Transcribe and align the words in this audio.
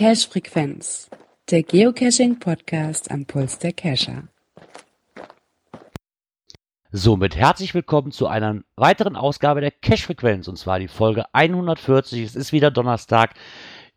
Cache 0.00 0.28
Frequenz, 0.30 1.10
der 1.50 1.64
Geocaching 1.64 2.38
Podcast 2.38 3.10
am 3.10 3.26
Puls 3.26 3.58
der 3.58 3.72
Cacher. 3.72 4.28
Somit 6.92 7.34
herzlich 7.34 7.74
willkommen 7.74 8.12
zu 8.12 8.28
einer 8.28 8.62
weiteren 8.76 9.16
Ausgabe 9.16 9.60
der 9.60 9.72
Cache 9.72 10.04
Frequenz 10.04 10.46
und 10.46 10.56
zwar 10.56 10.78
die 10.78 10.88
Folge 10.88 11.24
140. 11.32 12.22
Es 12.22 12.36
ist 12.36 12.52
wieder 12.52 12.70
Donnerstag. 12.70 13.34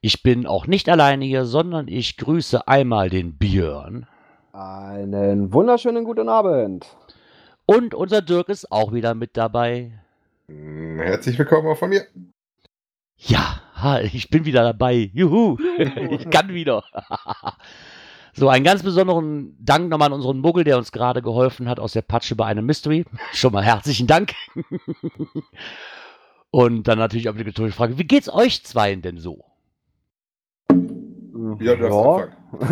Ich 0.01 0.23
bin 0.23 0.45
auch 0.47 0.67
nicht 0.67 0.89
alleine 0.89 1.23
hier, 1.23 1.45
sondern 1.45 1.87
ich 1.87 2.17
grüße 2.17 2.67
einmal 2.67 3.09
den 3.09 3.37
Björn. 3.37 4.07
Einen 4.55 5.51
wunderschönen 5.51 6.03
guten 6.03 6.29
Abend. 6.29 6.85
Und 7.65 7.95
unser 7.95 8.21
Dirk 8.21 8.49
ist 8.49 8.71
auch 8.71 8.93
wieder 8.93 9.15
mit 9.15 9.35
dabei. 9.35 9.99
Herzlich 10.47 11.39
willkommen 11.39 11.67
auch 11.69 11.77
von 11.77 11.89
mir. 11.89 12.05
Ja, 13.17 13.63
ich 14.03 14.29
bin 14.29 14.45
wieder 14.45 14.61
dabei. 14.61 15.09
Juhu, 15.11 15.57
ich 16.11 16.29
kann 16.29 16.53
wieder. 16.53 16.83
so, 18.33 18.47
einen 18.47 18.63
ganz 18.63 18.83
besonderen 18.83 19.57
Dank 19.59 19.89
nochmal 19.89 20.09
an 20.09 20.13
unseren 20.13 20.37
Muggel, 20.37 20.63
der 20.63 20.77
uns 20.77 20.91
gerade 20.91 21.23
geholfen 21.23 21.67
hat 21.67 21.79
aus 21.79 21.93
der 21.93 22.03
Patsche 22.03 22.35
bei 22.35 22.45
einem 22.45 22.67
Mystery. 22.67 23.05
Schon 23.31 23.53
mal 23.53 23.63
herzlichen 23.63 24.05
Dank. 24.05 24.33
Und 26.51 26.87
dann 26.87 26.99
natürlich 26.99 27.27
obligatorische 27.27 27.75
Frage, 27.75 27.97
wie 27.97 28.05
geht's 28.05 28.31
euch 28.31 28.63
zweien 28.63 29.01
denn 29.01 29.17
so? 29.17 29.52
Ja, 31.59 31.73
ja, 31.73 32.27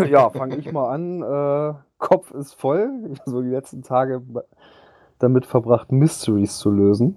ja 0.09 0.29
fange 0.29 0.57
ich 0.57 0.71
mal 0.71 0.89
an. 0.89 1.21
Äh, 1.21 1.73
Kopf 1.97 2.31
ist 2.31 2.53
voll. 2.53 2.89
Ich 3.11 3.19
habe 3.19 3.29
so 3.29 3.41
die 3.41 3.49
letzten 3.49 3.83
Tage 3.83 4.21
damit 5.19 5.45
verbracht, 5.45 5.91
Mysteries 5.91 6.57
zu 6.57 6.71
lösen. 6.71 7.15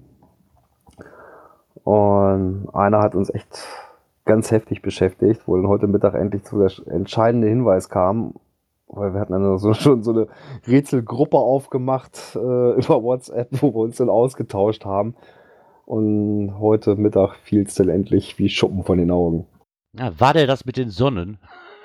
Und 1.83 2.69
einer 2.73 3.01
hat 3.01 3.15
uns 3.15 3.29
echt 3.29 3.67
ganz 4.25 4.51
heftig 4.51 4.81
beschäftigt, 4.81 5.47
wo 5.47 5.55
dann 5.55 5.67
heute 5.67 5.87
Mittag 5.87 6.15
endlich 6.15 6.43
zu 6.43 6.57
der 6.57 6.71
entscheidende 6.87 7.47
Hinweis 7.47 7.89
kam, 7.89 8.33
weil 8.87 9.13
wir 9.13 9.19
hatten 9.19 9.33
dann 9.33 9.57
so, 9.59 9.73
schon 9.75 10.03
so 10.03 10.11
eine 10.11 10.27
Rätselgruppe 10.67 11.37
aufgemacht 11.37 12.35
äh, 12.35 12.39
über 12.79 13.03
WhatsApp, 13.03 13.49
wo 13.61 13.73
wir 13.73 13.81
uns 13.81 13.97
dann 13.97 14.09
ausgetauscht 14.09 14.85
haben. 14.85 15.15
Und 15.85 16.59
heute 16.59 16.95
Mittag 16.95 17.35
fiel 17.35 17.63
es 17.63 17.75
dann 17.75 17.89
endlich 17.89 18.39
wie 18.39 18.49
Schuppen 18.49 18.83
von 18.83 18.97
den 18.97 19.11
Augen. 19.11 19.45
Ja, 19.97 20.19
war 20.19 20.33
der 20.33 20.47
das 20.47 20.65
mit 20.65 20.77
den 20.77 20.89
Sonnen? 20.89 21.37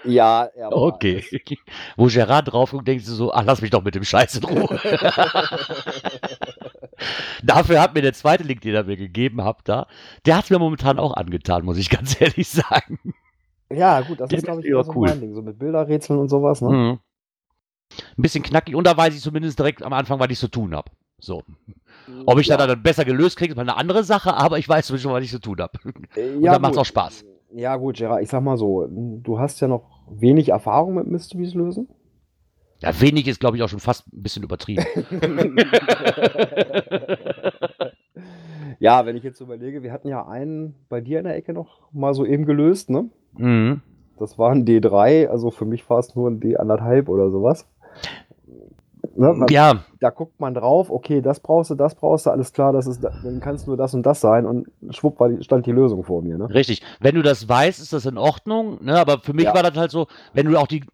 Ja, 0.04 0.44
er 0.44 0.70
war 0.70 0.76
Okay. 0.76 1.24
Es. 1.30 1.30
Wo 1.96 2.06
Gerard 2.06 2.52
drauf 2.52 2.70
guckt, 2.70 2.88
denkst 2.88 3.04
du 3.06 3.12
so, 3.12 3.32
ach, 3.32 3.44
lass 3.44 3.60
mich 3.60 3.70
doch 3.70 3.84
mit 3.84 3.94
dem 3.94 4.04
Scheiß 4.04 4.36
in 4.36 4.44
Ruhe. 4.44 4.80
Dafür 7.42 7.80
hat 7.80 7.94
mir 7.94 8.02
der 8.02 8.12
zweite 8.12 8.44
Link, 8.44 8.60
den 8.62 8.74
er 8.74 8.84
mir 8.84 8.96
gegeben 8.96 9.42
hat, 9.44 9.60
da, 9.64 9.86
der 10.26 10.36
hat 10.36 10.50
mir 10.50 10.58
momentan 10.58 10.98
auch 10.98 11.14
angetan, 11.14 11.64
muss 11.64 11.78
ich 11.78 11.90
ganz 11.90 12.20
ehrlich 12.20 12.48
sagen. 12.48 12.98
Ja, 13.70 14.00
gut, 14.00 14.20
das 14.20 14.28
der 14.30 14.38
ist, 14.38 14.44
glaube 14.44 14.62
ich, 14.62 14.70
so 14.70 14.92
cool. 14.94 15.08
mein 15.08 15.20
Ding, 15.20 15.34
so 15.34 15.42
mit 15.42 15.58
Bilderrätseln 15.58 16.18
und 16.18 16.28
sowas, 16.28 16.60
ne? 16.60 16.70
Mhm. 16.70 16.98
Ein 18.16 18.22
bisschen 18.22 18.42
knackig 18.42 18.74
und 18.74 18.86
da 18.86 18.96
weiß 18.96 19.14
ich 19.14 19.20
zumindest 19.20 19.58
direkt 19.58 19.82
am 19.82 19.92
Anfang, 19.92 20.20
was 20.20 20.30
ich 20.30 20.38
zu 20.38 20.48
tun 20.48 20.74
habe. 20.74 20.90
So. 21.18 21.42
Ob 22.26 22.38
ich 22.38 22.46
ja. 22.46 22.56
dann 22.56 22.82
besser 22.82 23.04
gelöst 23.04 23.36
kriege, 23.36 23.52
ist 23.52 23.56
mal 23.56 23.62
eine 23.62 23.76
andere 23.76 24.04
Sache, 24.04 24.34
aber 24.34 24.58
ich 24.58 24.68
weiß 24.68 24.88
schon, 25.00 25.12
was 25.12 25.24
ich 25.24 25.30
zu 25.30 25.40
tun 25.40 25.60
habe. 25.60 25.78
Äh, 26.14 26.34
und 26.36 26.42
ja, 26.42 26.52
dann 26.52 26.62
macht 26.62 26.72
es 26.72 26.78
auch 26.78 26.84
Spaß. 26.84 27.24
Ja, 27.52 27.76
gut, 27.76 27.96
Gerard, 27.96 28.22
ich 28.22 28.28
sag 28.28 28.42
mal 28.42 28.56
so, 28.56 28.86
du 28.88 29.38
hast 29.38 29.60
ja 29.60 29.68
noch 29.68 30.02
wenig 30.08 30.50
Erfahrung 30.50 30.94
mit 30.94 31.06
Mysteries 31.06 31.54
lösen. 31.54 31.88
Ja, 32.80 32.98
wenig 33.00 33.28
ist, 33.28 33.40
glaube 33.40 33.56
ich, 33.56 33.62
auch 33.62 33.68
schon 33.68 33.80
fast 33.80 34.06
ein 34.12 34.22
bisschen 34.22 34.42
übertrieben. 34.42 34.84
ja, 38.78 39.04
wenn 39.04 39.16
ich 39.16 39.22
jetzt 39.22 39.40
überlege, 39.40 39.82
wir 39.82 39.92
hatten 39.92 40.08
ja 40.08 40.26
einen 40.26 40.74
bei 40.88 41.00
dir 41.00 41.18
in 41.18 41.24
der 41.24 41.36
Ecke 41.36 41.52
noch 41.52 41.92
mal 41.92 42.14
so 42.14 42.24
eben 42.24 42.46
gelöst, 42.46 42.88
ne? 42.88 43.10
Mhm. 43.36 43.82
Das 44.18 44.38
war 44.38 44.50
ein 44.50 44.64
D3, 44.64 45.28
also 45.28 45.50
für 45.50 45.66
mich 45.66 45.88
war 45.90 45.98
es 45.98 46.14
nur 46.14 46.30
ein 46.30 46.40
D1,5 46.40 47.08
oder 47.08 47.30
sowas. 47.30 47.68
Ne, 49.20 49.46
ja. 49.50 49.84
Da 50.00 50.08
guckt 50.08 50.40
man 50.40 50.54
drauf, 50.54 50.90
okay, 50.90 51.20
das 51.20 51.40
brauchst 51.40 51.70
du, 51.70 51.74
das 51.74 51.94
brauchst 51.94 52.24
du, 52.24 52.30
alles 52.30 52.54
klar, 52.54 52.72
das 52.72 52.86
ist, 52.86 53.04
dann 53.04 53.40
kann 53.40 53.54
es 53.54 53.66
nur 53.66 53.76
das 53.76 53.92
und 53.92 54.02
das 54.06 54.22
sein 54.22 54.46
und 54.46 54.68
schwupp 54.88 55.20
war 55.20 55.28
die, 55.28 55.44
stand 55.44 55.66
die 55.66 55.72
Lösung 55.72 56.04
vor 56.04 56.22
mir. 56.22 56.38
Ne? 56.38 56.48
Richtig. 56.48 56.80
Wenn 57.00 57.16
du 57.16 57.22
das 57.22 57.46
weißt, 57.46 57.82
ist 57.82 57.92
das 57.92 58.06
in 58.06 58.16
Ordnung, 58.16 58.82
ne? 58.82 58.98
aber 58.98 59.20
für 59.20 59.34
mich 59.34 59.44
ja. 59.44 59.54
war 59.54 59.62
das 59.62 59.76
halt 59.76 59.90
so, 59.90 60.06
wenn 60.32 60.46
du 60.46 60.58
auch 60.58 60.66
die 60.66 60.84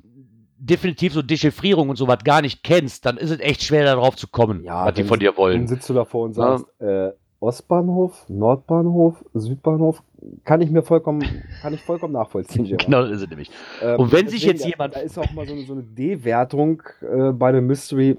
definitiv 0.59 1.13
so 1.13 1.23
Dechiffrierung 1.23 1.89
und 1.89 1.95
sowas 1.95 2.19
gar 2.25 2.43
nicht 2.43 2.65
kennst, 2.65 3.07
dann 3.07 3.17
ist 3.17 3.31
es 3.31 3.39
echt 3.39 3.63
schwer 3.63 3.85
darauf 3.85 4.17
zu 4.17 4.27
kommen, 4.27 4.65
ja, 4.65 4.87
was 4.87 4.95
die 4.95 5.05
von 5.05 5.21
dir 5.21 5.37
wollen. 5.37 5.59
Dann 5.59 5.69
sitzt 5.69 5.89
du 5.89 5.95
davor 5.95 6.25
und 6.25 6.33
sagst, 6.33 6.67
ja. 6.81 7.07
äh, 7.07 7.13
Ostbahnhof, 7.41 8.25
Nordbahnhof, 8.29 9.25
Südbahnhof, 9.35 10.03
kann 10.45 10.61
ich 10.63 10.71
mir 10.71 10.83
vollkommen, 10.83 11.23
kann 11.61 11.75
ich 11.75 11.83
vollkommen 11.83 12.15
nachvollziehen. 12.15 12.65
genau, 12.79 13.03
das 13.03 13.11
ist 13.13 13.23
es 13.23 13.29
nämlich. 13.29 13.51
Ähm, 13.83 14.01
und 14.01 14.13
wenn 14.13 14.29
sich 14.29 14.45
jetzt 14.45 14.65
jemand. 14.65 14.97
Da, 14.97 15.01
ist 15.01 15.19
auch 15.19 15.31
mal 15.33 15.47
so 15.47 15.53
eine, 15.53 15.63
so 15.65 15.75
eine 15.75 15.83
D-Wertung 15.83 16.83
äh, 17.03 17.33
bei 17.33 17.53
dem 17.53 17.67
Mystery. 17.67 18.17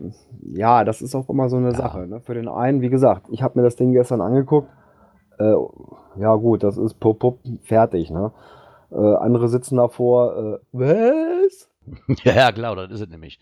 Ja, 0.54 0.84
das 0.84 1.02
ist 1.02 1.16
auch 1.16 1.30
immer 1.30 1.50
so 1.50 1.58
eine 1.58 1.72
ja. 1.72 1.76
Sache. 1.76 2.08
Ne? 2.08 2.20
Für 2.22 2.36
den 2.36 2.48
einen, 2.48 2.82
wie 2.82 2.90
gesagt, 2.90 3.28
ich 3.32 3.42
habe 3.42 3.60
mir 3.60 3.64
das 3.64 3.76
Ding 3.76 3.92
gestern 3.92 4.22
angeguckt. 4.22 4.70
Äh, 5.40 5.54
ja, 6.20 6.36
gut, 6.36 6.64
das 6.64 6.78
ist 6.78 7.00
pup, 7.00 7.20
pup, 7.20 7.40
fertig. 7.64 8.12
Ne? 8.12 8.32
Äh, 8.92 8.96
andere 8.96 9.48
sitzen 9.48 9.78
davor. 9.78 10.60
Äh, 10.62 10.66
was? 10.72 11.70
ja, 12.24 12.52
klar, 12.52 12.76
das 12.76 12.92
ist 12.92 13.02
es 13.02 13.10
nämlich. 13.10 13.40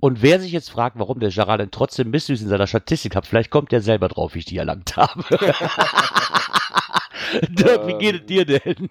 Und 0.00 0.20
wer 0.22 0.40
sich 0.40 0.52
jetzt 0.52 0.70
fragt, 0.70 0.98
warum 0.98 1.20
der 1.20 1.30
Gerard 1.30 1.60
denn 1.60 1.70
trotzdem 1.70 2.10
Mysteries 2.10 2.42
in 2.42 2.48
seiner 2.48 2.66
Statistik 2.66 3.16
hat, 3.16 3.26
vielleicht 3.26 3.50
kommt 3.50 3.72
der 3.72 3.80
selber 3.80 4.08
drauf, 4.08 4.34
wie 4.34 4.40
ich 4.40 4.44
die 4.44 4.58
erlangt 4.58 4.96
habe. 4.96 5.24
Dirk, 7.48 7.86
wie 7.86 7.98
geht 7.98 8.20
es 8.20 8.26
dir 8.26 8.44
denn? 8.44 8.90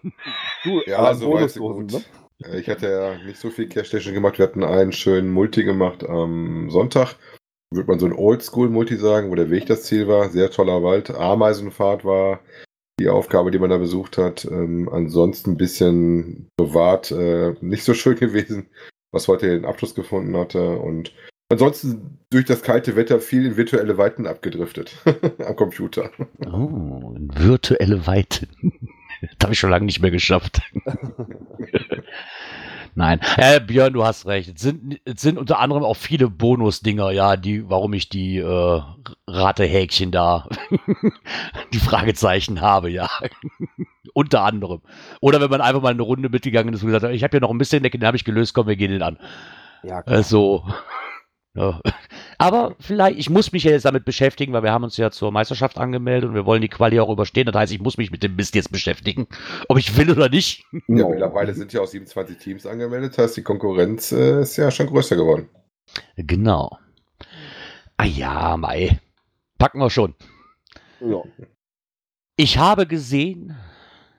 Du, 0.63 0.81
ja, 0.85 1.13
so 1.13 1.33
weit 1.33 1.55
gut. 1.55 1.91
Ne? 1.91 2.01
Äh, 2.43 2.59
ich 2.59 2.67
hatte 2.67 2.89
ja 2.89 3.17
nicht 3.23 3.39
so 3.39 3.51
viel 3.51 3.69
Cash 3.69 3.88
Station 3.88 4.16
gemacht. 4.16 4.39
Wir 4.39 4.47
hatten 4.47 4.63
einen 4.63 4.91
schönen 4.91 5.31
Multi 5.31 5.63
gemacht 5.63 6.03
am 6.03 6.71
Sonntag. 6.71 7.16
Würde 7.72 7.87
man 7.87 7.99
so 7.99 8.07
ein 8.07 8.13
Oldschool-Multi 8.13 8.97
sagen, 8.97 9.29
wo 9.29 9.35
der 9.35 9.51
Weg 9.51 9.67
das 9.67 9.83
Ziel 9.83 10.07
war. 10.07 10.29
Sehr 10.29 10.49
toller 10.49 10.81
Wald. 10.81 11.11
Ameisenfahrt 11.11 12.03
war 12.03 12.39
die 12.99 13.09
Aufgabe, 13.09 13.51
die 13.51 13.59
man 13.59 13.69
da 13.69 13.77
besucht 13.77 14.17
hat. 14.17 14.45
Ähm, 14.45 14.89
ansonsten 14.91 15.51
ein 15.51 15.57
bisschen 15.57 16.49
privat 16.57 17.11
äh, 17.11 17.53
nicht 17.61 17.83
so 17.83 17.93
schön 17.93 18.16
gewesen 18.19 18.69
was 19.15 19.27
heute 19.29 19.47
den 19.47 19.65
Abschluss 19.65 19.95
gefunden 19.95 20.37
hatte. 20.37 20.77
Und 20.77 21.13
ansonsten 21.49 22.19
durch 22.29 22.45
das 22.45 22.61
kalte 22.61 22.95
Wetter 22.95 23.19
viel 23.19 23.45
in 23.45 23.57
virtuelle 23.57 23.97
Weiten 23.97 24.27
abgedriftet 24.27 24.95
am 25.39 25.55
Computer. 25.55 26.11
Oh, 26.45 27.15
virtuelle 27.17 28.05
Weiten. 28.05 28.47
das 29.21 29.37
habe 29.41 29.53
ich 29.53 29.59
schon 29.59 29.71
lange 29.71 29.85
nicht 29.85 30.01
mehr 30.01 30.11
geschafft. 30.11 30.61
Nein, 32.97 33.19
äh, 33.35 33.59
Björn, 33.59 33.91
du 33.91 34.06
hast 34.06 34.25
recht. 34.25 34.56
Es 34.56 34.61
sind, 34.61 35.00
es 35.03 35.22
sind 35.22 35.38
unter 35.38 35.59
anderem 35.59 35.83
auch 35.83 35.97
viele 35.97 36.29
Bonusdinger, 36.29 37.11
ja, 37.11 37.35
die, 37.35 37.69
warum 37.69 37.94
ich 37.94 38.07
die 38.07 38.38
äh, 38.38 38.81
Ratehäkchen 39.28 40.11
da, 40.11 40.47
die 41.73 41.79
Fragezeichen 41.79 42.61
habe, 42.61 42.89
ja. 42.89 43.09
unter 44.13 44.44
anderem. 44.44 44.81
Oder 45.19 45.41
wenn 45.41 45.50
man 45.50 45.59
einfach 45.59 45.81
mal 45.81 45.91
eine 45.91 46.01
Runde 46.01 46.29
mitgegangen 46.29 46.73
ist 46.73 46.84
und 46.84 46.88
gesagt 46.88 47.03
hat, 47.03 47.11
ich 47.11 47.23
habe 47.23 47.31
hier 47.31 47.41
noch 47.41 47.51
ein 47.51 47.57
bisschen 47.57 47.84
Deck, 47.84 47.91
den 47.91 48.05
habe 48.05 48.16
ich 48.16 48.23
gelöst, 48.23 48.53
komm, 48.53 48.67
wir 48.67 48.78
gehen 48.78 48.91
den 48.91 49.01
an. 49.01 49.17
Ja, 49.84 50.01
klar. 50.01 50.16
Also, 50.16 50.63
ja. 51.55 51.81
Aber 52.38 52.75
vielleicht, 52.79 53.17
ich 53.17 53.29
muss 53.29 53.51
mich 53.51 53.63
ja 53.63 53.71
jetzt 53.71 53.85
damit 53.85 54.05
beschäftigen, 54.05 54.53
weil 54.53 54.63
wir 54.63 54.71
haben 54.71 54.83
uns 54.83 54.97
ja 54.97 55.09
zur 55.09 55.31
Meisterschaft 55.31 55.77
angemeldet 55.77 56.29
und 56.29 56.35
wir 56.35 56.45
wollen 56.45 56.61
die 56.61 56.67
Quali 56.67 56.99
auch 56.99 57.09
überstehen. 57.09 57.45
Das 57.45 57.55
heißt, 57.55 57.71
ich 57.71 57.79
muss 57.79 57.97
mich 57.97 58.11
mit 58.11 58.23
dem 58.23 58.35
Mist 58.35 58.55
jetzt 58.55 58.71
beschäftigen, 58.71 59.27
ob 59.69 59.77
ich 59.77 59.97
will 59.97 60.11
oder 60.11 60.29
nicht. 60.29 60.66
Ja, 60.88 61.07
mittlerweile 61.07 61.53
sind 61.53 61.71
ja 61.73 61.81
auch 61.81 61.88
27 61.88 62.38
Teams 62.38 62.66
angemeldet, 62.66 63.13
das 63.13 63.25
heißt, 63.25 63.38
die 63.38 63.43
Konkurrenz 63.43 64.11
äh, 64.11 64.41
ist 64.41 64.57
ja 64.57 64.69
schon 64.69 64.88
größer 64.88 65.16
geworden. 65.16 65.49
Genau. 66.17 66.78
Ah 67.97 68.05
ja, 68.05 68.57
Mai. 68.57 68.99
Packen 69.57 69.79
wir 69.79 69.90
schon. 69.90 70.16
Ja. 70.99 71.23
Ich 72.35 72.57
habe 72.57 72.85
gesehen, 72.85 73.55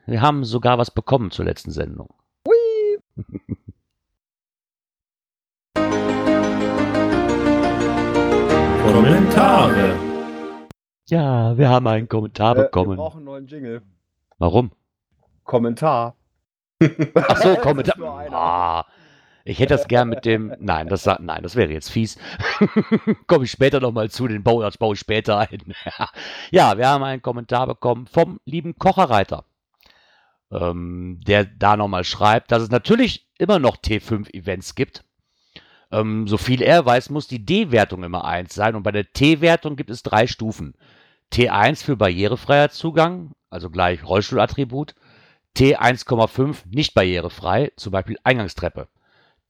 wir 0.06 0.23
haben 0.23 0.44
sogar 0.44 0.79
was 0.79 0.91
bekommen 0.91 1.31
zur 1.31 1.44
letzten 1.44 1.71
Sendung. 1.71 2.15
Hui. 2.47 2.99
Kommentare. 8.97 9.95
Ja, 11.11 11.59
wir 11.59 11.69
haben 11.69 11.87
einen 11.87 12.09
Kommentar 12.09 12.57
äh, 12.57 12.63
bekommen. 12.63 12.93
Wir 12.93 12.97
brauchen 12.97 13.19
einen 13.19 13.25
neuen 13.27 13.47
Jingle. 13.47 13.83
Warum? 14.39 14.71
Kommentar. 15.45 16.17
Ach 17.15 17.37
so, 17.37 17.57
Kommentar. 17.61 17.99
Ah, 18.33 18.87
ich 19.45 19.59
hätte 19.59 19.75
das 19.75 19.87
gern 19.87 20.09
mit 20.09 20.25
dem. 20.25 20.55
Nein, 20.61 20.89
das, 20.89 21.05
nein, 21.05 21.43
das 21.43 21.57
wäre 21.57 21.71
jetzt 21.71 21.91
fies. 21.91 22.17
Komme 23.27 23.45
ich 23.45 23.51
später 23.51 23.81
nochmal 23.81 24.09
zu, 24.09 24.29
den 24.29 24.43
Bau, 24.43 24.63
das 24.63 24.79
baue 24.79 24.95
ich 24.95 25.01
später 25.01 25.41
ein. 25.41 25.75
ja, 26.51 26.79
wir 26.79 26.89
haben 26.89 27.05
einen 27.05 27.21
Kommentar 27.21 27.67
bekommen 27.67 28.07
vom 28.07 28.41
lieben 28.47 28.79
Kocherreiter 28.79 29.45
ähm, 30.51 31.21
der 31.27 31.45
da 31.45 31.77
nochmal 31.77 32.05
schreibt, 32.05 32.51
dass 32.51 32.63
es 32.63 32.71
natürlich 32.71 33.29
immer 33.37 33.59
noch 33.59 33.77
T5-Events 33.77 34.75
gibt. 34.75 35.05
Ähm, 35.91 36.27
so 36.27 36.37
viel 36.37 36.62
er 36.62 36.85
weiß, 36.85 37.11
muss 37.11 37.29
die 37.29 37.44
D-Wertung 37.44 38.03
immer 38.03 38.25
1 38.25 38.55
sein 38.55 38.75
und 38.75 38.83
bei 38.83 38.93
der 38.93 39.12
T-Wertung 39.12 39.77
gibt 39.77 39.91
es 39.91 40.03
drei 40.03 40.27
Stufen. 40.27 40.75
T1 41.33 41.85
für 41.85 41.97
barrierefreier 41.97 42.71
Zugang, 42.71 43.33
also 43.50 43.71
gleich 43.71 44.05
Rollstuhlattribut. 44.05 44.94
T1,5 45.56 46.56
nicht 46.71 46.94
barrierefrei, 46.94 47.73
zum 47.77 47.93
Beispiel 47.93 48.19
Eingangstreppe. 48.25 48.88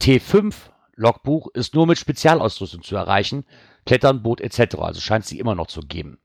T5 0.00 0.54
Logbuch 0.94 1.48
ist 1.52 1.74
nur 1.74 1.86
mit 1.86 1.98
Spezialausrüstung 1.98 2.82
zu 2.82 2.96
erreichen, 2.96 3.44
Klettern, 3.84 4.22
Boot 4.22 4.40
etc. 4.40 4.76
Also 4.78 5.00
scheint 5.00 5.24
es 5.24 5.30
sie 5.30 5.38
immer 5.38 5.54
noch 5.54 5.66
zu 5.66 5.80
geben. 5.80 6.18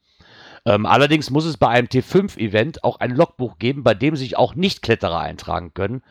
Ähm, 0.65 0.85
allerdings 0.85 1.29
muss 1.29 1.45
es 1.45 1.57
bei 1.57 1.67
einem 1.67 1.87
T5-Event 1.87 2.83
auch 2.83 2.99
ein 2.99 3.11
Logbuch 3.15 3.57
geben, 3.57 3.83
bei 3.83 3.93
dem 3.93 4.15
sich 4.15 4.37
auch 4.37 4.55
Nicht-Kletterer 4.55 5.19
eintragen 5.19 5.73
können. 5.73 6.03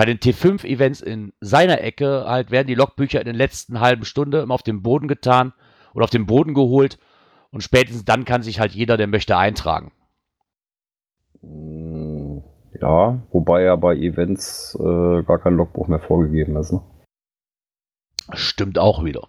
Bei 0.00 0.06
den 0.06 0.16
T5-Events 0.16 1.02
in 1.02 1.34
seiner 1.40 1.82
Ecke 1.82 2.24
halt 2.26 2.50
werden 2.50 2.68
die 2.68 2.74
Logbücher 2.74 3.20
in 3.20 3.26
den 3.26 3.36
letzten 3.36 3.80
halben 3.80 4.06
Stunde 4.06 4.40
immer 4.40 4.54
auf 4.54 4.62
den 4.62 4.80
Boden 4.80 5.08
getan 5.08 5.52
oder 5.92 6.04
auf 6.04 6.10
den 6.10 6.24
Boden 6.24 6.54
geholt 6.54 6.98
und 7.50 7.60
spätestens 7.60 8.06
dann 8.06 8.24
kann 8.24 8.42
sich 8.42 8.60
halt 8.60 8.72
jeder, 8.72 8.96
der 8.96 9.08
möchte, 9.08 9.36
eintragen. 9.36 9.92
Ja, 12.80 13.20
wobei 13.30 13.64
ja 13.64 13.76
bei 13.76 13.94
Events 13.94 14.74
äh, 14.80 15.22
gar 15.22 15.38
kein 15.38 15.56
Logbuch 15.56 15.86
mehr 15.86 16.00
vorgegeben 16.00 16.56
ist. 16.56 16.72
Ne? 16.72 16.80
Stimmt 18.32 18.78
auch 18.78 19.04
wieder. 19.04 19.28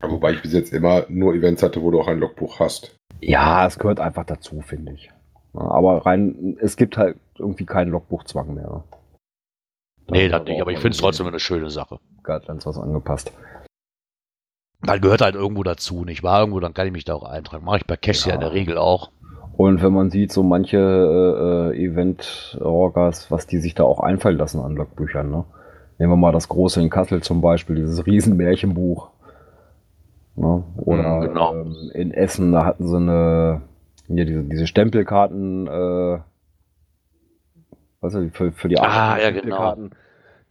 Wobei 0.00 0.32
ich 0.32 0.40
bis 0.40 0.54
jetzt 0.54 0.72
immer 0.72 1.04
nur 1.10 1.34
Events 1.34 1.62
hatte, 1.62 1.82
wo 1.82 1.90
du 1.90 2.00
auch 2.00 2.08
ein 2.08 2.20
Logbuch 2.20 2.60
hast. 2.60 2.96
Ja, 3.20 3.66
es 3.66 3.78
gehört 3.78 4.00
einfach 4.00 4.24
dazu, 4.24 4.62
finde 4.62 4.92
ich. 4.92 5.10
Aber 5.52 6.06
rein, 6.06 6.56
es 6.62 6.78
gibt 6.78 6.96
halt 6.96 7.18
irgendwie 7.38 7.66
keinen 7.66 7.90
Logbuchzwang 7.90 8.54
mehr. 8.54 8.82
Nee, 10.08 10.28
das 10.28 10.44
nicht, 10.44 10.60
aber 10.60 10.70
ich 10.72 10.78
finde 10.78 10.94
es 10.94 11.00
trotzdem 11.00 11.26
eine 11.26 11.40
schöne 11.40 11.70
Sache. 11.70 11.98
Guidelines 12.22 12.66
was 12.66 12.78
angepasst. 12.78 13.32
Weil 14.80 15.00
gehört 15.00 15.20
halt 15.20 15.34
irgendwo 15.34 15.62
dazu, 15.62 16.04
nicht 16.04 16.22
wahr? 16.22 16.40
Irgendwo, 16.40 16.60
dann 16.60 16.74
kann 16.74 16.86
ich 16.86 16.92
mich 16.92 17.04
da 17.04 17.14
auch 17.14 17.24
eintragen. 17.24 17.64
Mache 17.64 17.78
ich 17.78 17.86
bei 17.86 17.96
Cash 17.96 18.26
ja. 18.26 18.34
in 18.34 18.40
der 18.40 18.52
Regel 18.52 18.78
auch. 18.78 19.10
Und 19.56 19.82
wenn 19.82 19.92
man 19.92 20.10
sieht, 20.10 20.32
so 20.32 20.42
manche 20.42 20.76
äh, 20.76 21.76
äh, 21.76 21.84
Event-Orgas, 21.86 23.30
was 23.30 23.46
die 23.46 23.58
sich 23.58 23.74
da 23.74 23.84
auch 23.84 24.00
einfallen 24.00 24.36
lassen 24.36 24.60
an 24.60 24.76
Logbüchern, 24.76 25.30
ne? 25.30 25.44
Nehmen 25.98 26.12
wir 26.12 26.16
mal 26.16 26.32
das 26.32 26.48
große 26.48 26.80
in 26.82 26.90
Kassel 26.90 27.22
zum 27.22 27.40
Beispiel, 27.40 27.76
dieses 27.76 28.04
Riesenmärchenbuch. 28.04 29.08
Ne? 30.36 30.62
Oder 30.76 31.16
mhm, 31.16 31.20
genau. 31.22 31.54
ähm, 31.54 31.74
in 31.94 32.10
Essen, 32.12 32.52
da 32.52 32.66
hatten 32.66 32.86
sie 32.86 32.96
eine, 32.96 33.62
hier 34.06 34.26
diese, 34.26 34.44
diese 34.44 34.66
Stempelkarten, 34.66 35.66
äh, 35.66 36.18
was 38.06 38.14
ist 38.14 38.36
für, 38.36 38.52
für 38.52 38.68
die 38.68 38.78
ah, 38.78 39.18
ja, 39.18 39.30
genau. 39.30 39.76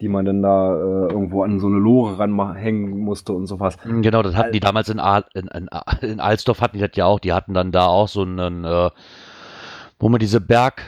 die 0.01 0.07
man 0.07 0.25
dann 0.25 0.41
da 0.41 0.75
äh, 0.75 1.11
irgendwo 1.11 1.43
an 1.43 1.59
so 1.59 1.67
eine 1.67 1.77
Lore 1.77 2.19
ranhängen 2.19 2.99
musste 2.99 3.33
und 3.33 3.47
sowas. 3.47 3.77
Mhm, 3.85 4.01
genau, 4.01 4.21
das 4.21 4.35
hatten 4.35 4.51
die 4.51 4.59
damals 4.59 4.89
in, 4.89 4.99
Al 4.99 5.25
in, 5.33 5.47
in, 5.47 5.69
in 6.01 6.19
Alsdorf 6.19 6.61
hatten 6.61 6.77
die 6.77 6.83
das 6.83 6.95
ja 6.95 7.05
auch, 7.05 7.19
die 7.19 7.33
hatten 7.33 7.53
dann 7.53 7.71
da 7.71 7.87
auch 7.87 8.07
so 8.07 8.21
einen, 8.21 8.65
äh, 8.65 8.89
wo 9.99 10.09
man 10.09 10.19
diese 10.19 10.41
Berg, 10.41 10.83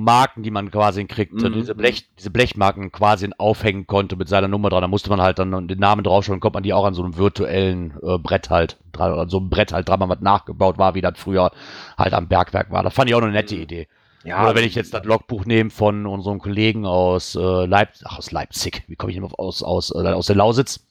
Marken, 0.00 0.42
die 0.42 0.50
man 0.50 0.70
quasi 0.70 1.04
kriegt, 1.04 1.32
mhm. 1.34 1.52
diese, 1.52 1.74
Blech, 1.74 2.08
diese 2.18 2.30
Blechmarken 2.30 2.90
quasi 2.90 3.30
aufhängen 3.38 3.86
konnte 3.86 4.16
mit 4.16 4.28
seiner 4.28 4.48
Nummer 4.48 4.68
dran. 4.68 4.82
Da 4.82 4.88
musste 4.88 5.10
man 5.10 5.22
halt 5.22 5.38
dann 5.38 5.68
den 5.68 5.78
Namen 5.78 6.02
draufschauen, 6.02 6.40
kommt 6.40 6.54
man 6.54 6.64
die 6.64 6.72
auch 6.72 6.84
an 6.84 6.94
so 6.94 7.04
einem 7.04 7.16
virtuellen 7.16 7.94
äh, 8.02 8.18
Brett 8.18 8.50
halt, 8.50 8.78
dran, 8.90 9.12
an 9.12 9.28
so 9.28 9.38
einem 9.38 9.48
Brett 9.48 9.72
halt 9.72 9.88
dran, 9.88 10.00
was 10.00 10.20
nachgebaut 10.20 10.76
war, 10.78 10.96
wie 10.96 11.02
das 11.02 11.12
früher 11.16 11.52
halt 11.96 12.14
am 12.14 12.26
Bergwerk 12.26 12.72
war. 12.72 12.82
Das 12.82 12.94
fand 12.94 13.08
ich 13.08 13.14
auch 13.14 13.22
eine 13.22 13.30
nette 13.30 13.54
mhm. 13.54 13.62
Idee. 13.62 13.88
Ja, 14.26 14.42
Oder 14.44 14.56
wenn 14.56 14.64
ich 14.64 14.74
jetzt 14.74 14.92
das 14.92 15.04
Logbuch 15.04 15.44
nehme 15.44 15.70
von 15.70 16.04
unserem 16.04 16.40
Kollegen 16.40 16.84
aus, 16.84 17.36
äh, 17.36 17.66
Leip 17.66 17.90
Ach, 18.04 18.18
aus 18.18 18.32
Leipzig, 18.32 18.82
wie 18.88 18.96
komme 18.96 19.12
ich 19.12 19.18
denn 19.18 19.24
aus, 19.24 19.62
aus, 19.62 19.92
äh, 19.94 19.98
aus 19.98 20.26
der 20.26 20.36
Lausitz? 20.36 20.84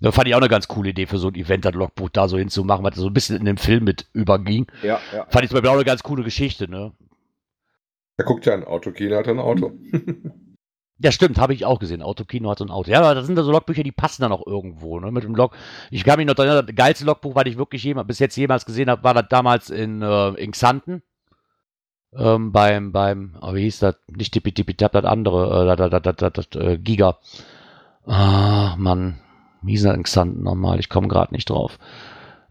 Da 0.00 0.12
fand 0.12 0.28
ich 0.28 0.34
auch 0.34 0.40
eine 0.40 0.48
ganz 0.48 0.68
coole 0.68 0.90
Idee 0.90 1.06
für 1.06 1.18
so 1.18 1.28
ein 1.28 1.34
Event, 1.34 1.64
das 1.64 1.74
Logbuch 1.74 2.08
da 2.10 2.28
so 2.28 2.38
hinzumachen, 2.38 2.84
weil 2.84 2.92
das 2.92 3.00
so 3.00 3.08
ein 3.08 3.12
bisschen 3.12 3.36
in 3.36 3.44
den 3.44 3.58
Film 3.58 3.84
mit 3.84 4.06
überging. 4.12 4.66
Ja, 4.82 5.00
ja. 5.12 5.26
Fand 5.28 5.44
ich 5.44 5.50
zum 5.50 5.56
Beispiel 5.56 5.70
auch 5.70 5.74
eine 5.74 5.84
ganz 5.84 6.02
coole 6.02 6.22
Geschichte, 6.22 6.70
ne? 6.70 6.92
Er 8.16 8.24
guckt 8.24 8.46
ja 8.46 8.54
ein 8.54 8.64
Autokino, 8.64 9.16
hat 9.16 9.28
ein 9.28 9.40
Auto. 9.40 9.72
Ja, 11.02 11.12
stimmt, 11.12 11.38
habe 11.38 11.54
ich 11.54 11.64
auch 11.64 11.78
gesehen. 11.78 12.02
Autokino 12.02 12.50
hat 12.50 12.58
so 12.58 12.64
ein 12.66 12.70
Auto. 12.70 12.90
Ja, 12.90 12.98
aber 13.00 13.14
das 13.14 13.24
sind 13.24 13.34
da 13.34 13.42
so 13.42 13.50
Logbücher, 13.50 13.82
die 13.82 13.90
passen 13.90 14.20
dann 14.20 14.32
auch 14.32 14.46
irgendwo, 14.46 15.00
ne? 15.00 15.10
Mit 15.10 15.24
dem 15.24 15.34
Log. 15.34 15.56
Ich 15.90 16.04
kann 16.04 16.18
mich 16.18 16.26
noch 16.26 16.36
erinnern, 16.36 16.66
das 16.66 16.76
geilste 16.76 17.06
Logbuch, 17.06 17.34
was 17.34 17.46
ich 17.46 17.56
wirklich 17.56 17.82
jemals, 17.82 18.06
bis 18.06 18.18
jetzt 18.18 18.36
jemals 18.36 18.66
gesehen 18.66 18.90
habe, 18.90 19.02
war 19.02 19.14
das 19.14 19.24
damals 19.30 19.70
in, 19.70 20.02
äh, 20.02 20.28
in 20.34 20.50
Xanten. 20.50 21.02
Ähm, 22.16 22.50
beim, 22.52 22.92
beim, 22.92 23.36
oh, 23.40 23.54
wie 23.54 23.62
hieß 23.62 23.80
das? 23.80 23.96
Nicht 24.08 24.32
Tippi 24.32 24.52
Tippi 24.52 24.74
Tap, 24.74 24.92
das 24.92 25.04
andere, 25.04 25.62
äh, 25.62 25.76
das, 25.76 25.90
das, 25.90 26.02
das, 26.02 26.32
das, 26.32 26.48
das, 26.50 26.62
äh, 26.62 26.78
Giga. 26.78 27.18
Ah, 28.06 28.74
Mann. 28.76 29.20
Wie 29.62 29.72
hieß 29.72 29.84
das 29.84 29.96
in 29.96 30.02
Xanten 30.02 30.42
nochmal? 30.42 30.80
Ich 30.80 30.88
komme 30.88 31.08
gerade 31.08 31.32
nicht 31.32 31.50
drauf. 31.50 31.78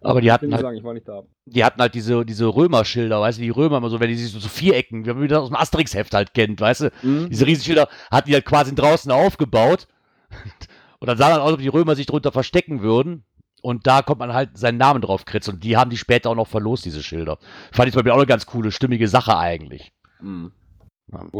Aber 0.01 0.21
die 0.21 0.31
hatten 0.31 0.53
halt, 0.53 0.61
sagen, 0.61 1.01
die 1.45 1.65
hatten 1.65 1.81
halt 1.81 1.93
diese, 1.93 2.25
diese 2.25 2.47
Römerschilder, 2.47 3.19
weißt 3.19 3.39
du, 3.39 3.41
die 3.41 3.49
Römer 3.49 3.77
immer 3.77 3.89
so, 3.89 3.99
wenn 3.99 4.07
die 4.09 4.15
sich 4.15 4.31
so, 4.31 4.39
so 4.39 4.47
Vierecken, 4.47 5.05
wie 5.05 5.13
man 5.13 5.27
das 5.27 5.39
aus 5.39 5.49
dem 5.49 5.57
Asterix-Heft 5.57 6.13
halt 6.13 6.33
kennt, 6.33 6.61
weißt 6.61 6.81
du, 6.81 6.91
mhm. 7.03 7.29
diese 7.29 7.45
Riesenschilder 7.45 7.89
hatten 8.09 8.29
die 8.29 8.33
halt 8.33 8.45
quasi 8.45 8.73
draußen 8.73 9.11
aufgebaut. 9.11 9.87
Und 10.99 11.07
dann 11.07 11.17
sah 11.17 11.29
man 11.29 11.39
aus, 11.39 11.53
ob 11.53 11.59
die 11.59 11.67
Römer 11.67 11.95
sich 11.95 12.05
drunter 12.05 12.31
verstecken 12.31 12.81
würden. 12.81 13.23
Und 13.61 13.87
da 13.87 14.01
kommt 14.01 14.19
man 14.19 14.33
halt 14.33 14.57
seinen 14.57 14.77
Namen 14.77 15.01
drauf 15.01 15.25
kritzeln. 15.25 15.55
Und 15.55 15.63
die 15.63 15.77
haben 15.77 15.89
die 15.89 15.97
später 15.97 16.29
auch 16.29 16.35
noch 16.35 16.47
verlost, 16.47 16.85
diese 16.85 17.03
Schilder. 17.03 17.37
Fand 17.71 17.87
ich 17.87 17.93
zum 17.93 17.99
Beispiel 17.99 18.11
auch 18.11 18.17
eine 18.17 18.25
ganz 18.25 18.45
coole, 18.45 18.71
stimmige 18.71 19.07
Sache 19.07 19.37
eigentlich. 19.37 19.91
Mhm. 20.21 20.51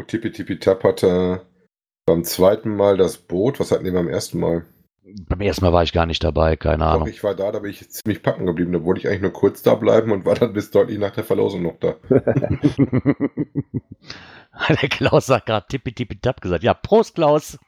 Tippi 0.08 0.32
Tippi 0.32 0.60
Tap 0.60 0.84
hatte 0.84 1.46
beim 2.06 2.24
zweiten 2.24 2.76
Mal 2.76 2.98
das 2.98 3.18
Boot, 3.18 3.60
was 3.60 3.72
hatten 3.72 3.86
die 3.86 3.92
beim 3.92 4.08
ersten 4.08 4.40
Mal? 4.40 4.66
Beim 5.28 5.42
ersten 5.42 5.66
Mal 5.66 5.74
war 5.74 5.84
ich 5.84 5.94
gar 5.94 6.06
nicht 6.06 6.24
dabei, 6.24 6.56
keine 6.56 6.84
Doch, 6.84 6.92
Ahnung. 6.92 7.08
ich 7.08 7.24
war 7.24 7.36
da, 7.36 7.52
da 7.52 7.60
bin 7.60 7.72
ich 7.72 7.90
ziemlich 7.90 8.22
packen 8.22 8.46
geblieben. 8.46 8.74
Da 8.74 8.84
wollte 8.84 9.00
ich 9.02 9.08
eigentlich 9.08 9.22
nur 9.22 9.34
kurz 9.34 9.64
da 9.64 9.76
bleiben 9.76 10.12
und 10.12 10.26
war 10.26 10.36
dann 10.36 10.54
bis 10.54 10.72
deutlich 10.72 11.00
nach 11.00 11.12
der 11.12 11.24
Verlosung 11.24 11.64
noch 11.64 11.78
da. 11.80 11.96
der 14.70 14.90
Klaus 14.90 15.30
hat 15.30 15.46
gerade 15.46 15.68
tippi 15.68 15.94
tippi 15.94 16.20
tap 16.20 16.42
gesagt. 16.42 16.64
Ja, 16.64 16.74
Prost, 16.74 17.16
Klaus. 17.16 17.58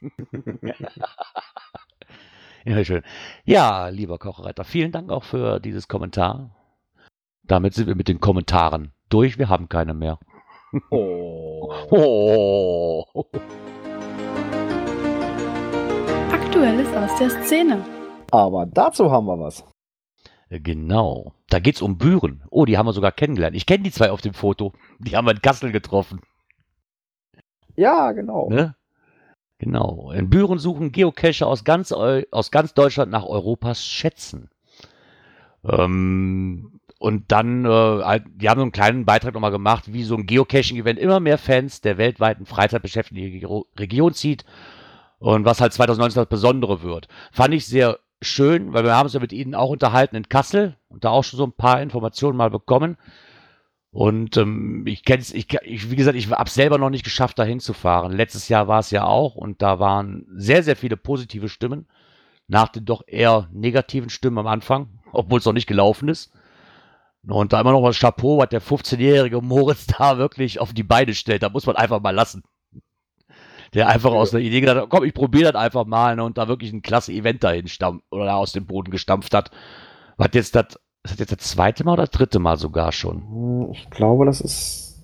ja, 2.64 2.84
schön. 2.84 3.02
Ja, 3.44 3.88
lieber 3.88 4.18
Kochreiter, 4.18 4.64
vielen 4.64 4.92
Dank 4.92 5.10
auch 5.10 5.24
für 5.24 5.60
dieses 5.60 5.88
Kommentar. 5.88 6.50
Damit 7.42 7.74
sind 7.74 7.88
wir 7.88 7.96
mit 7.96 8.08
den 8.08 8.20
Kommentaren 8.20 8.92
durch. 9.08 9.38
Wir 9.38 9.48
haben 9.48 9.68
keine 9.68 9.94
mehr. 9.94 10.18
Oh. 10.90 11.72
oh. 11.90 13.04
Aktuelles 16.32 16.88
aus 16.94 17.18
der 17.18 17.30
Szene. 17.44 17.84
Aber 18.30 18.66
dazu 18.66 19.10
haben 19.10 19.26
wir 19.26 19.38
was. 19.38 19.64
Genau. 20.48 21.34
Da 21.48 21.58
geht 21.58 21.76
es 21.76 21.82
um 21.82 21.98
Büren. 21.98 22.44
Oh, 22.50 22.64
die 22.64 22.78
haben 22.78 22.86
wir 22.86 22.92
sogar 22.92 23.12
kennengelernt. 23.12 23.56
Ich 23.56 23.66
kenne 23.66 23.82
die 23.82 23.90
zwei 23.90 24.10
auf 24.10 24.20
dem 24.20 24.34
Foto. 24.34 24.72
Die 24.98 25.16
haben 25.16 25.26
wir 25.26 25.32
in 25.32 25.42
Kassel 25.42 25.72
getroffen. 25.72 26.20
Ja, 27.74 28.12
genau. 28.12 28.48
Ne? 28.50 28.74
Genau. 29.62 30.10
In 30.10 30.28
Büren 30.28 30.58
suchen 30.58 30.90
Geocacher 30.90 31.46
aus 31.46 31.62
ganz, 31.62 31.92
aus 31.92 32.50
ganz 32.50 32.74
Deutschland 32.74 33.12
nach 33.12 33.24
Europas 33.24 33.86
Schätzen. 33.86 34.50
Ähm, 35.62 36.80
und 36.98 37.30
dann, 37.30 37.64
äh, 37.64 38.20
die 38.26 38.48
haben 38.48 38.58
so 38.58 38.62
einen 38.62 38.72
kleinen 38.72 39.04
Beitrag 39.04 39.34
nochmal 39.34 39.52
gemacht, 39.52 39.92
wie 39.92 40.02
so 40.02 40.16
ein 40.16 40.26
Geocaching-Event 40.26 40.98
immer 40.98 41.20
mehr 41.20 41.38
Fans 41.38 41.80
der 41.80 41.96
weltweiten 41.96 42.44
Freizeitbeschäftigten 42.44 43.64
Region 43.78 44.14
zieht 44.14 44.44
und 45.20 45.44
was 45.44 45.60
halt 45.60 45.72
2019 45.72 46.22
das 46.22 46.28
Besondere 46.28 46.82
wird. 46.82 47.06
Fand 47.30 47.54
ich 47.54 47.64
sehr 47.66 48.00
schön, 48.20 48.72
weil 48.72 48.82
wir 48.82 48.96
haben 48.96 49.06
uns 49.06 49.14
ja 49.14 49.20
mit 49.20 49.32
ihnen 49.32 49.54
auch 49.54 49.70
unterhalten 49.70 50.16
in 50.16 50.28
Kassel 50.28 50.76
und 50.88 51.04
da 51.04 51.10
auch 51.10 51.22
schon 51.22 51.38
so 51.38 51.44
ein 51.44 51.52
paar 51.52 51.80
Informationen 51.80 52.36
mal 52.36 52.50
bekommen. 52.50 52.96
Und 53.92 54.38
ähm, 54.38 54.84
ich 54.86 55.04
kenne 55.04 55.20
es, 55.20 55.34
ich, 55.34 55.46
ich, 55.64 55.90
wie 55.90 55.96
gesagt, 55.96 56.16
ich 56.16 56.30
habe 56.30 56.48
selber 56.48 56.78
noch 56.78 56.90
nicht 56.90 57.04
geschafft, 57.04 57.38
da 57.38 57.44
hinzufahren. 57.44 58.12
Letztes 58.12 58.48
Jahr 58.48 58.66
war 58.66 58.80
es 58.80 58.90
ja 58.90 59.04
auch 59.04 59.34
und 59.34 59.60
da 59.60 59.78
waren 59.78 60.26
sehr, 60.34 60.62
sehr 60.62 60.76
viele 60.76 60.96
positive 60.96 61.48
Stimmen 61.48 61.86
nach 62.48 62.68
den 62.68 62.86
doch 62.86 63.02
eher 63.06 63.48
negativen 63.52 64.10
Stimmen 64.10 64.38
am 64.38 64.46
Anfang, 64.46 64.88
obwohl 65.12 65.38
es 65.38 65.44
noch 65.44 65.52
nicht 65.52 65.66
gelaufen 65.66 66.08
ist. 66.08 66.32
Und 67.26 67.52
da 67.52 67.60
immer 67.60 67.72
noch 67.72 67.82
mal 67.82 67.92
Chapeau, 67.92 68.38
was 68.38 68.48
der 68.48 68.62
15-jährige 68.62 69.40
Moritz 69.42 69.86
da 69.86 70.18
wirklich 70.18 70.58
auf 70.58 70.72
die 70.72 70.82
Beine 70.82 71.14
stellt. 71.14 71.42
Da 71.42 71.50
muss 71.50 71.66
man 71.66 71.76
einfach 71.76 72.00
mal 72.00 72.10
lassen 72.10 72.42
der 73.74 73.88
einfach 73.88 74.12
aus 74.12 74.32
der 74.32 74.40
Idee 74.40 74.60
gedacht 74.60 74.76
hat, 74.76 74.88
komm, 74.90 75.04
ich 75.04 75.14
probiere 75.14 75.52
das 75.52 75.62
einfach 75.62 75.86
mal 75.86 76.16
ne, 76.16 76.24
und 76.24 76.36
da 76.36 76.48
wirklich 76.48 76.72
ein 76.72 76.82
klasse 76.82 77.12
Event 77.12 77.42
dahin 77.42 77.68
stampft 77.68 78.04
oder 78.10 78.36
aus 78.36 78.52
dem 78.52 78.66
Boden 78.66 78.90
gestampft 78.90 79.32
hat. 79.34 79.50
Was 80.18 80.30
jetzt 80.34 80.54
das, 80.54 80.78
ist 81.04 81.12
das 81.12 81.18
jetzt 81.18 81.32
das 81.32 81.38
zweite 81.50 81.84
Mal 81.84 81.94
oder 81.94 82.04
das 82.04 82.10
dritte 82.10 82.38
Mal 82.38 82.56
sogar 82.56 82.92
schon? 82.92 83.22
Hm, 83.28 83.70
ich 83.72 83.90
glaube, 83.90 84.24
das 84.26 84.40
ist 84.40 85.02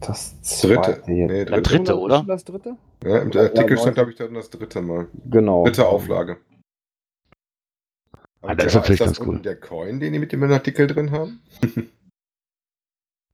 das 0.00 0.40
zweite. 0.42 0.92
dritte. 0.92 1.10
Nee, 1.10 1.26
dritte. 1.26 1.50
Das 1.50 1.62
dritte, 1.62 1.98
oder? 1.98 2.24
Das 2.26 2.44
dritte? 2.44 2.76
Ja, 3.02 3.18
im 3.18 3.36
Artikel 3.36 3.78
stand, 3.78 3.94
glaube 3.94 4.10
ich, 4.10 4.16
dann 4.16 4.34
das 4.34 4.50
dritte 4.50 4.82
Mal. 4.82 5.08
Genau. 5.26 5.64
Dritte 5.64 5.86
Auflage. 5.86 6.38
Ah, 8.42 8.54
das 8.54 8.66
ist 8.66 8.74
natürlich 8.74 9.00
ist 9.00 9.06
das 9.06 9.18
ganz 9.18 9.28
cool. 9.28 9.40
Der 9.40 9.56
Coin, 9.56 10.00
den 10.00 10.12
die 10.12 10.18
mit 10.18 10.32
dem 10.32 10.42
Artikel 10.44 10.86
drin 10.86 11.10
haben? 11.10 11.40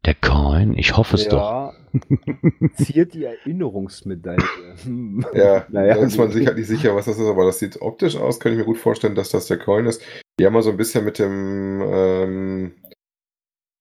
der 0.05 0.15
Coin? 0.15 0.77
Ich 0.79 0.97
hoffe 0.97 1.17
es 1.17 1.25
ja, 1.27 1.31
doch. 1.31 1.75
Ziert 2.77 3.15
die 3.15 3.25
Erinnerungsmedaille. 3.25 4.43
ja, 5.35 5.67
naja, 5.71 5.95
da 5.95 6.01
ist 6.01 6.17
man 6.17 6.31
sich 6.31 6.47
halt 6.47 6.57
nicht 6.57 6.69
sicher, 6.69 6.95
was 6.95 7.05
das 7.05 7.19
ist, 7.19 7.27
aber 7.27 7.45
das 7.45 7.59
sieht 7.59 7.81
optisch 7.83 8.17
aus, 8.17 8.41
kann 8.41 8.53
ich 8.53 8.59
mir 8.59 8.65
gut 8.65 8.79
vorstellen, 8.79 9.15
dass 9.15 9.31
das 9.31 9.47
der 9.47 9.59
Coin 9.59 9.87
ist. 9.87 10.03
Die 10.39 10.47
haben 10.47 10.53
mal 10.53 10.63
so 10.63 10.71
ein 10.71 10.77
bisschen 10.77 11.05
mit 11.05 11.19
dem, 11.19 11.81
ähm, 11.83 12.75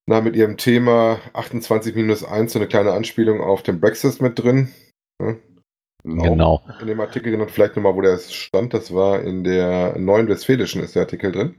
na, 0.05 0.21
mit 0.21 0.35
ihrem 0.35 0.57
Thema 0.57 1.19
28 1.33 1.95
minus 1.95 2.23
1 2.23 2.53
so 2.53 2.59
eine 2.59 2.67
kleine 2.67 2.93
Anspielung 2.93 3.41
auf 3.41 3.63
den 3.63 3.79
Brexit 3.79 4.21
mit 4.21 4.37
drin. 4.37 4.71
Ja? 5.21 5.35
Genau. 6.03 6.61
Auch 6.67 6.81
in 6.81 6.87
dem 6.87 6.99
Artikel 6.99 7.31
genannt, 7.31 7.51
vielleicht 7.51 7.75
nochmal, 7.75 7.95
wo 7.95 8.01
der 8.01 8.17
stand, 8.17 8.73
das 8.73 8.93
war 8.93 9.21
in 9.21 9.43
der 9.43 9.97
neuen 9.97 10.27
Westfälischen 10.27 10.83
ist 10.83 10.95
der 10.95 11.03
Artikel 11.03 11.31
drin. 11.31 11.55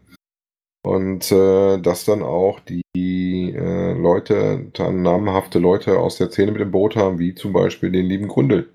Und 0.84 1.32
äh, 1.32 1.78
dass 1.78 2.04
dann 2.04 2.22
auch 2.22 2.60
die 2.60 2.82
äh, 2.94 3.92
Leute, 3.94 4.70
dann 4.74 5.00
namhafte 5.00 5.58
Leute 5.58 5.98
aus 5.98 6.18
der 6.18 6.30
Szene 6.30 6.52
mit 6.52 6.60
dem 6.60 6.72
Boot 6.72 6.94
haben, 6.94 7.18
wie 7.18 7.34
zum 7.34 7.54
Beispiel 7.54 7.90
den 7.90 8.04
lieben 8.04 8.28
Grundel. 8.28 8.68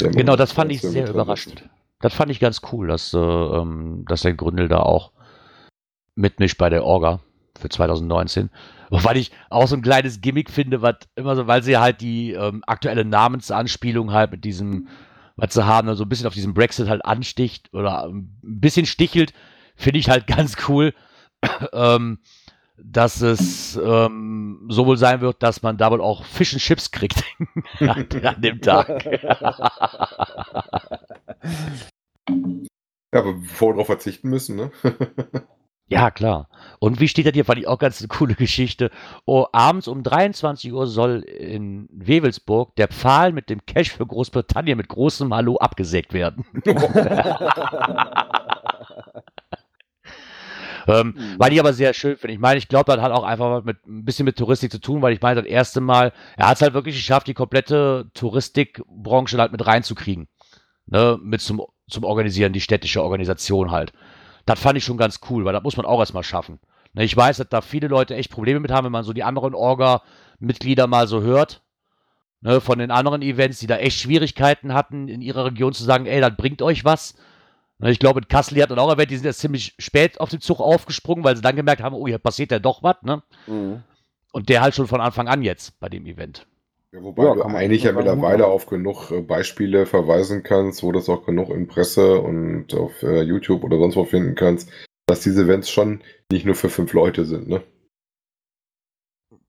Genau, 0.00 0.34
das 0.34 0.52
fand 0.52 0.72
ich 0.72 0.80
sehr 0.80 1.08
überraschend. 1.08 1.68
Das 2.00 2.14
fand 2.14 2.30
ich 2.30 2.40
ganz 2.40 2.62
cool, 2.72 2.88
dass, 2.88 3.14
äh, 3.14 3.18
ähm, 3.18 4.04
dass 4.08 4.22
der 4.22 4.34
Gründel 4.34 4.68
da 4.68 4.80
auch 4.80 5.12
mitmischt 6.14 6.58
bei 6.58 6.70
der 6.70 6.84
Orga 6.84 7.20
für 7.58 7.68
2019. 7.68 8.50
Weil 8.90 9.18
ich 9.18 9.30
auch 9.50 9.68
so 9.68 9.76
ein 9.76 9.82
kleines 9.82 10.20
Gimmick 10.20 10.50
finde, 10.50 10.82
was 10.82 10.96
immer 11.14 11.36
so, 11.36 11.46
weil 11.46 11.62
sie 11.62 11.78
halt 11.78 12.00
die 12.00 12.32
ähm, 12.32 12.64
aktuelle 12.66 13.04
Namensanspielung 13.04 14.12
halt 14.12 14.32
mit 14.32 14.44
diesem, 14.44 14.88
was 15.36 15.54
sie 15.54 15.64
haben, 15.64 15.86
so 15.86 15.92
also 15.92 16.04
ein 16.04 16.08
bisschen 16.08 16.26
auf 16.26 16.34
diesen 16.34 16.54
Brexit 16.54 16.88
halt 16.88 17.04
ansticht 17.04 17.72
oder 17.72 18.06
ein 18.06 18.36
bisschen 18.42 18.86
stichelt, 18.86 19.32
finde 19.76 20.00
ich 20.00 20.08
halt 20.08 20.26
ganz 20.26 20.56
cool. 20.68 20.94
ähm, 21.72 22.18
dass 22.82 23.20
es 23.20 23.76
ähm, 23.76 24.66
so 24.68 24.86
wohl 24.86 24.96
sein 24.96 25.20
wird, 25.20 25.42
dass 25.42 25.62
man 25.62 25.76
da 25.76 25.90
wohl 25.90 26.00
auch 26.00 26.24
Fish 26.24 26.54
and 26.54 26.62
Chips 26.62 26.90
kriegt 26.90 27.22
an, 27.80 28.06
dem 28.40 28.60
Tag. 28.60 29.04
ja, 33.12 33.20
aber 33.20 33.34
bevor 33.34 33.68
wir 33.68 33.74
darauf 33.74 33.86
verzichten 33.86 34.28
müssen, 34.28 34.56
ne? 34.56 34.70
ja, 35.88 36.10
klar. 36.10 36.48
Und 36.78 37.00
wie 37.00 37.08
steht 37.08 37.26
das 37.26 37.32
hier? 37.34 37.44
Fand 37.44 37.58
ich 37.58 37.66
auch 37.66 37.78
ganz 37.78 38.00
eine 38.00 38.08
coole 38.08 38.34
Geschichte. 38.34 38.90
Oh, 39.26 39.46
abends 39.52 39.88
um 39.88 40.02
23 40.02 40.72
Uhr 40.72 40.86
soll 40.86 41.20
in 41.22 41.88
Wewelsburg 41.92 42.76
der 42.76 42.88
Pfahl 42.88 43.32
mit 43.32 43.50
dem 43.50 43.64
Cash 43.66 43.90
für 43.90 44.06
Großbritannien 44.06 44.76
mit 44.76 44.88
großem 44.88 45.34
Hallo 45.34 45.56
abgesägt 45.56 46.12
werden. 46.12 46.44
Ähm, 50.86 51.14
mhm. 51.16 51.34
Weil 51.38 51.52
ich 51.52 51.60
aber 51.60 51.72
sehr 51.72 51.94
schön 51.94 52.16
finde. 52.16 52.34
Ich 52.34 52.40
meine, 52.40 52.58
ich 52.58 52.68
glaube, 52.68 52.92
das 52.92 53.00
hat 53.00 53.12
auch 53.12 53.24
einfach 53.24 53.64
mit, 53.64 53.86
ein 53.86 54.04
bisschen 54.04 54.24
mit 54.24 54.36
Touristik 54.36 54.72
zu 54.72 54.80
tun, 54.80 55.02
weil 55.02 55.12
ich 55.12 55.20
meine, 55.20 55.42
das 55.42 55.50
erste 55.50 55.80
Mal, 55.80 56.12
er 56.36 56.48
hat 56.48 56.56
es 56.56 56.62
halt 56.62 56.74
wirklich 56.74 56.96
geschafft, 56.96 57.26
die 57.26 57.34
komplette 57.34 58.10
Touristikbranche 58.14 59.38
halt 59.38 59.52
mit 59.52 59.66
reinzukriegen. 59.66 60.28
Ne, 60.90 61.18
mit 61.22 61.40
zum, 61.40 61.62
zum 61.88 62.04
Organisieren, 62.04 62.52
die 62.52 62.60
städtische 62.60 63.02
Organisation 63.02 63.70
halt. 63.70 63.92
Das 64.44 64.58
fand 64.58 64.76
ich 64.76 64.84
schon 64.84 64.96
ganz 64.96 65.20
cool, 65.30 65.44
weil 65.44 65.52
das 65.52 65.62
muss 65.62 65.76
man 65.76 65.86
auch 65.86 66.00
erstmal 66.00 66.24
schaffen. 66.24 66.58
Ne, 66.94 67.04
ich 67.04 67.16
weiß, 67.16 67.36
dass 67.36 67.48
da 67.48 67.60
viele 67.60 67.86
Leute 67.86 68.16
echt 68.16 68.30
Probleme 68.30 68.60
mit 68.60 68.72
haben, 68.72 68.86
wenn 68.86 68.92
man 68.92 69.04
so 69.04 69.12
die 69.12 69.22
anderen 69.22 69.54
Orga-Mitglieder 69.54 70.86
mal 70.88 71.06
so 71.06 71.22
hört. 71.22 71.62
Ne, 72.42 72.60
von 72.60 72.78
den 72.78 72.90
anderen 72.90 73.22
Events, 73.22 73.60
die 73.60 73.66
da 73.66 73.76
echt 73.76 74.00
Schwierigkeiten 74.00 74.74
hatten, 74.74 75.08
in 75.08 75.20
ihrer 75.20 75.44
Region 75.44 75.72
zu 75.72 75.84
sagen, 75.84 76.06
ey, 76.06 76.20
das 76.20 76.36
bringt 76.36 76.62
euch 76.62 76.84
was. 76.84 77.14
Ich 77.82 77.98
glaube, 77.98 78.20
in 78.20 78.28
Kassel 78.28 78.60
hat 78.62 78.70
dann 78.70 78.78
auch 78.78 78.90
erwähnt, 78.90 79.10
die 79.10 79.16
sind 79.16 79.24
jetzt 79.24 79.40
ziemlich 79.40 79.74
spät 79.78 80.20
auf 80.20 80.28
den 80.28 80.40
Zug 80.40 80.60
aufgesprungen, 80.60 81.24
weil 81.24 81.36
sie 81.36 81.42
dann 81.42 81.56
gemerkt 81.56 81.82
haben, 81.82 81.94
oh, 81.94 82.06
hier 82.06 82.18
passiert 82.18 82.50
ja 82.50 82.58
doch 82.58 82.82
was, 82.82 82.96
ne? 83.02 83.22
Mhm. 83.46 83.82
Und 84.32 84.48
der 84.48 84.60
halt 84.60 84.74
schon 84.74 84.86
von 84.86 85.00
Anfang 85.00 85.28
an 85.28 85.42
jetzt 85.42 85.80
bei 85.80 85.88
dem 85.88 86.06
Event. 86.06 86.46
Ja, 86.92 87.02
wobei 87.02 87.24
ja, 87.24 87.34
du 87.34 87.42
eigentlich 87.42 87.84
ja 87.84 87.92
mittlerweile 87.92 88.46
auf 88.46 88.66
genug 88.66 89.12
äh, 89.12 89.20
Beispiele 89.20 89.86
verweisen 89.86 90.42
kannst, 90.42 90.82
wo 90.82 90.90
du 90.90 90.98
das 90.98 91.08
auch 91.08 91.24
genug 91.24 91.50
in 91.50 91.68
Presse 91.68 92.20
und 92.20 92.74
auf 92.74 93.02
äh, 93.02 93.22
YouTube 93.22 93.62
oder 93.62 93.78
sonst 93.78 93.96
wo 93.96 94.04
finden 94.04 94.34
kannst, 94.34 94.72
dass 95.06 95.20
diese 95.20 95.44
Events 95.44 95.70
schon 95.70 96.02
nicht 96.32 96.46
nur 96.46 96.56
für 96.56 96.68
fünf 96.68 96.92
Leute 96.92 97.24
sind, 97.24 97.48
ne? 97.48 97.62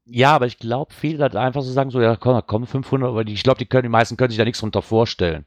Ja, 0.05 0.35
aber 0.35 0.45
ich 0.45 0.57
glaube, 0.57 0.93
viele 0.93 1.21
halt 1.23 1.35
einfach 1.35 1.61
so 1.61 1.71
sagen, 1.71 1.89
so, 1.89 2.01
ja, 2.01 2.15
komm, 2.15 2.41
komm 2.45 2.67
500, 2.67 3.09
aber 3.09 3.23
die, 3.23 3.33
ich 3.33 3.43
glaube, 3.43 3.59
die 3.59 3.65
können, 3.65 3.83
die 3.83 3.89
meisten 3.89 4.17
können 4.17 4.29
sich 4.29 4.37
da 4.37 4.43
nichts 4.43 4.59
drunter 4.59 4.81
vorstellen. 4.81 5.45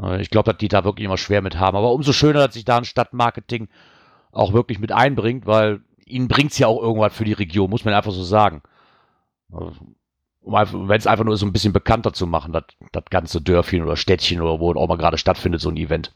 Äh, 0.00 0.22
ich 0.22 0.30
glaube, 0.30 0.50
dass 0.50 0.58
die 0.58 0.68
da 0.68 0.84
wirklich 0.84 1.04
immer 1.04 1.18
schwer 1.18 1.42
mit 1.42 1.58
haben. 1.58 1.76
Aber 1.76 1.92
umso 1.92 2.12
schöner, 2.12 2.46
dass 2.46 2.54
sich 2.54 2.64
da 2.64 2.78
ein 2.78 2.84
Stadtmarketing 2.84 3.68
auch 4.32 4.52
wirklich 4.52 4.78
mit 4.78 4.92
einbringt, 4.92 5.46
weil 5.46 5.80
ihnen 6.06 6.28
bringt 6.28 6.52
es 6.52 6.58
ja 6.58 6.66
auch 6.66 6.80
irgendwas 6.82 7.14
für 7.14 7.24
die 7.24 7.32
Region, 7.32 7.70
muss 7.70 7.84
man 7.84 7.94
einfach 7.94 8.12
so 8.12 8.22
sagen. 8.22 8.62
Also, 9.52 9.72
um 10.44 10.88
wenn 10.88 10.98
es 10.98 11.06
einfach 11.06 11.24
nur 11.24 11.36
so 11.36 11.46
ein 11.46 11.52
bisschen 11.52 11.72
bekannter 11.72 12.12
zu 12.12 12.26
machen, 12.26 12.52
das, 12.52 12.64
das 12.92 13.04
ganze 13.10 13.40
Dörfchen 13.40 13.82
oder 13.82 13.96
Städtchen 13.96 14.40
oder 14.40 14.60
wo 14.60 14.72
auch 14.74 14.88
mal 14.88 14.96
gerade 14.96 15.18
stattfindet, 15.18 15.60
so 15.60 15.70
ein 15.70 15.76
Event. 15.76 16.12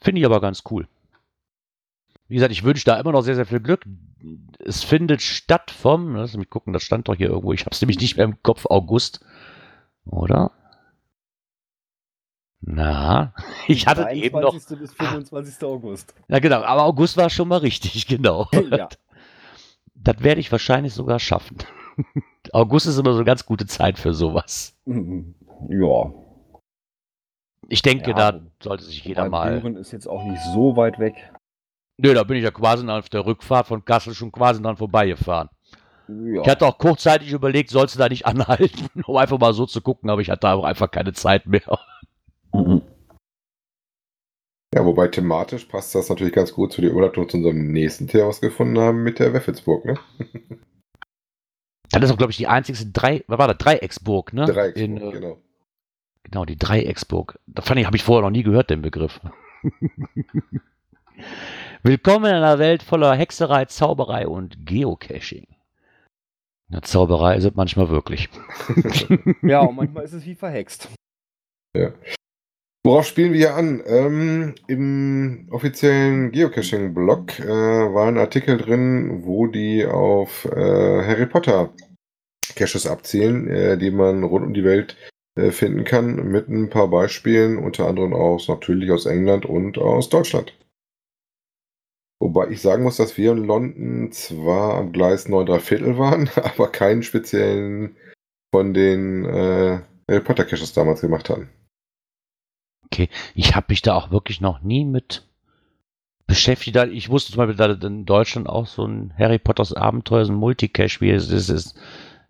Finde 0.00 0.20
ich 0.20 0.24
aber 0.24 0.40
ganz 0.40 0.62
cool. 0.70 0.86
Wie 2.28 2.36
gesagt, 2.36 2.52
ich 2.52 2.64
wünsche 2.64 2.84
da 2.84 2.98
immer 2.98 3.12
noch 3.12 3.22
sehr, 3.22 3.34
sehr 3.34 3.46
viel 3.46 3.60
Glück. 3.60 3.84
Es 4.58 4.84
findet 4.84 5.22
statt 5.22 5.70
vom, 5.70 6.14
lass 6.14 6.36
mich 6.36 6.48
gucken, 6.48 6.72
das 6.72 6.82
stand 6.82 7.08
doch 7.08 7.14
hier 7.14 7.28
irgendwo, 7.28 7.52
ich 7.52 7.62
habe 7.62 7.72
es 7.72 7.80
nämlich 7.82 7.98
nicht 7.98 8.16
mehr 8.16 8.24
im 8.24 8.42
Kopf, 8.42 8.66
August. 8.66 9.24
Oder? 10.04 10.52
Na, 12.60 13.34
ich 13.66 13.86
hatte 13.86 14.08
eben 14.12 14.40
noch. 14.40 14.54
bis 14.54 14.94
25. 14.94 15.64
August. 15.64 16.14
Ja, 16.28 16.38
genau, 16.38 16.62
aber 16.62 16.84
August 16.84 17.16
war 17.16 17.28
schon 17.28 17.48
mal 17.48 17.58
richtig, 17.58 18.06
genau. 18.06 18.48
Ja. 18.70 18.88
Das 19.94 20.22
werde 20.22 20.40
ich 20.40 20.50
wahrscheinlich 20.50 20.94
sogar 20.94 21.18
schaffen. 21.18 21.58
August 22.52 22.86
ist 22.86 22.98
immer 22.98 23.12
so 23.12 23.18
eine 23.18 23.24
ganz 23.24 23.46
gute 23.46 23.66
Zeit 23.66 23.98
für 23.98 24.14
sowas. 24.14 24.76
Mhm. 24.84 25.34
Ja. 25.68 26.12
Ich 27.68 27.82
denke, 27.82 28.10
ja, 28.10 28.32
da 28.32 28.40
sollte 28.62 28.84
sich 28.84 29.04
jeder 29.04 29.28
mal. 29.28 29.60
Büren 29.60 29.76
ist 29.76 29.92
jetzt 29.92 30.06
auch 30.06 30.24
nicht 30.24 30.42
so 30.52 30.76
weit 30.76 30.98
weg. 30.98 31.32
Nö, 31.98 32.14
da 32.14 32.24
bin 32.24 32.36
ich 32.36 32.44
ja 32.44 32.50
quasi 32.50 32.86
auf 32.88 33.08
der 33.08 33.24
Rückfahrt 33.24 33.66
von 33.66 33.84
Kassel 33.84 34.14
schon 34.14 34.32
quasi 34.32 34.60
dran 34.60 34.76
vorbeigefahren. 34.76 35.48
Ja. 36.08 36.42
Ich 36.42 36.48
hatte 36.48 36.66
auch 36.66 36.78
kurzzeitig 36.78 37.32
überlegt, 37.32 37.70
sollst 37.70 37.94
du 37.94 37.98
da 37.98 38.08
nicht 38.08 38.26
anhalten, 38.26 38.88
um 39.04 39.16
einfach 39.16 39.38
mal 39.38 39.54
so 39.54 39.66
zu 39.66 39.80
gucken, 39.80 40.10
aber 40.10 40.20
ich 40.20 40.30
hatte 40.30 40.48
auch 40.48 40.64
einfach 40.64 40.90
keine 40.90 41.12
Zeit 41.12 41.46
mehr. 41.46 41.78
Mhm. 42.52 42.82
Ja, 44.74 44.86
wobei 44.86 45.08
thematisch 45.08 45.66
passt 45.66 45.94
das 45.94 46.08
natürlich 46.08 46.32
ganz 46.32 46.54
gut 46.54 46.72
zu 46.72 46.80
der 46.80 46.90
Überleitung 46.90 47.28
zu 47.28 47.36
unserem 47.36 47.72
nächsten 47.72 48.08
Thema, 48.08 48.28
was 48.28 48.40
wir 48.40 48.48
gefunden 48.48 48.78
haben 48.78 49.02
mit 49.02 49.18
der 49.18 49.34
Weffelsburg, 49.34 49.84
ne? 49.84 49.98
Das 52.00 52.04
ist 52.04 52.12
auch, 52.12 52.18
glaube 52.18 52.32
ich, 52.32 52.38
die 52.38 52.46
einzigste 52.46 52.86
drei, 52.86 53.22
was 53.26 53.38
war 53.38 53.48
das? 53.48 53.58
Dreiecksburg, 53.58 54.32
ne? 54.32 54.46
Dreiecksburg, 54.46 54.76
In, 54.76 54.96
äh, 54.96 55.10
genau. 55.12 55.38
Genau, 56.24 56.44
die 56.44 56.56
Dreiecksburg. 56.56 57.38
Da 57.46 57.62
fand 57.62 57.80
ich, 57.80 57.86
habe 57.86 57.96
ich 57.96 58.02
vorher 58.02 58.22
noch 58.22 58.30
nie 58.30 58.42
gehört, 58.42 58.70
den 58.70 58.80
Begriff. 58.82 59.20
Willkommen 61.82 62.26
in 62.26 62.34
einer 62.34 62.58
Welt 62.58 62.82
voller 62.82 63.14
Hexerei, 63.14 63.66
Zauberei 63.66 64.26
und 64.26 64.66
Geocaching. 64.66 65.46
Ja, 66.70 66.80
Zauberei 66.80 67.36
ist 67.36 67.44
es 67.44 67.54
manchmal 67.54 67.90
wirklich. 67.90 68.30
ja, 69.42 69.60
und 69.60 69.76
manchmal 69.76 70.04
ist 70.04 70.14
es 70.14 70.24
wie 70.24 70.34
verhext. 70.34 70.88
Ja. 71.76 71.92
Worauf 72.92 73.06
spielen 73.06 73.32
wir 73.32 73.38
hier 73.38 73.54
an? 73.54 73.82
Ähm, 73.86 74.54
Im 74.66 75.48
offiziellen 75.50 76.30
Geocaching-Blog 76.30 77.38
äh, 77.38 77.46
war 77.48 78.08
ein 78.08 78.18
Artikel 78.18 78.58
drin, 78.58 79.24
wo 79.24 79.46
die 79.46 79.86
auf 79.86 80.44
äh, 80.44 81.02
Harry 81.02 81.24
Potter 81.24 81.72
Caches 82.54 82.86
abzielen, 82.86 83.48
äh, 83.48 83.78
die 83.78 83.90
man 83.90 84.22
rund 84.24 84.44
um 84.44 84.52
die 84.52 84.64
Welt 84.64 84.98
äh, 85.36 85.52
finden 85.52 85.84
kann, 85.84 86.16
mit 86.16 86.50
ein 86.50 86.68
paar 86.68 86.88
Beispielen, 86.88 87.56
unter 87.56 87.88
anderem 87.88 88.12
aus 88.12 88.48
natürlich 88.48 88.90
aus 88.90 89.06
England 89.06 89.46
und 89.46 89.78
aus 89.78 90.10
Deutschland. 90.10 90.52
Wobei 92.20 92.48
ich 92.48 92.60
sagen 92.60 92.82
muss, 92.82 92.98
dass 92.98 93.16
wir 93.16 93.32
in 93.32 93.38
London 93.38 94.12
zwar 94.12 94.74
am 94.74 94.92
Gleis 94.92 95.30
9 95.30 95.46
3 95.46 95.60
Viertel 95.60 95.96
waren, 95.96 96.28
aber 96.36 96.70
keinen 96.70 97.02
speziellen 97.02 97.96
von 98.54 98.74
den 98.74 99.24
äh, 99.24 99.80
Harry 100.10 100.20
Potter 100.22 100.44
Caches 100.44 100.74
damals 100.74 101.00
gemacht 101.00 101.30
haben. 101.30 101.48
Okay, 102.92 103.08
ich 103.34 103.56
habe 103.56 103.68
mich 103.70 103.80
da 103.80 103.94
auch 103.94 104.10
wirklich 104.10 104.42
noch 104.42 104.60
nie 104.60 104.84
mit 104.84 105.26
beschäftigt. 106.26 106.76
Ich 106.92 107.08
wusste 107.08 107.32
zum 107.32 107.38
Beispiel, 107.38 107.56
dass 107.56 107.82
in 107.82 108.04
Deutschland 108.04 108.46
auch 108.46 108.66
so 108.66 108.84
ein 108.84 109.14
Harry 109.18 109.38
Potters 109.38 109.72
Abenteuer, 109.72 110.26
so 110.26 110.32
ein 110.32 110.36
Multicache, 110.36 111.00
wie 111.00 111.10
es 111.10 111.30
ist, 111.30 111.74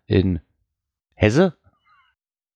in 0.07 0.39
Hesse. 1.15 1.57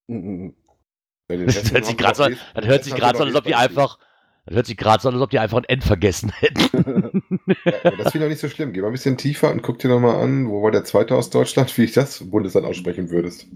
Das 0.08 1.72
hört 1.74 1.86
sich 1.86 1.98
gerade 1.98 2.16
so, 2.16 2.30
das 2.54 2.66
hört 2.66 2.86
sich 2.86 2.96
gerade 2.96 3.18
so, 3.18 3.26
als 3.26 3.36
ob 3.36 3.44
die 3.44 3.56
einfach, 3.56 4.00
das 4.46 4.56
hört 4.56 4.68
sich 4.68 4.78
gerade 4.78 5.02
so, 5.04 5.10
als 5.10 5.20
ob 5.20 5.30
die 5.32 5.40
einfach 5.40 5.58
ein 5.58 5.66
N 5.66 5.82
vergessen 5.82 6.32
hätten. 6.32 7.24
ja, 7.66 7.92
das 7.98 8.14
finde 8.14 8.28
ich 8.28 8.32
nicht 8.32 8.40
so 8.40 8.48
schlimm. 8.48 8.72
Geh 8.72 8.80
mal 8.80 8.88
ein 8.88 8.94
bisschen 8.94 9.18
tiefer 9.18 9.52
und 9.52 9.64
guck 9.64 9.80
dir 9.80 9.90
nochmal 9.90 10.16
an, 10.16 10.48
wo 10.48 10.64
war 10.64 10.72
der 10.72 10.86
zweite 10.86 11.14
aus 11.14 11.30
Deutschland, 11.30 11.78
wie 11.78 11.84
ich 11.84 11.92
das 11.92 12.30
Bundesland 12.30 12.66
aussprechen 12.66 13.10
würdest. 13.10 13.48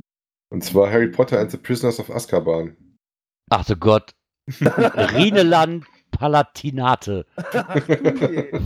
Und 0.50 0.66
zwar 0.66 0.92
Harry 0.92 1.08
Potter 1.08 1.40
and 1.40 1.52
the 1.52 1.58
Prisoners 1.58 2.02
of 2.02 2.12
Azkaban. 2.12 2.76
Ach 3.50 3.66
du 3.66 3.78
Gott. 3.78 4.12
Rineland 5.14 5.86
Palatinate. 6.12 7.26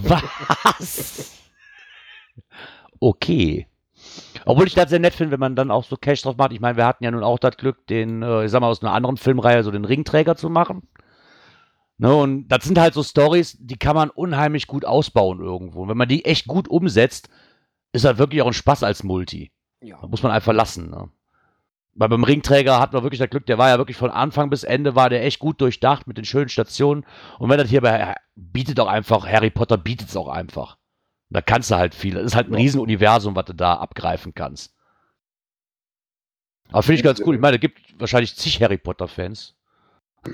Was? 0.03 1.41
Okay. 2.99 3.67
Obwohl 4.45 4.67
ich 4.67 4.75
das 4.75 4.89
sehr 4.89 4.99
nett 4.99 5.13
finde, 5.13 5.31
wenn 5.31 5.39
man 5.39 5.55
dann 5.55 5.71
auch 5.71 5.83
so 5.83 5.95
Cash 5.95 6.21
drauf 6.21 6.37
macht. 6.37 6.51
Ich 6.51 6.59
meine, 6.59 6.77
wir 6.77 6.85
hatten 6.85 7.03
ja 7.03 7.11
nun 7.11 7.23
auch 7.23 7.39
das 7.39 7.57
Glück, 7.57 7.87
den, 7.87 8.21
äh, 8.21 8.45
ich 8.45 8.51
sag 8.51 8.61
mal, 8.61 8.67
aus 8.67 8.81
einer 8.81 8.93
anderen 8.93 9.17
Filmreihe 9.17 9.63
so 9.63 9.71
den 9.71 9.85
Ringträger 9.85 10.35
zu 10.35 10.49
machen. 10.49 10.87
Ne, 11.97 12.13
und 12.13 12.49
das 12.49 12.65
sind 12.65 12.77
halt 12.77 12.93
so 12.93 13.03
Stories, 13.03 13.57
die 13.59 13.77
kann 13.77 13.95
man 13.95 14.09
unheimlich 14.09 14.67
gut 14.67 14.83
ausbauen 14.83 15.39
irgendwo. 15.39 15.83
Und 15.83 15.89
wenn 15.89 15.97
man 15.97 16.09
die 16.09 16.25
echt 16.25 16.45
gut 16.45 16.67
umsetzt, 16.67 17.29
ist 17.93 18.03
das 18.03 18.17
wirklich 18.17 18.41
auch 18.41 18.47
ein 18.47 18.53
Spaß 18.53 18.83
als 18.83 19.03
Multi. 19.03 19.51
Ja. 19.81 19.99
Da 20.01 20.07
muss 20.07 20.21
man 20.21 20.33
einfach 20.33 20.53
lassen. 20.53 20.89
Ne? 20.89 21.09
Weil 21.97 22.09
beim 22.09 22.25
Ringträger 22.25 22.79
hat 22.79 22.91
man 22.91 23.03
wirklich 23.03 23.19
das 23.19 23.29
Glück, 23.29 23.45
der 23.45 23.57
war 23.57 23.69
ja 23.69 23.77
wirklich 23.77 23.95
von 23.95 24.11
Anfang 24.11 24.49
bis 24.49 24.63
Ende, 24.63 24.95
war 24.95 25.09
der 25.09 25.23
echt 25.23 25.39
gut 25.39 25.61
durchdacht 25.61 26.07
mit 26.07 26.17
den 26.17 26.25
schönen 26.25 26.49
Stationen. 26.49 27.05
Und 27.39 27.49
wenn 27.49 27.57
das 27.57 27.69
hier 27.69 27.81
bei 27.81 28.13
bietet 28.35 28.79
auch 28.81 28.87
einfach, 28.87 29.25
Harry 29.25 29.49
Potter 29.49 29.77
bietet 29.77 30.09
es 30.09 30.17
auch 30.17 30.27
einfach. 30.27 30.77
Da 31.29 31.41
kannst 31.41 31.71
du 31.71 31.75
halt 31.75 31.95
viel. 31.95 32.15
Das 32.15 32.25
ist 32.25 32.35
halt 32.35 32.49
ein 32.49 32.53
ja. 32.53 32.59
Riesenuniversum, 32.59 33.35
was 33.35 33.45
du 33.45 33.53
da 33.53 33.75
abgreifen 33.75 34.33
kannst. 34.35 34.75
Aber 36.69 36.83
finde 36.83 36.97
ich 36.97 37.03
ganz 37.03 37.21
cool. 37.25 37.35
Ich 37.35 37.41
meine, 37.41 37.55
es 37.55 37.61
gibt 37.61 37.79
wahrscheinlich 37.97 38.35
zig 38.35 38.61
Harry 38.61 38.77
Potter-Fans. 38.77 39.55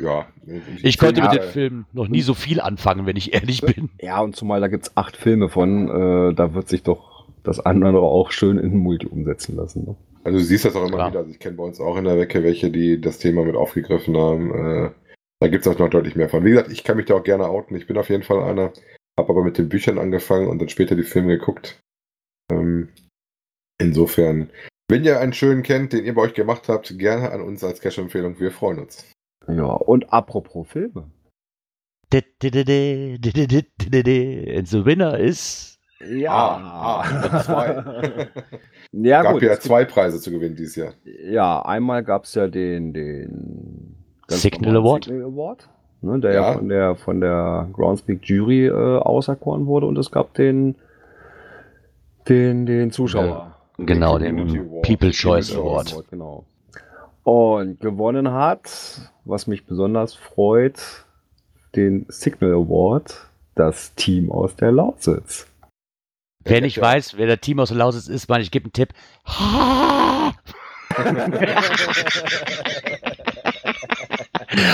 Ja. 0.01 0.25
Ich, 0.45 0.83
ich 0.83 0.97
konnte 0.97 1.21
mit 1.21 1.33
dem 1.33 1.43
Film 1.43 1.85
noch 1.91 2.07
nie 2.07 2.21
so 2.21 2.33
viel 2.33 2.59
anfangen, 2.61 3.05
wenn 3.05 3.17
ich 3.17 3.33
ehrlich 3.33 3.61
bin. 3.61 3.89
Ja, 3.99 4.19
und 4.21 4.35
zumal 4.35 4.61
da 4.61 4.67
gibt 4.67 4.85
es 4.85 4.97
acht 4.97 5.17
Filme 5.17 5.49
von, 5.49 5.89
äh, 5.89 6.33
da 6.33 6.53
wird 6.53 6.69
sich 6.69 6.81
doch 6.81 7.27
das 7.43 7.59
andere 7.59 7.99
auch 7.99 8.31
schön 8.31 8.57
in 8.57 8.77
Multi 8.77 9.07
umsetzen 9.07 9.55
lassen. 9.57 9.85
Ne? 9.85 9.95
Also 10.23 10.37
du 10.37 10.43
siehst 10.43 10.65
das 10.65 10.75
auch 10.75 10.87
immer 10.87 10.99
ja. 10.99 11.09
wieder. 11.09 11.19
Also 11.19 11.31
ich 11.31 11.39
kenne 11.39 11.57
bei 11.57 11.63
uns 11.63 11.79
auch 11.79 11.97
in 11.97 12.05
der 12.05 12.17
Wecke 12.17 12.43
welche, 12.43 12.69
die 12.69 12.99
das 13.01 13.17
Thema 13.17 13.43
mit 13.43 13.55
aufgegriffen 13.55 14.15
haben. 14.17 14.51
Äh, 14.53 14.91
da 15.39 15.47
gibt 15.47 15.65
es 15.65 15.71
auch 15.71 15.79
noch 15.79 15.89
deutlich 15.89 16.15
mehr 16.15 16.29
von. 16.29 16.45
Wie 16.45 16.51
gesagt, 16.51 16.71
ich 16.71 16.83
kann 16.83 16.97
mich 16.97 17.07
da 17.07 17.15
auch 17.15 17.23
gerne 17.23 17.47
outen. 17.47 17.75
Ich 17.75 17.87
bin 17.87 17.97
auf 17.97 18.09
jeden 18.09 18.23
Fall 18.23 18.43
einer. 18.43 18.73
Habe 19.19 19.29
aber 19.29 19.43
mit 19.43 19.57
den 19.57 19.69
Büchern 19.69 19.97
angefangen 19.97 20.47
und 20.47 20.59
dann 20.59 20.69
später 20.69 20.95
die 20.95 21.03
Filme 21.03 21.37
geguckt. 21.37 21.79
Ähm, 22.51 22.89
insofern, 23.79 24.51
wenn 24.89 25.03
ihr 25.03 25.19
einen 25.19 25.33
schönen 25.33 25.63
kennt, 25.63 25.93
den 25.93 26.05
ihr 26.05 26.13
bei 26.13 26.21
euch 26.21 26.33
gemacht 26.33 26.69
habt, 26.69 26.97
gerne 26.97 27.31
an 27.31 27.41
uns 27.41 27.63
als 27.63 27.81
Cash-Empfehlung. 27.81 28.39
Wir 28.39 28.51
freuen 28.51 28.79
uns. 28.79 29.11
Ja, 29.47 29.65
und 29.65 30.13
apropos 30.13 30.67
Filme. 30.67 31.09
And 34.57 34.67
the 34.67 34.85
winner 34.85 35.17
is. 35.17 35.70
Ja. 36.09 36.31
Ah, 36.31 37.03
ah, 37.03 37.43
zwei. 37.43 38.27
ja, 38.91 39.21
gab 39.23 39.33
gut, 39.33 39.43
ja 39.43 39.59
zwei 39.59 39.85
Preise 39.85 40.19
zu 40.19 40.31
gewinnen 40.31 40.55
dieses 40.55 40.75
Jahr. 40.75 40.93
Ja, 41.29 41.61
einmal 41.61 42.03
gab 42.03 42.23
es 42.23 42.35
ja 42.35 42.47
den, 42.47 42.93
den 42.93 43.95
Signal 44.27 44.77
Award. 44.77 45.05
Signal 45.05 45.25
Award 45.25 45.69
ne, 46.01 46.19
der 46.19 46.33
ja. 46.33 46.41
ja, 46.41 46.53
von 46.53 46.69
der 46.69 46.95
von 46.95 47.21
der 47.21 47.69
Groundspeak 47.73 48.21
Jury 48.23 48.67
äh, 48.67 48.71
auserkoren 48.71 49.65
wurde 49.65 49.85
und 49.85 49.97
es 49.97 50.11
gab 50.11 50.33
den 50.33 50.75
den 52.27 52.65
den 52.65 52.91
Zuschauer. 52.91 53.55
Genau, 53.77 54.19
den, 54.19 54.37
den 54.47 54.81
People 54.81 55.11
Choice 55.11 55.55
Award. 55.55 55.93
Award. 55.93 56.09
Genau. 56.09 56.45
Und 57.23 57.79
gewonnen 57.79 58.31
hat, 58.31 59.11
was 59.25 59.47
mich 59.47 59.65
besonders 59.65 60.13
freut, 60.13 61.05
den 61.75 62.05
Signal 62.09 62.53
Award, 62.53 63.27
das 63.55 63.95
Team 63.95 64.31
aus 64.31 64.55
der 64.55 64.71
Lausitz. 64.71 65.47
Wer 66.43 66.61
nicht 66.61 66.81
weiß, 66.81 67.17
wer 67.17 67.27
der 67.27 67.41
Team 67.41 67.59
aus 67.59 67.69
der 67.69 67.77
Lausitz 67.77 68.07
ist, 68.07 68.29
meine 68.29 68.43
ich 68.43 68.51
gebe 68.51 68.65
einen 68.65 68.73
Tipp. 68.73 68.93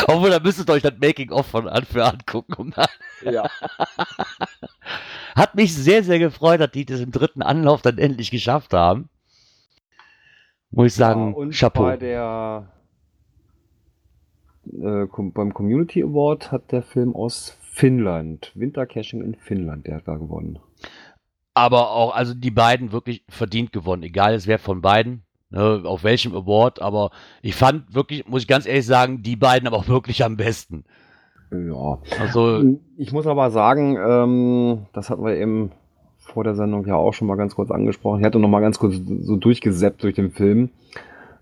Obwohl, 0.08 0.30
da 0.30 0.40
müsstet 0.40 0.70
ihr 0.70 0.74
euch 0.74 0.84
das 0.84 0.98
Making-of 1.00 1.46
von 1.46 1.68
Anfang 1.68 2.02
angucken. 2.02 2.54
Um 2.54 2.74
ja. 3.24 3.50
Hat 5.36 5.56
mich 5.56 5.76
sehr, 5.76 6.04
sehr 6.04 6.20
gefreut, 6.20 6.62
dass 6.62 6.72
die 6.72 6.86
das 6.86 7.00
im 7.00 7.12
dritten 7.12 7.42
Anlauf 7.42 7.82
dann 7.82 7.98
endlich 7.98 8.32
geschafft 8.32 8.74
haben. 8.74 9.10
Muss 10.72 10.88
ich 10.88 10.96
sagen, 10.96 11.32
ja, 11.32 11.38
und 11.38 11.54
Chapeau. 11.54 11.84
Bei 11.84 11.98
der, 11.98 12.72
äh, 14.66 15.06
beim 15.06 15.54
Community 15.54 16.04
Award 16.04 16.52
hat 16.52 16.72
der 16.72 16.82
Film 16.82 17.16
aus 17.16 17.58
Finnland, 17.62 18.52
Wintercaching 18.56 19.22
in 19.22 19.36
Finnland, 19.36 19.88
der 19.88 19.98
hat 19.98 20.08
da 20.08 20.16
gewonnen. 20.16 20.60
Aber 21.58 21.90
auch, 21.90 22.14
also 22.14 22.36
die 22.36 22.52
beiden 22.52 22.92
wirklich 22.92 23.24
verdient 23.30 23.74
gewonnen, 23.74 24.04
egal 24.04 24.36
es 24.36 24.46
wer 24.46 24.60
von 24.60 24.82
beiden 24.82 25.24
ne, 25.50 25.82
auf 25.86 26.04
welchem 26.04 26.36
Award, 26.36 26.82
aber 26.84 27.10
ich 27.42 27.56
fand 27.56 27.96
wirklich, 27.96 28.28
muss 28.28 28.44
ich 28.44 28.48
ganz 28.48 28.68
ehrlich 28.68 28.86
sagen, 28.86 29.24
die 29.24 29.36
beiden 29.36 29.68
aber 29.68 29.78
auch 29.78 29.88
wirklich 29.88 30.24
am 30.24 30.38
besten. 30.38 30.84
Ja. 31.50 31.98
Also, 32.20 32.78
ich 32.96 33.12
muss 33.12 33.26
aber 33.26 33.50
sagen, 33.50 33.98
ähm, 33.98 34.86
das 34.94 35.10
hatten 35.10 35.26
wir 35.26 35.36
eben 35.36 35.72
vor 36.18 36.44
der 36.44 36.54
Sendung 36.54 36.86
ja 36.86 36.96
auch 36.96 37.14
schon 37.14 37.28
mal 37.28 37.38
ganz 37.38 37.56
kurz 37.56 37.72
angesprochen. 37.72 38.20
Ich 38.20 38.26
hatte 38.26 38.38
noch 38.38 38.50
mal 38.50 38.60
ganz 38.60 38.78
kurz 38.78 38.96
so 39.22 39.36
durchgesäppt 39.36 40.04
durch 40.04 40.14
den 40.14 40.30
Film. 40.30 40.70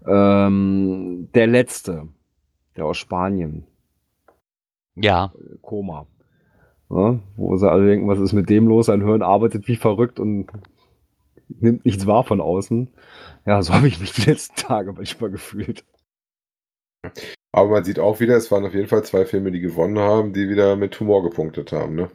Ähm, 0.07 1.27
der 1.33 1.47
letzte, 1.47 2.07
der 2.77 2.85
aus 2.85 2.97
Spanien. 2.97 3.65
Ja. 4.95 5.33
Koma. 5.61 6.05
Ja, 6.89 7.19
wo 7.35 7.57
sie 7.57 7.69
alle 7.69 7.87
denken, 7.87 8.07
was 8.07 8.19
ist 8.19 8.33
mit 8.33 8.49
dem 8.49 8.67
los? 8.67 8.89
Ein 8.89 9.03
Hirn 9.03 9.23
arbeitet 9.23 9.67
wie 9.67 9.75
verrückt 9.75 10.19
und 10.19 10.47
nimmt 11.47 11.85
nichts 11.85 12.05
wahr 12.05 12.23
von 12.23 12.41
außen. 12.41 12.89
Ja, 13.45 13.61
so 13.61 13.73
habe 13.75 13.87
ich 13.87 13.99
mich 13.99 14.13
die 14.13 14.29
letzten 14.29 14.55
Tage 14.55 14.93
manchmal 14.93 15.31
gefühlt. 15.31 15.83
Aber 17.51 17.69
man 17.69 17.83
sieht 17.83 17.99
auch 17.99 18.19
wieder, 18.19 18.35
es 18.35 18.51
waren 18.51 18.65
auf 18.65 18.73
jeden 18.73 18.87
Fall 18.87 19.03
zwei 19.03 19.25
Filme, 19.25 19.51
die 19.51 19.61
gewonnen 19.61 19.99
haben, 19.99 20.33
die 20.33 20.49
wieder 20.49 20.75
mit 20.75 20.99
Humor 20.99 21.23
gepunktet 21.23 21.71
haben, 21.71 21.95
ne? 21.95 22.09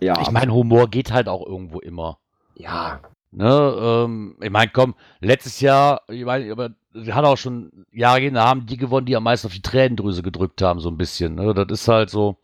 Ja. 0.00 0.20
Ich 0.20 0.30
meine, 0.30 0.52
Humor 0.52 0.88
geht 0.88 1.12
halt 1.12 1.28
auch 1.28 1.46
irgendwo 1.46 1.80
immer. 1.80 2.18
Ja. 2.54 3.00
Ne, 3.30 3.76
ähm, 3.80 4.36
ich 4.40 4.50
meine, 4.50 4.70
komm, 4.72 4.94
letztes 5.20 5.60
Jahr, 5.60 6.02
ich 6.08 6.24
meine, 6.24 6.52
aber 6.52 6.70
hat 7.10 7.24
auch 7.24 7.36
schon 7.36 7.84
Jahre 7.90 8.20
gehen, 8.20 8.34
da 8.34 8.46
haben 8.46 8.66
die 8.66 8.76
gewonnen, 8.76 9.06
die 9.06 9.16
am 9.16 9.24
meisten 9.24 9.48
auf 9.48 9.52
die 9.52 9.62
Tränendrüse 9.62 10.22
gedrückt 10.22 10.62
haben, 10.62 10.78
so 10.78 10.88
ein 10.88 10.96
bisschen. 10.96 11.34
Ne? 11.34 11.52
Das 11.52 11.66
ist 11.68 11.88
halt 11.88 12.10
so, 12.10 12.36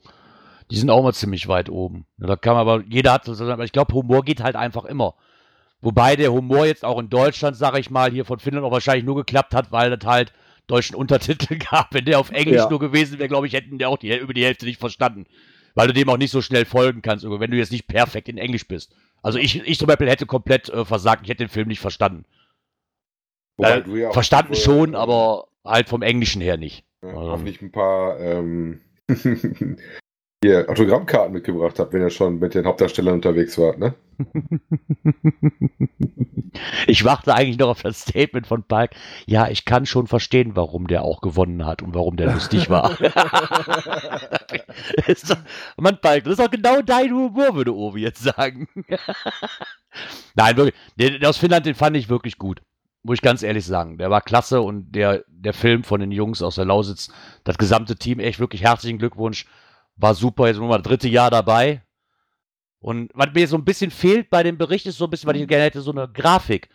die 0.70 0.76
sind 0.76 0.90
auch 0.90 1.02
mal 1.02 1.12
ziemlich 1.12 1.48
weit 1.48 1.68
oben. 1.68 2.06
Da 2.18 2.36
kann 2.36 2.54
man 2.54 2.60
aber, 2.60 2.84
jeder 2.88 3.12
hat, 3.12 3.28
aber 3.28 3.64
ich 3.64 3.72
glaube, 3.72 3.94
Humor 3.94 4.24
geht 4.24 4.42
halt 4.42 4.56
einfach 4.56 4.84
immer. 4.84 5.14
Wobei 5.80 6.16
der 6.16 6.32
Humor 6.32 6.66
jetzt 6.66 6.84
auch 6.84 6.98
in 6.98 7.08
Deutschland, 7.08 7.56
sage 7.56 7.80
ich 7.80 7.90
mal, 7.90 8.10
hier 8.10 8.24
von 8.24 8.38
Finnland 8.38 8.66
auch 8.66 8.72
wahrscheinlich 8.72 9.04
nur 9.04 9.16
geklappt 9.16 9.54
hat, 9.54 9.72
weil 9.72 9.96
das 9.96 10.08
halt 10.08 10.32
deutschen 10.66 10.94
Untertitel 10.94 11.56
gab. 11.70 11.94
Wenn 11.94 12.04
der 12.04 12.18
auf 12.18 12.30
Englisch 12.30 12.62
ja. 12.62 12.70
nur 12.70 12.78
gewesen 12.78 13.18
wäre, 13.18 13.28
glaube 13.28 13.46
ich, 13.46 13.52
hätten 13.54 13.78
der 13.78 13.88
auch 13.88 13.98
die, 13.98 14.14
über 14.16 14.34
die 14.34 14.44
Hälfte 14.44 14.66
nicht 14.66 14.78
verstanden. 14.78 15.26
Weil 15.74 15.86
du 15.86 15.94
dem 15.94 16.08
auch 16.08 16.18
nicht 16.18 16.32
so 16.32 16.42
schnell 16.42 16.64
folgen 16.64 17.00
kannst, 17.00 17.24
wenn 17.24 17.50
du 17.50 17.56
jetzt 17.56 17.72
nicht 17.72 17.86
perfekt 17.86 18.28
in 18.28 18.38
Englisch 18.38 18.66
bist. 18.66 18.94
Also 19.22 19.38
ich, 19.38 19.62
ich 19.66 19.78
zum 19.78 19.86
Beispiel 19.86 20.08
hätte 20.08 20.26
komplett 20.26 20.68
äh, 20.68 20.84
versagt, 20.84 21.22
ich 21.22 21.28
hätte 21.28 21.44
den 21.44 21.50
Film 21.50 21.68
nicht 21.68 21.80
verstanden. 21.80 22.24
Äh, 23.58 23.82
ja 23.88 24.12
verstanden 24.12 24.54
schon, 24.54 24.94
aber 24.94 25.48
halt 25.64 25.88
vom 25.88 26.02
Englischen 26.02 26.40
her 26.40 26.56
nicht. 26.56 26.84
Ja, 27.02 27.10
also. 27.10 27.30
Hoffentlich 27.32 27.62
ein 27.62 27.72
paar 27.72 28.18
ähm, 28.18 28.80
ihr 30.42 30.68
Autogrammkarten 30.70 31.32
mitgebracht 31.34 31.78
habt, 31.78 31.92
wenn 31.92 32.00
ihr 32.00 32.10
schon 32.10 32.38
mit 32.38 32.54
den 32.54 32.64
Hauptdarstellern 32.64 33.14
unterwegs 33.14 33.58
wart, 33.58 33.78
ne? 33.78 33.94
Ich 36.86 37.04
warte 37.04 37.34
eigentlich 37.34 37.58
noch 37.58 37.68
auf 37.68 37.82
das 37.82 38.00
Statement 38.00 38.46
von 38.46 38.64
Palk. 38.64 38.90
Ja, 39.26 39.48
ich 39.48 39.64
kann 39.64 39.86
schon 39.86 40.06
verstehen, 40.08 40.56
warum 40.56 40.88
der 40.88 41.02
auch 41.02 41.20
gewonnen 41.20 41.64
hat 41.64 41.80
und 41.82 41.94
warum 41.94 42.16
der 42.16 42.32
lustig 42.32 42.68
war. 42.68 42.96
doch, 45.28 45.36
Mann, 45.76 46.00
Palk, 46.00 46.24
das 46.24 46.32
ist 46.32 46.40
doch 46.40 46.50
genau 46.50 46.82
dein 46.82 47.12
Humor, 47.12 47.54
würde 47.54 47.74
Ovi 47.74 48.00
jetzt 48.00 48.22
sagen. 48.22 48.66
Nein, 50.34 50.56
wirklich. 50.56 50.74
Der, 50.96 51.18
der 51.18 51.30
aus 51.30 51.38
Finnland, 51.38 51.66
den 51.66 51.76
fand 51.76 51.96
ich 51.96 52.08
wirklich 52.08 52.36
gut. 52.36 52.62
Muss 53.02 53.18
ich 53.18 53.22
ganz 53.22 53.42
ehrlich 53.42 53.64
sagen. 53.64 53.98
Der 53.98 54.10
war 54.10 54.20
klasse 54.20 54.60
und 54.60 54.90
der, 54.92 55.24
der 55.28 55.54
Film 55.54 55.84
von 55.84 56.00
den 56.00 56.10
Jungs 56.10 56.42
aus 56.42 56.56
der 56.56 56.64
Lausitz, 56.64 57.12
das 57.44 57.58
gesamte 57.58 57.94
Team, 57.96 58.18
echt 58.18 58.40
wirklich 58.40 58.62
herzlichen 58.62 58.98
Glückwunsch 58.98 59.46
war 60.00 60.14
super, 60.14 60.46
jetzt 60.48 60.58
nochmal 60.58 60.78
das 60.78 60.88
dritte 60.88 61.08
Jahr 61.08 61.30
dabei. 61.30 61.82
Und 62.80 63.10
was 63.14 63.28
mir 63.34 63.46
so 63.46 63.56
ein 63.56 63.64
bisschen 63.64 63.90
fehlt 63.90 64.30
bei 64.30 64.42
dem 64.42 64.56
Bericht 64.56 64.86
ist 64.86 64.96
so 64.96 65.04
ein 65.04 65.10
bisschen, 65.10 65.28
weil 65.28 65.36
ich 65.36 65.46
gerne 65.46 65.64
hätte, 65.64 65.82
so 65.82 65.92
eine 65.92 66.08
Grafik. 66.08 66.68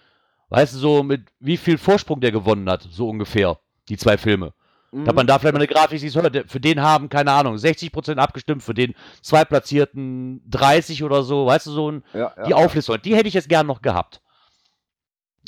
Weißt 0.50 0.76
du, 0.76 0.78
so 0.78 1.04
mit 1.04 1.28
wie 1.40 1.58
viel 1.58 1.78
Vorsprung 1.80 2.22
der 2.22 2.32
gewonnen 2.32 2.70
hat, 2.70 2.88
so 2.92 3.10
ungefähr, 3.10 3.58
die 3.90 3.98
zwei 3.98 4.18
Filme. 4.18 4.54
Mhm. 4.92 5.06
Dass 5.06 5.16
man 5.16 5.26
da 5.26 5.40
vielleicht 5.40 5.54
mal 5.54 5.60
eine 5.60 5.68
Grafik 5.68 6.00
sieht, 6.00 6.14
für 6.14 6.60
den 6.60 6.82
haben, 6.82 7.10
keine 7.10 7.32
Ahnung, 7.32 7.56
60% 7.56 8.18
abgestimmt, 8.18 8.62
für 8.62 8.76
den 8.76 8.94
Zweitplatzierten 9.22 10.44
30 10.48 11.04
oder 11.04 11.24
so, 11.24 11.48
weißt 11.48 11.66
du, 11.66 11.72
so 11.72 11.92
ein, 11.92 12.04
ja, 12.14 12.32
ja, 12.38 12.44
die 12.44 12.54
Auflistung. 12.54 13.02
Die 13.04 13.16
hätte 13.16 13.28
ich 13.28 13.34
jetzt 13.34 13.50
gern 13.50 13.66
noch 13.66 13.82
gehabt. 13.82 14.22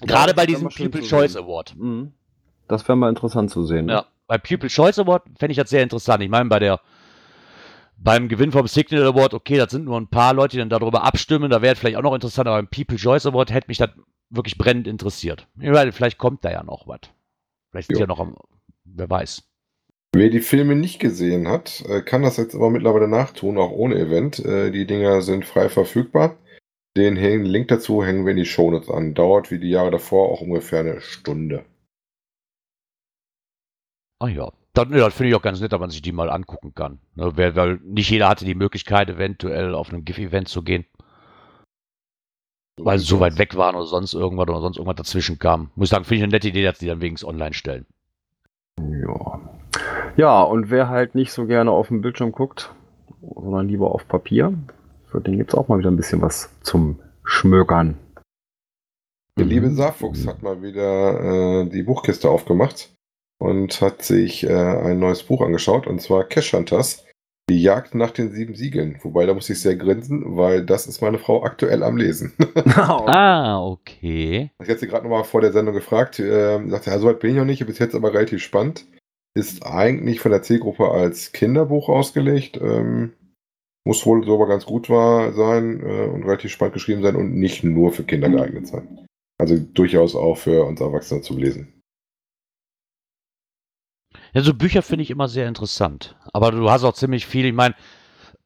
Gerade 0.02 0.34
bei 0.34 0.48
diesem 0.48 0.70
People 0.70 1.02
Choice 1.02 1.36
Award. 1.36 1.76
Mhm. 1.78 2.14
Das 2.68 2.88
wäre 2.88 2.98
mal 2.98 3.10
interessant 3.10 3.52
zu 3.52 3.64
sehen. 3.64 3.86
Ne? 3.86 3.94
Ja, 3.94 4.06
bei 4.26 4.38
People 4.38 4.70
Choice 4.70 5.00
Award 5.00 5.24
fände 5.38 5.52
ich 5.52 5.58
das 5.58 5.70
sehr 5.70 5.84
interessant. 5.84 6.24
Ich 6.24 6.30
meine, 6.30 6.50
bei 6.50 6.60
der 6.60 6.82
beim 7.98 8.30
Gewinn 8.30 8.52
vom 8.52 8.68
Signal 8.68 9.06
Award, 9.06 9.34
okay, 9.34 9.58
das 9.58 9.72
sind 9.72 9.86
nur 9.86 10.00
ein 10.00 10.08
paar 10.08 10.34
Leute, 10.34 10.52
die 10.52 10.60
dann 10.60 10.70
darüber 10.70 11.04
abstimmen, 11.04 11.50
da 11.50 11.62
wäre 11.62 11.76
vielleicht 11.76 11.98
auch 11.98 12.04
noch 12.04 12.14
interessant, 12.14 12.48
aber 12.48 12.58
beim 12.58 12.70
People 12.70 12.98
Choice 12.98 13.26
Award 13.26 13.52
hätte 13.52 13.68
mich 13.68 13.78
das 13.78 13.90
wirklich 14.30 14.58
brennend 14.58 14.88
interessiert. 14.88 15.48
Meine, 15.56 15.92
vielleicht 15.92 16.18
kommt 16.18 16.46
da 16.46 16.52
ja 16.52 16.64
noch 16.64 16.88
was. 16.88 17.02
Vielleicht 17.72 17.92
ist 17.92 18.00
ja 18.00 18.08
noch 18.08 18.20
am, 18.20 18.36
wer 18.86 19.10
weiß. 19.10 19.44
Wer 20.14 20.30
die 20.30 20.40
Filme 20.40 20.76
nicht 20.76 21.00
gesehen 21.00 21.48
hat, 21.48 21.84
äh, 21.88 22.02
kann 22.02 22.22
das 22.22 22.38
jetzt 22.38 22.56
aber 22.56 22.70
mittlerweile 22.70 23.08
nachtun, 23.08 23.58
auch 23.58 23.72
ohne 23.72 23.96
Event. 23.96 24.40
Äh, 24.40 24.72
die 24.72 24.88
Dinger 24.88 25.22
sind 25.22 25.46
frei 25.46 25.70
verfügbar. 25.70 26.38
Den 26.96 27.16
Link 27.16 27.68
dazu 27.68 28.04
hängen 28.04 28.26
wir 28.26 28.32
in 28.32 28.38
die 28.38 28.46
Shownotes 28.46 28.90
an. 28.90 29.14
Dauert 29.14 29.52
wie 29.52 29.60
die 29.60 29.70
Jahre 29.70 29.92
davor 29.92 30.32
auch 30.32 30.42
ungefähr 30.42 30.80
eine 30.80 31.02
Stunde. 31.02 31.66
Ah 34.20 34.30
ja, 34.30 34.52
dann, 34.78 34.94
ja, 34.96 35.10
finde 35.10 35.30
ich 35.30 35.36
auch 35.36 35.42
ganz 35.42 35.60
nett, 35.60 35.72
dass 35.72 35.80
man 35.80 35.90
sich 35.90 36.02
die 36.02 36.12
mal 36.12 36.30
angucken 36.30 36.74
kann. 36.76 37.00
Ne, 37.16 37.36
weil, 37.36 37.56
weil 37.56 37.80
nicht 37.84 38.10
jeder 38.10 38.30
hatte 38.30 38.46
die 38.46 38.56
Möglichkeit, 38.56 39.10
eventuell 39.10 39.74
auf 39.76 39.90
einem 39.90 40.06
GIF-Event 40.06 40.48
zu 40.48 40.62
gehen. 40.62 40.86
Weil 42.80 43.00
sie 43.00 43.06
so 43.06 43.20
weit 43.20 43.40
weg 43.40 43.56
waren 43.56 43.76
oder 43.76 43.86
sonst 43.86 44.14
irgendwas 44.14 44.48
oder 44.48 44.62
sonst 44.62 44.78
irgendwas 44.78 44.98
dazwischen 44.98 45.40
kam. 45.40 45.72
Muss 45.76 45.88
ich 45.88 45.90
sagen, 45.90 46.06
finde 46.06 46.18
ich 46.18 46.24
eine 46.24 46.32
nette 46.32 46.50
Idee, 46.50 46.64
dass 46.64 46.78
die 46.78 46.86
dann 46.86 47.02
wenigstens 47.02 47.28
online 47.28 47.54
stellen. 47.54 47.86
Ja. 48.80 49.42
Ja, 50.16 50.42
und 50.44 50.70
wer 50.70 50.90
halt 50.90 51.16
nicht 51.16 51.32
so 51.32 51.46
gerne 51.46 51.72
auf 51.72 51.88
dem 51.88 52.02
Bildschirm 52.02 52.32
guckt, 52.32 52.72
sondern 53.22 53.68
lieber 53.68 53.94
auf 53.94 54.08
Papier, 54.08 54.54
für 55.08 55.22
den 55.22 55.38
gibt 55.38 55.54
es 55.54 55.58
auch 55.58 55.68
mal 55.68 55.80
wieder 55.80 55.92
ein 55.92 55.98
bisschen 55.98 56.22
was 56.22 56.50
zum 56.62 57.00
Schmökern. 57.24 57.98
Der 59.38 59.46
liebe 59.46 59.70
Saarfuchs 59.70 60.26
hat 60.28 60.42
mal 60.42 60.62
wieder 60.62 61.64
äh, 61.64 61.70
die 61.70 61.84
Buchkiste 61.84 62.30
aufgemacht 62.30 62.90
und 63.40 63.82
hat 63.82 64.04
sich 64.04 64.44
äh, 64.44 64.54
ein 64.54 65.00
neues 65.00 65.24
Buch 65.24 65.42
angeschaut, 65.42 65.88
und 65.88 66.02
zwar 66.02 66.24
Cash 66.24 66.54
Hunters, 66.54 67.06
die 67.50 67.62
Jagd 67.62 67.96
nach 67.96 68.12
den 68.12 68.32
sieben 68.32 68.56
Siegeln. 68.56 68.98
Wobei, 69.04 69.26
da 69.26 69.34
muss 69.34 69.50
ich 69.50 69.62
sehr 69.62 69.76
grinsen, 69.76 70.36
weil 70.36 70.66
das 70.66 70.86
ist 70.86 71.02
meine 71.02 71.18
Frau 71.18 71.44
aktuell 71.44 71.82
am 71.82 71.96
Lesen. 71.96 72.34
ah, 72.76 73.64
okay. 73.64 74.52
Ich 74.62 74.70
hatte 74.70 74.80
sie 74.80 74.88
gerade 74.88 75.04
nochmal 75.04 75.24
vor 75.24 75.42
der 75.42 75.54
Sendung 75.54 75.74
gefragt, 75.74 76.20
äh, 76.20 76.60
sagte, 76.68 76.90
ja, 76.90 77.00
so 77.00 77.08
weit 77.08 77.20
bin 77.20 77.32
ich 77.32 77.38
noch 77.38 77.46
nicht, 77.46 77.66
bis 77.66 77.80
jetzt 77.80 77.96
aber 77.96 78.14
relativ 78.14 78.44
spannend. 78.44 78.86
Ist 79.34 79.66
eigentlich 79.66 80.20
von 80.20 80.32
der 80.32 80.42
Zielgruppe 80.42 80.90
als 80.90 81.32
Kinderbuch 81.32 81.90
ausgelegt. 81.90 82.60
Ähm, 82.62 83.14
muss 83.86 84.06
wohl 84.06 84.26
so 84.26 84.34
aber 84.36 84.48
ganz 84.48 84.66
gut 84.66 84.90
war, 84.90 85.32
sein 85.32 85.82
äh, 85.82 86.08
und 86.08 86.24
relativ 86.24 86.52
spannend 86.52 86.74
geschrieben 86.74 87.02
sein 87.02 87.16
und 87.16 87.36
nicht 87.36 87.64
nur 87.64 87.94
für 87.94 88.04
Kinder 88.04 88.30
geeignet 88.30 88.68
sein. 88.68 89.06
Also 89.40 89.58
durchaus 89.58 90.16
auch 90.16 90.38
für 90.38 90.66
uns 90.66 90.82
Erwachsene 90.82 91.22
zu 91.22 91.38
lesen. 91.38 91.77
Ja, 94.34 94.42
so 94.42 94.54
Bücher 94.54 94.82
finde 94.82 95.04
ich 95.04 95.10
immer 95.10 95.28
sehr 95.28 95.48
interessant. 95.48 96.16
Aber 96.34 96.52
du 96.52 96.70
hast 96.70 96.84
auch 96.84 96.94
ziemlich 96.94 97.26
viel. 97.26 97.46
Ich 97.46 97.54
meine, 97.54 97.76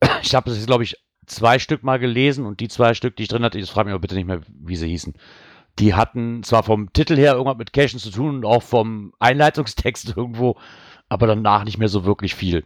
ich 0.21 0.35
habe 0.35 0.49
das 0.49 0.65
glaube 0.65 0.83
ich, 0.83 0.97
zwei 1.25 1.59
Stück 1.59 1.83
mal 1.83 1.99
gelesen 1.99 2.45
und 2.45 2.59
die 2.59 2.67
zwei 2.67 2.93
Stück, 2.93 3.15
die 3.15 3.23
ich 3.23 3.29
drin 3.29 3.43
hatte, 3.43 3.59
das 3.59 3.69
frage 3.69 3.87
mich 3.87 3.93
aber 3.93 4.01
bitte 4.01 4.15
nicht 4.15 4.27
mehr, 4.27 4.41
wie 4.47 4.75
sie 4.75 4.89
hießen. 4.89 5.13
Die 5.79 5.93
hatten 5.93 6.43
zwar 6.43 6.63
vom 6.63 6.91
Titel 6.91 7.15
her 7.15 7.33
irgendwas 7.33 7.57
mit 7.57 7.73
Cashen 7.73 7.99
zu 7.99 8.11
tun 8.11 8.37
und 8.37 8.45
auch 8.45 8.63
vom 8.63 9.13
Einleitungstext 9.19 10.13
irgendwo, 10.17 10.57
aber 11.09 11.27
danach 11.27 11.63
nicht 11.63 11.77
mehr 11.77 11.87
so 11.87 12.05
wirklich 12.05 12.35
viel. 12.35 12.65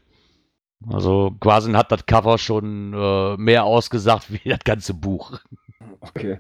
Also 0.90 1.36
quasi 1.40 1.72
hat 1.74 1.92
das 1.92 2.06
Cover 2.06 2.38
schon 2.38 2.94
äh, 2.94 3.38
mehr 3.38 3.64
ausgesagt 3.64 4.32
wie 4.32 4.50
das 4.50 4.60
ganze 4.64 4.94
Buch. 4.94 5.40
Okay. 6.02 6.40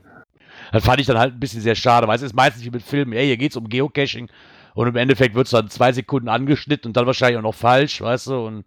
Das 0.71 0.85
fand 0.85 0.99
ich 0.99 1.07
dann 1.07 1.19
halt 1.19 1.33
ein 1.33 1.39
bisschen 1.39 1.61
sehr 1.61 1.75
schade, 1.75 2.07
weil 2.07 2.15
es 2.15 2.21
ist 2.21 2.33
meistens 2.33 2.63
wie 2.63 2.71
mit 2.71 2.81
Filmen, 2.81 3.13
ey, 3.13 3.25
hier 3.25 3.37
geht 3.37 3.51
es 3.51 3.57
um 3.57 3.67
Geocaching 3.69 4.29
und 4.75 4.87
im 4.87 4.95
Endeffekt 4.95 5.33
wird 5.35 5.47
es 5.47 5.51
dann 5.51 5.69
zwei 5.69 5.91
Sekunden 5.93 6.29
angeschnitten 6.29 6.89
und 6.89 6.97
dann 6.97 7.07
wahrscheinlich 7.07 7.37
auch 7.37 7.43
noch 7.43 7.55
falsch, 7.55 8.01
weißt 8.01 8.27
du? 8.27 8.45
Und 8.45 8.65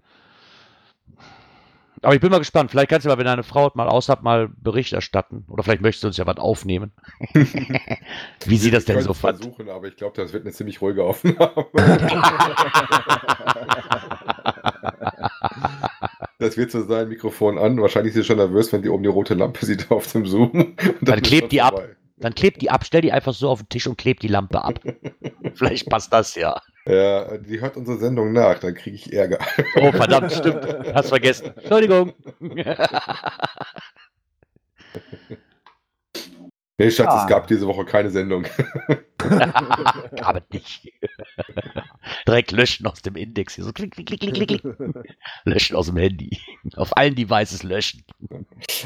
aber 2.03 2.15
ich 2.15 2.21
bin 2.21 2.31
mal 2.31 2.39
gespannt. 2.39 2.71
Vielleicht 2.71 2.91
kannst 2.91 3.05
du 3.05 3.11
mal, 3.11 3.19
wenn 3.19 3.25
deine 3.25 3.43
Frau 3.43 3.71
mal 3.75 3.89
aus 3.89 4.09
hat, 4.09 4.23
mal 4.23 4.49
Bericht 4.49 4.93
erstatten. 4.93 5.45
Oder 5.49 5.65
vielleicht 5.65 5.83
möchtest 5.83 6.05
du 6.05 6.09
uns 6.09 6.17
ja 6.17 6.27
was 6.27 6.37
aufnehmen. 6.37 6.93
Wie 8.45 8.57
sie 8.57 8.71
das 8.71 8.85
denn 8.85 9.01
so 9.01 9.15
fand. 9.15 9.39
versuchen, 9.39 9.69
aber 9.69 9.89
ich 9.89 9.97
glaube, 9.97 10.15
das 10.17 10.33
wird 10.33 10.45
eine 10.45 10.53
ziemlich 10.53 10.81
ruhige 10.81 11.03
Aufnahme. 11.03 11.67
das 16.39 16.57
wird 16.57 16.71
so 16.71 16.85
sein, 16.85 17.09
Mikrofon 17.09 17.59
an. 17.59 17.83
Wahrscheinlich 17.83 18.15
ist 18.15 18.23
sie 18.23 18.25
schon 18.25 18.37
nervös, 18.37 18.73
wenn 18.73 18.83
die 18.83 18.91
oben 18.91 19.03
die 19.03 19.09
rote 19.09 19.35
Lampe 19.35 19.67
sieht 19.67 19.91
auf 19.91 20.13
dem 20.13 20.25
Zoom. 20.25 20.77
Dann, 20.77 20.95
dann 21.01 21.23
klebt 21.23 21.51
die 21.53 21.59
vorbei. 21.59 21.83
ab. 21.83 21.97
Dann 22.21 22.35
klebt 22.35 22.63
die 22.63 22.71
ab, 22.71 22.85
stell 22.85 23.01
die 23.01 23.13
einfach 23.13 23.33
so 23.33 23.49
auf 23.49 23.61
den 23.63 23.69
Tisch 23.69 23.87
und 23.87 23.97
klebt 23.97 24.23
die 24.23 24.29
Lampe 24.29 24.63
ab. 24.63 24.81
Vielleicht 25.55 25.89
passt 25.89 26.13
das 26.13 26.35
ja. 26.35 26.61
Ja, 26.87 27.37
die 27.39 27.61
hört 27.61 27.77
unsere 27.77 27.99
Sendung 27.99 28.33
nach, 28.33 28.59
dann 28.59 28.75
kriege 28.75 28.97
ich 28.97 29.13
Ärger. 29.13 29.39
Oh, 29.77 29.93
verdammt, 29.93 30.33
stimmt. 30.33 30.67
Hast 30.95 31.11
vergessen. 31.11 31.53
Entschuldigung. 31.57 32.15
Nee, 36.81 36.93
Schatz, 36.93 37.09
ah. 37.09 37.23
es 37.23 37.29
gab 37.29 37.49
diese 37.49 37.67
Woche 37.67 37.85
keine 37.85 38.09
Sendung. 38.11 38.45
gab 39.19 40.37
es 40.37 40.43
nicht. 40.51 40.93
Direkt 42.27 42.53
löschen 42.53 42.87
aus 42.87 43.03
dem 43.03 43.17
Index. 43.17 43.55
Hier 43.55 43.65
so 43.65 43.73
klick, 43.73 43.93
klick, 43.93 44.07
klick, 44.07 44.21
klick, 44.21 44.49
klick. 44.49 44.63
Löschen 45.45 45.77
aus 45.77 45.87
dem 45.87 45.97
Handy. 45.97 46.39
Auf 46.77 46.97
allen 46.97 47.15
Devices 47.15 47.63
löschen. 47.63 48.05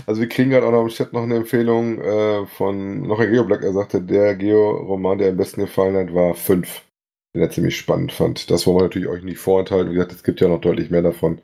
Also 0.06 0.20
wir 0.20 0.28
kriegen 0.28 0.50
gerade 0.50 0.66
auch 0.66 0.72
noch 0.72 0.82
im 0.82 0.88
Chat 0.88 1.12
noch 1.12 1.22
eine 1.22 1.36
Empfehlung 1.36 2.00
äh, 2.00 2.46
von 2.46 3.02
noch 3.02 3.18
ein 3.20 3.30
Geoblock. 3.30 3.62
Er 3.62 3.72
sagte, 3.72 4.00
der 4.02 4.34
Geo-Roman, 4.36 5.18
der 5.18 5.30
am 5.30 5.36
besten 5.36 5.62
gefallen 5.62 5.96
hat, 5.96 6.14
war 6.14 6.34
5. 6.34 6.82
Den 7.34 7.42
er 7.42 7.50
ziemlich 7.50 7.76
spannend 7.76 8.12
fand. 8.12 8.50
Das 8.50 8.66
wollen 8.66 8.78
wir 8.78 8.82
natürlich 8.82 9.08
euch 9.08 9.22
nicht 9.22 9.38
vorenthalten. 9.38 9.90
Wie 9.90 9.94
gesagt, 9.94 10.12
es 10.12 10.22
gibt 10.22 10.40
ja 10.40 10.48
noch 10.48 10.60
deutlich 10.60 10.90
mehr 10.90 11.02
davon. 11.02 11.40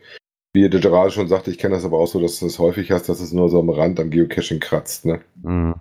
Wie 0.54 0.68
der 0.68 0.80
gerade 0.80 1.10
schon 1.10 1.28
sagte, 1.28 1.50
ich 1.50 1.58
kenne 1.58 1.74
das 1.74 1.84
aber 1.84 1.98
auch 1.98 2.06
so, 2.06 2.20
dass 2.20 2.38
du 2.38 2.46
das 2.46 2.58
häufig 2.58 2.90
hast, 2.90 3.08
dass 3.08 3.20
es 3.20 3.32
nur 3.32 3.48
so 3.48 3.60
am 3.60 3.70
Rand 3.70 4.00
am 4.00 4.10
Geocaching 4.10 4.60
kratzt. 4.60 5.04
Ne? 5.04 5.20
Mhm. 5.42 5.74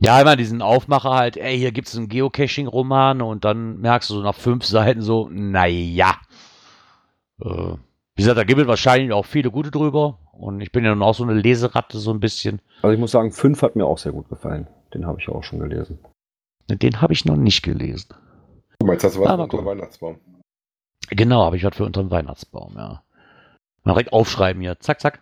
Ja, 0.00 0.20
immer 0.20 0.36
diesen 0.36 0.62
Aufmacher 0.62 1.10
halt, 1.10 1.36
ey, 1.36 1.58
hier 1.58 1.72
gibt 1.72 1.88
es 1.88 1.96
einen 1.96 2.08
Geocaching-Roman 2.08 3.20
und 3.20 3.44
dann 3.44 3.80
merkst 3.80 4.08
du 4.10 4.14
so 4.14 4.22
nach 4.22 4.34
fünf 4.34 4.64
Seiten 4.64 5.02
so, 5.02 5.28
naja. 5.28 6.14
Äh, 7.40 7.74
wie 8.14 8.22
gesagt, 8.22 8.38
da 8.38 8.44
gibt 8.44 8.60
es 8.60 8.68
wahrscheinlich 8.68 9.12
auch 9.12 9.26
viele 9.26 9.50
gute 9.50 9.70
drüber 9.70 10.18
und 10.32 10.60
ich 10.60 10.70
bin 10.70 10.84
ja 10.84 10.94
nun 10.94 11.02
auch 11.02 11.14
so 11.14 11.24
eine 11.24 11.34
Leseratte 11.34 11.98
so 11.98 12.12
ein 12.12 12.20
bisschen. 12.20 12.60
Also 12.82 12.94
ich 12.94 13.00
muss 13.00 13.10
sagen, 13.10 13.32
fünf 13.32 13.62
hat 13.62 13.74
mir 13.74 13.86
auch 13.86 13.98
sehr 13.98 14.12
gut 14.12 14.28
gefallen. 14.28 14.68
Den 14.94 15.04
habe 15.06 15.20
ich 15.20 15.28
auch 15.28 15.42
schon 15.42 15.58
gelesen. 15.58 15.98
Den 16.68 17.00
habe 17.00 17.12
ich 17.12 17.24
noch 17.24 17.36
nicht 17.36 17.62
gelesen. 17.62 18.14
Du 18.78 18.86
meinst, 18.86 19.04
das 19.04 19.18
war 19.18 19.38
unter 19.38 19.56
dem 19.56 19.66
Weihnachtsbaum? 19.66 20.18
Genau, 21.10 21.44
habe 21.44 21.56
ich 21.56 21.64
was 21.64 21.76
für 21.76 21.84
unter 21.84 22.02
dem 22.02 22.10
Weihnachtsbaum, 22.10 22.74
ja. 22.76 23.02
Mal 23.84 23.92
direkt 23.94 24.12
aufschreiben 24.12 24.62
hier, 24.62 24.78
zack, 24.78 25.00
zack. 25.00 25.20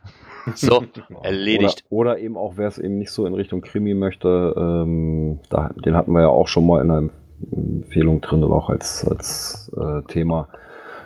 So, 0.54 0.84
erledigt. 1.22 1.84
Oder, 1.90 2.12
oder, 2.12 2.18
eben 2.20 2.36
auch, 2.36 2.54
wer 2.56 2.68
es 2.68 2.78
eben 2.78 2.98
nicht 2.98 3.10
so 3.10 3.26
in 3.26 3.34
Richtung 3.34 3.60
Krimi 3.60 3.94
möchte, 3.94 4.54
ähm, 4.56 5.40
da, 5.50 5.70
den 5.84 5.96
hatten 5.96 6.12
wir 6.12 6.22
ja 6.22 6.28
auch 6.28 6.48
schon 6.48 6.66
mal 6.66 6.82
in 6.82 6.90
einer 6.90 7.10
Empfehlung 7.52 8.20
drin 8.20 8.44
oder 8.44 8.54
auch 8.54 8.70
als, 8.70 9.06
als 9.06 9.72
äh, 9.76 10.02
Thema 10.08 10.48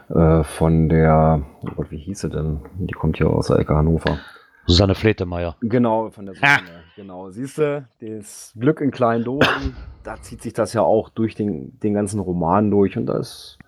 äh, 0.09 0.45
von 0.45 0.89
der, 0.89 1.43
oh 1.63 1.69
Gott, 1.77 1.91
wie 1.91 1.99
hieß 1.99 2.21
sie 2.21 2.31
denn? 2.31 2.61
Die 2.79 2.95
kommt 2.95 3.17
hier 3.17 3.29
aus 3.29 3.49
der 3.49 3.59
Ecke 3.59 3.75
Hannover. 3.75 4.19
Susanne 4.67 4.95
Fletemeier. 4.95 5.57
Genau, 5.61 6.11
von 6.11 6.27
der 6.27 6.35
Susanne. 6.37 6.85
Genau, 6.97 7.31
siehst 7.31 7.59
du, 7.59 7.87
das 8.01 8.53
Glück 8.59 8.81
in 8.81 8.91
kleinen 8.91 9.25
Dosen, 9.25 9.75
da 10.03 10.17
zieht 10.21 10.43
sich 10.43 10.53
das 10.53 10.75
ja 10.75 10.83
auch 10.83 11.09
durch 11.09 11.35
den, 11.35 11.79
den 11.81 11.95
ganzen 11.95 12.21
Roman 12.21 12.71
durch 12.71 12.97
und 12.97 13.07
das 13.07 13.59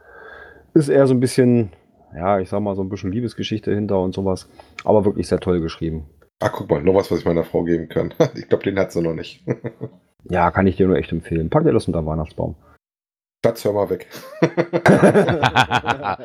ist 0.74 0.88
eher 0.88 1.06
so 1.06 1.14
ein 1.14 1.20
bisschen 1.20 1.70
ja, 2.14 2.40
ich 2.40 2.48
sag 2.48 2.60
mal, 2.60 2.74
so 2.74 2.82
ein 2.82 2.88
bisschen 2.88 3.12
Liebesgeschichte 3.12 3.74
hinter 3.74 4.00
und 4.00 4.14
sowas. 4.14 4.48
Aber 4.84 5.04
wirklich 5.04 5.28
sehr 5.28 5.40
toll 5.40 5.60
geschrieben. 5.60 6.06
Ach, 6.40 6.52
guck 6.52 6.70
mal, 6.70 6.82
noch 6.82 6.94
was, 6.94 7.10
was 7.10 7.20
ich 7.20 7.24
meiner 7.24 7.44
Frau 7.44 7.62
geben 7.64 7.88
kann. 7.88 8.12
Ich 8.34 8.48
glaube, 8.48 8.64
den 8.64 8.78
hat 8.78 8.92
sie 8.92 9.02
noch 9.02 9.14
nicht. 9.14 9.44
ja, 10.24 10.50
kann 10.50 10.66
ich 10.66 10.76
dir 10.76 10.86
nur 10.86 10.96
echt 10.96 11.12
empfehlen. 11.12 11.50
Pack 11.50 11.64
dir 11.64 11.72
das 11.72 11.86
unter 11.86 12.04
Weihnachtsbaum. 12.04 12.56
Schatz, 13.44 13.64
hör 13.64 13.72
mal 13.72 13.90
weg. 13.90 14.08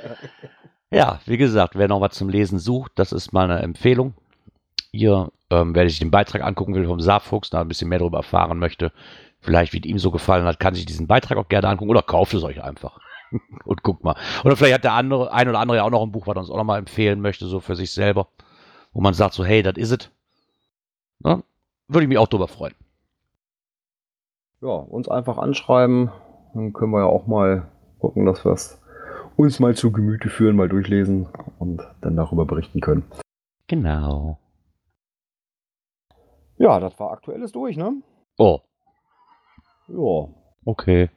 ja, 0.91 1.19
wie 1.25 1.37
gesagt, 1.37 1.75
wer 1.75 1.87
noch 1.87 2.01
was 2.01 2.13
zum 2.13 2.29
Lesen 2.29 2.59
sucht, 2.59 2.91
das 2.95 3.11
ist 3.11 3.33
meine 3.33 3.59
Empfehlung. 3.59 4.13
Hier, 4.91 5.29
ähm, 5.49 5.73
wer 5.73 5.89
sich 5.89 5.99
den 5.99 6.11
Beitrag 6.11 6.43
angucken 6.43 6.75
will 6.75 6.85
vom 6.85 6.99
Saarfuchs, 6.99 7.49
da 7.49 7.61
ein 7.61 7.67
bisschen 7.67 7.89
mehr 7.89 7.99
darüber 7.99 8.19
erfahren 8.19 8.59
möchte, 8.59 8.91
vielleicht 9.39 9.73
wie 9.73 9.79
es 9.79 9.85
ihm 9.85 9.99
so 9.99 10.11
gefallen 10.11 10.45
hat, 10.45 10.59
kann 10.59 10.75
sich 10.75 10.85
diesen 10.85 11.07
Beitrag 11.07 11.37
auch 11.37 11.49
gerne 11.49 11.67
angucken 11.67 11.91
oder 11.91 12.03
kauft 12.03 12.33
es 12.33 12.43
euch 12.43 12.63
einfach. 12.63 12.99
und 13.65 13.83
guck 13.83 14.03
mal. 14.03 14.15
Oder 14.43 14.55
vielleicht 14.55 14.75
hat 14.75 14.83
der 14.83 14.93
andere, 14.93 15.31
ein 15.31 15.47
oder 15.47 15.59
andere 15.59 15.77
ja 15.77 15.83
auch 15.83 15.89
noch 15.89 16.03
ein 16.03 16.11
Buch, 16.11 16.27
was 16.27 16.35
er 16.35 16.39
uns 16.39 16.49
auch 16.49 16.57
noch 16.57 16.63
mal 16.63 16.79
empfehlen 16.79 17.21
möchte, 17.21 17.45
so 17.45 17.59
für 17.59 17.75
sich 17.75 17.91
selber. 17.91 18.27
Wo 18.93 19.01
man 19.01 19.13
sagt 19.13 19.33
so, 19.33 19.45
hey, 19.45 19.61
das 19.63 19.77
is 19.77 19.91
ist 19.91 20.11
es. 21.23 21.43
Würde 21.87 22.03
ich 22.03 22.09
mich 22.09 22.17
auch 22.17 22.27
drüber 22.27 22.47
freuen. 22.47 22.75
Ja, 24.61 24.69
uns 24.69 25.07
einfach 25.07 25.37
anschreiben. 25.37 26.11
Dann 26.53 26.73
können 26.73 26.91
wir 26.91 27.01
ja 27.01 27.05
auch 27.05 27.27
mal 27.27 27.69
gucken, 27.99 28.25
dass 28.25 28.43
wir 28.43 28.51
es 28.51 28.81
uns 29.35 29.59
mal 29.59 29.75
zu 29.75 29.91
Gemüte 29.91 30.29
führen, 30.29 30.55
mal 30.55 30.67
durchlesen 30.67 31.27
und 31.59 31.87
dann 32.01 32.15
darüber 32.15 32.45
berichten 32.45 32.81
können. 32.81 33.03
Genau. 33.67 34.39
Ja, 36.57 36.79
das 36.79 36.99
war 36.99 37.11
aktuelles 37.11 37.51
durch, 37.51 37.77
ne? 37.77 38.01
Oh. 38.37 38.61
Ja. 39.87 40.27
Okay. 40.65 41.09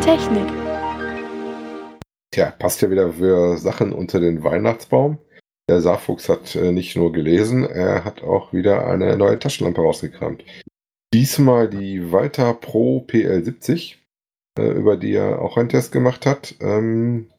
Technik. 0.00 0.48
Tja, 2.32 2.50
passt 2.58 2.80
ja 2.80 2.90
wieder 2.90 3.12
für 3.12 3.58
Sachen 3.58 3.92
unter 3.92 4.18
den 4.18 4.42
Weihnachtsbaum. 4.42 5.18
Der 5.68 5.80
Saarfuchs 5.80 6.28
hat 6.28 6.56
äh, 6.56 6.72
nicht 6.72 6.96
nur 6.96 7.12
gelesen, 7.12 7.64
er 7.64 8.04
hat 8.04 8.22
auch 8.22 8.52
wieder 8.52 8.86
eine 8.86 9.16
neue 9.16 9.38
Taschenlampe 9.38 9.82
rausgekramt. 9.82 10.44
Diesmal 11.12 11.68
die 11.68 12.12
Walter 12.12 12.54
Pro 12.54 13.04
PL70, 13.06 13.96
äh, 14.58 14.70
über 14.70 14.96
die 14.96 15.14
er 15.14 15.40
auch 15.42 15.56
einen 15.56 15.68
Test 15.68 15.92
gemacht 15.92 16.24
hat. 16.24 16.54
Ähm, 16.60 17.30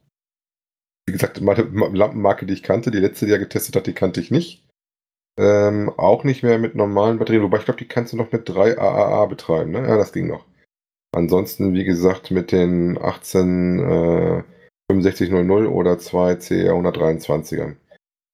wie 1.07 1.13
gesagt, 1.13 1.41
meine 1.41 1.63
Lampenmarke, 1.63 2.45
die 2.45 2.53
ich 2.53 2.63
kannte, 2.63 2.91
die 2.91 2.99
letzte, 2.99 3.25
die 3.25 3.31
er 3.31 3.39
getestet 3.39 3.75
hat, 3.75 3.87
die 3.87 3.93
kannte 3.93 4.21
ich 4.21 4.29
nicht. 4.29 4.65
Ähm, 5.39 5.89
auch 5.97 6.23
nicht 6.23 6.43
mehr 6.43 6.59
mit 6.59 6.75
normalen 6.75 7.17
Batterien, 7.17 7.43
wobei 7.43 7.57
ich 7.57 7.65
glaube, 7.65 7.79
die 7.79 7.87
kannst 7.87 8.13
du 8.13 8.17
noch 8.17 8.31
mit 8.31 8.47
3 8.47 8.77
AAA 8.77 9.25
betreiben, 9.25 9.71
ne? 9.71 9.87
Ja, 9.87 9.97
das 9.97 10.13
ging 10.13 10.27
noch. 10.27 10.45
Ansonsten, 11.13 11.73
wie 11.73 11.83
gesagt, 11.83 12.31
mit 12.31 12.51
den 12.51 12.97
18 12.97 13.79
äh, 13.79 14.43
6500 14.89 15.69
oder 15.69 15.99
2 15.99 16.35
CR 16.35 16.73
123ern. 16.73 17.75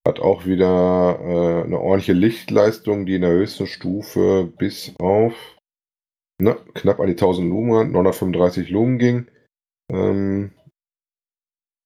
Hat 0.07 0.19
auch 0.19 0.45
wieder 0.45 1.19
äh, 1.21 1.63
eine 1.63 1.79
ordentliche 1.79 2.13
Lichtleistung, 2.13 3.05
die 3.05 3.15
in 3.15 3.21
der 3.21 3.31
höchsten 3.31 3.67
Stufe 3.67 4.51
bis 4.57 4.93
auf 4.99 5.33
ne, 6.41 6.57
knapp 6.73 6.99
an 6.99 7.07
die 7.07 7.13
1000 7.13 7.49
Lumen, 7.49 7.91
935 7.91 8.69
Lumen 8.69 8.99
ging. 8.99 9.27
Ähm, 9.91 10.51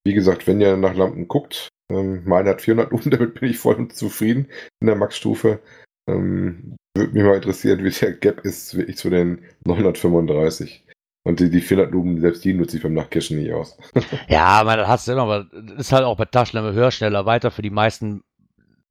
wie 0.05 0.13
gesagt, 0.13 0.47
wenn 0.47 0.61
ihr 0.61 0.77
nach 0.77 0.95
Lampen 0.95 1.27
guckt, 1.27 1.69
ähm, 1.91 2.23
meine 2.25 2.49
hat 2.49 2.61
400 2.61 2.91
Lumen, 2.91 3.09
damit 3.11 3.39
bin 3.39 3.49
ich 3.49 3.59
voll 3.59 3.87
zufrieden 3.89 4.47
in 4.81 4.87
der 4.87 4.95
Max-Stufe. 4.95 5.61
Ähm, 6.07 6.75
würde 6.95 7.13
mich 7.13 7.23
mal 7.23 7.35
interessieren, 7.35 7.83
wie 7.83 7.89
der 7.89 8.13
Gap 8.13 8.41
ist 8.41 8.75
wirklich 8.75 8.97
zu 8.97 9.09
den 9.09 9.41
935. 9.65 10.83
Und 11.23 11.39
die, 11.39 11.51
die 11.51 11.61
400 11.61 11.91
Lumen, 11.91 12.19
selbst 12.19 12.43
die 12.43 12.53
nutze 12.53 12.77
ich 12.77 12.83
beim 12.83 12.93
Nachkirschen 12.93 13.37
nicht 13.37 13.53
aus. 13.53 13.77
ja, 14.27 14.63
man, 14.65 14.77
das 14.77 14.87
hast 14.87 15.07
du 15.07 15.11
immer, 15.11 15.21
aber 15.21 15.43
das 15.43 15.87
ist 15.87 15.91
halt 15.91 16.03
auch 16.03 16.17
bei 16.17 16.25
Taschenlampe 16.25 16.73
höher, 16.73 16.89
schneller, 16.89 17.25
weiter. 17.27 17.51
Für 17.51 17.61
die 17.61 17.69
meisten 17.69 18.23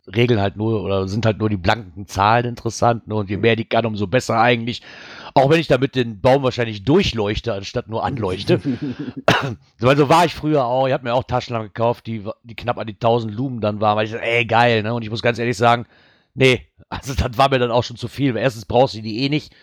Regeln 0.07 0.41
halt 0.41 0.57
nur, 0.57 0.83
oder 0.83 1.09
sind 1.09 1.27
halt 1.27 1.39
nur 1.39 1.51
die 1.51 1.57
blanken 1.57 2.07
Zahlen 2.07 2.47
interessant. 2.47 3.09
Ne? 3.09 3.17
Und 3.17 3.31
je 3.31 3.37
mehr 3.37 3.57
die 3.57 3.65
kann, 3.65 3.85
umso 3.85 4.07
besser 4.07 4.41
eigentlich. 4.41 4.81
Auch 5.35 5.51
wenn 5.51 5.59
ich 5.59 5.67
damit 5.67 5.97
den 5.97 6.21
Baum 6.21 6.45
wahrscheinlich 6.45 6.85
durchleuchte, 6.85 7.53
anstatt 7.53 7.89
nur 7.89 8.05
anleuchte. 8.05 8.61
So 9.79 10.09
war 10.09 10.27
ich 10.27 10.35
früher 10.35 10.67
auch. 10.67 10.87
Ich 10.87 10.93
habe 10.93 11.05
mir 11.05 11.15
auch 11.15 11.25
Taschenlampen 11.25 11.73
gekauft, 11.73 12.07
die, 12.07 12.25
die 12.45 12.55
knapp 12.55 12.79
an 12.79 12.87
die 12.87 12.95
1000 12.95 13.35
Lumen 13.35 13.61
dann 13.61 13.81
waren, 13.81 13.97
weil 13.97 14.05
ich 14.05 14.13
dachte, 14.13 14.25
ey, 14.25 14.45
geil. 14.45 14.83
Ne? 14.83 14.93
Und 14.93 15.03
ich 15.03 15.11
muss 15.11 15.23
ganz 15.23 15.39
ehrlich 15.39 15.57
sagen, 15.57 15.87
nee, 16.35 16.67
also 16.89 17.15
das 17.15 17.39
war 17.39 17.51
mir 17.51 17.59
dann 17.59 17.71
auch 17.71 17.85
schon 17.85 17.97
zu 17.97 18.09
viel. 18.09 18.37
Erstens 18.37 18.65
brauchst 18.65 18.95
du 18.95 19.03
die 19.03 19.25
eh 19.25 19.29
nicht. 19.29 19.55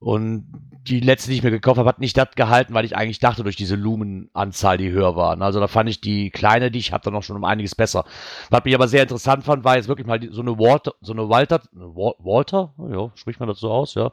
Und 0.00 0.46
die 0.88 1.00
letzte, 1.00 1.28
die 1.30 1.36
ich 1.36 1.42
mir 1.42 1.50
gekauft 1.50 1.78
habe, 1.78 1.88
hat 1.88 2.00
nicht 2.00 2.16
das 2.16 2.30
gehalten, 2.34 2.72
weil 2.72 2.86
ich 2.86 2.96
eigentlich 2.96 3.18
dachte, 3.18 3.42
durch 3.42 3.56
diese 3.56 3.76
Lumenanzahl, 3.76 4.78
die 4.78 4.90
höher 4.90 5.14
waren. 5.14 5.42
Also 5.42 5.60
da 5.60 5.68
fand 5.68 5.90
ich 5.90 6.00
die 6.00 6.30
kleine, 6.30 6.70
die 6.70 6.78
ich 6.78 6.92
habe, 6.92 7.04
dann 7.04 7.12
noch 7.12 7.22
schon 7.22 7.36
um 7.36 7.44
einiges 7.44 7.74
besser. 7.74 8.06
Was 8.48 8.64
mich 8.64 8.74
aber 8.74 8.88
sehr 8.88 9.02
interessant 9.02 9.44
fand, 9.44 9.62
war 9.62 9.76
jetzt 9.76 9.88
wirklich 9.88 10.06
mal 10.06 10.18
so 10.30 10.40
eine 10.40 10.58
Walter, 10.58 10.94
so 11.02 11.12
eine 11.12 11.28
Walter, 11.28 11.60
Walter, 11.72 12.72
ja, 12.90 13.10
spricht 13.14 13.40
man 13.40 13.48
das 13.50 13.62
aus, 13.62 13.92
ja, 13.94 14.10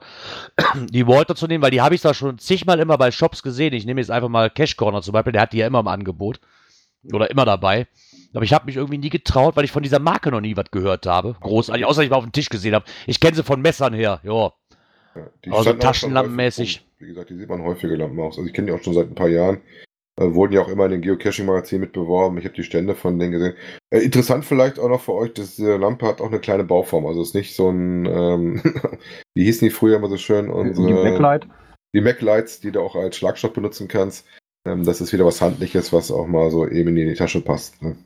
die 0.90 1.08
Walter 1.08 1.36
zu 1.36 1.48
nehmen, 1.48 1.64
weil 1.64 1.72
die 1.72 1.82
habe 1.82 1.96
ich 1.96 2.02
da 2.02 2.14
schon 2.14 2.38
zigmal 2.38 2.80
immer 2.80 2.98
bei 2.98 3.10
Shops 3.12 3.42
gesehen. 3.42 3.74
Ich 3.74 3.86
nehme 3.86 4.02
jetzt 4.02 4.12
einfach 4.12 4.30
mal 4.30 4.50
Cash 4.50 4.76
Corner 4.76 5.02
zum 5.02 5.14
Beispiel, 5.14 5.32
der 5.32 5.44
hat 5.44 5.54
die 5.54 5.60
ja 5.60 5.68
immer 5.68 5.80
im 5.80 5.88
Angebot 5.88 6.42
oder 7.14 7.32
immer 7.32 7.46
dabei. 7.46 7.88
Aber 8.38 8.44
ich 8.44 8.54
habe 8.54 8.68
mich 8.68 8.76
irgendwie 8.76 9.00
nie 9.00 9.10
getraut, 9.10 9.56
weil 9.56 9.66
ich 9.66 9.72
von 9.72 9.82
dieser 9.82 9.98
Marke 9.98 10.30
noch 10.30 10.42
nie 10.42 10.56
was 10.56 10.70
gehört 10.70 11.08
habe. 11.08 11.36
Großartig, 11.42 11.88
außer 11.88 12.04
ich 12.04 12.12
mal 12.12 12.18
auf 12.18 12.24
dem 12.24 12.32
Tisch 12.32 12.50
gesehen 12.50 12.76
habe. 12.76 12.86
Ich 13.08 13.20
kenne 13.20 13.36
sie 13.36 13.42
von 13.42 13.64
Messern 13.64 13.96
her, 13.96 14.20
ja. 14.22 14.54
Ja, 15.16 15.54
also 15.54 15.74
Taschenlampenmäßig. 15.74 16.86
Wie 17.00 17.08
gesagt, 17.08 17.32
die 17.32 17.36
sieht 17.36 17.50
man 17.50 17.64
häufige 17.64 17.96
Lampen 17.96 18.20
aus. 18.20 18.38
Also 18.38 18.48
ich 18.48 18.54
kenne 18.54 18.68
die 18.68 18.74
auch 18.74 18.84
schon 18.84 18.94
seit 18.94 19.08
ein 19.08 19.16
paar 19.16 19.28
Jahren. 19.28 19.62
Äh, 20.22 20.36
wurden 20.36 20.54
ja 20.54 20.62
auch 20.62 20.68
immer 20.68 20.86
in 20.86 20.92
den 20.92 21.02
Geocaching-Magazinen 21.02 21.82
mitbeworben. 21.82 22.38
Ich 22.38 22.46
habe 22.46 22.54
die 22.54 22.64
Stände 22.64 22.94
von 22.94 23.18
denen 23.18 23.32
gesehen. 23.32 23.56
Äh, 23.90 24.02
interessant 24.02 24.46
vielleicht 24.46 24.78
auch 24.78 24.90
noch 24.90 25.02
für 25.02 25.16
euch, 25.16 25.34
dass 25.34 25.56
diese 25.56 25.78
Lampe 25.78 26.06
hat 26.06 26.22
auch 26.22 26.28
eine 26.28 26.40
kleine 26.40 26.64
Bauform. 26.64 27.08
Also 27.08 27.24
ist 27.24 27.34
nicht 27.34 27.56
so 27.56 27.72
ein, 27.72 28.06
ähm, 28.06 28.62
wie 29.34 29.46
hießen 29.46 29.68
die 29.68 29.74
früher 29.74 29.98
immer 29.98 30.10
so 30.10 30.18
schön? 30.18 30.52
Unsere, 30.52 30.86
die 30.86 30.94
Backlight? 30.94 31.48
Die 31.96 32.02
Mac-Lights, 32.02 32.60
die 32.60 32.72
du 32.72 32.82
auch 32.82 32.96
als 32.96 33.18
Schlagstoff 33.18 33.54
benutzen 33.54 33.88
kannst. 33.88 34.28
Ähm, 34.68 34.84
das 34.84 35.02
ist 35.02 35.14
wieder 35.14 35.26
was 35.26 35.42
Handliches, 35.42 35.94
was 35.94 36.12
auch 36.12 36.28
mal 36.28 36.52
so 36.52 36.68
eben 36.68 36.96
in 36.98 37.08
die 37.08 37.14
Tasche 37.14 37.42
passt. 37.42 37.82
Ne? 37.82 37.98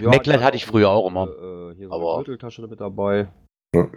Ja, 0.00 0.08
Mac-Light 0.08 0.42
hatte 0.42 0.56
ich 0.56 0.66
früher 0.66 0.90
auch 0.90 1.06
immer. 1.06 1.28
Äh, 1.28 1.74
hier 1.76 1.88
so 1.88 1.94
aber 1.94 2.14
eine 2.14 2.24
Gürteltasche 2.24 2.62
mit 2.66 2.80
dabei. 2.80 3.28
Ja. 3.74 3.88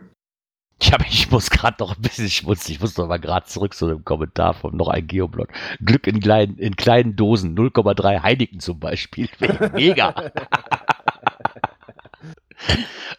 Ich, 0.82 0.92
hab, 0.92 1.08
ich 1.08 1.32
muss 1.32 1.50
gerade 1.50 1.78
noch 1.80 1.96
ein 1.96 2.02
bisschen 2.02 2.30
schmutzig. 2.30 2.76
Ich 2.76 2.82
muss 2.82 2.98
noch 2.98 3.08
mal 3.08 3.20
gerade 3.20 3.46
zurück 3.46 3.74
zu 3.74 3.88
dem 3.88 4.04
Kommentar 4.04 4.54
von 4.54 4.76
noch 4.76 4.90
ein 4.90 5.08
Geoblog. 5.08 5.48
Glück 5.80 6.08
in 6.08 6.20
kleinen, 6.20 6.58
in 6.58 6.76
kleinen 6.76 7.16
Dosen, 7.16 7.56
0,3 7.56 8.22
Heineken 8.22 8.60
zum 8.60 8.80
Beispiel. 8.80 9.30
Mega. 9.74 10.14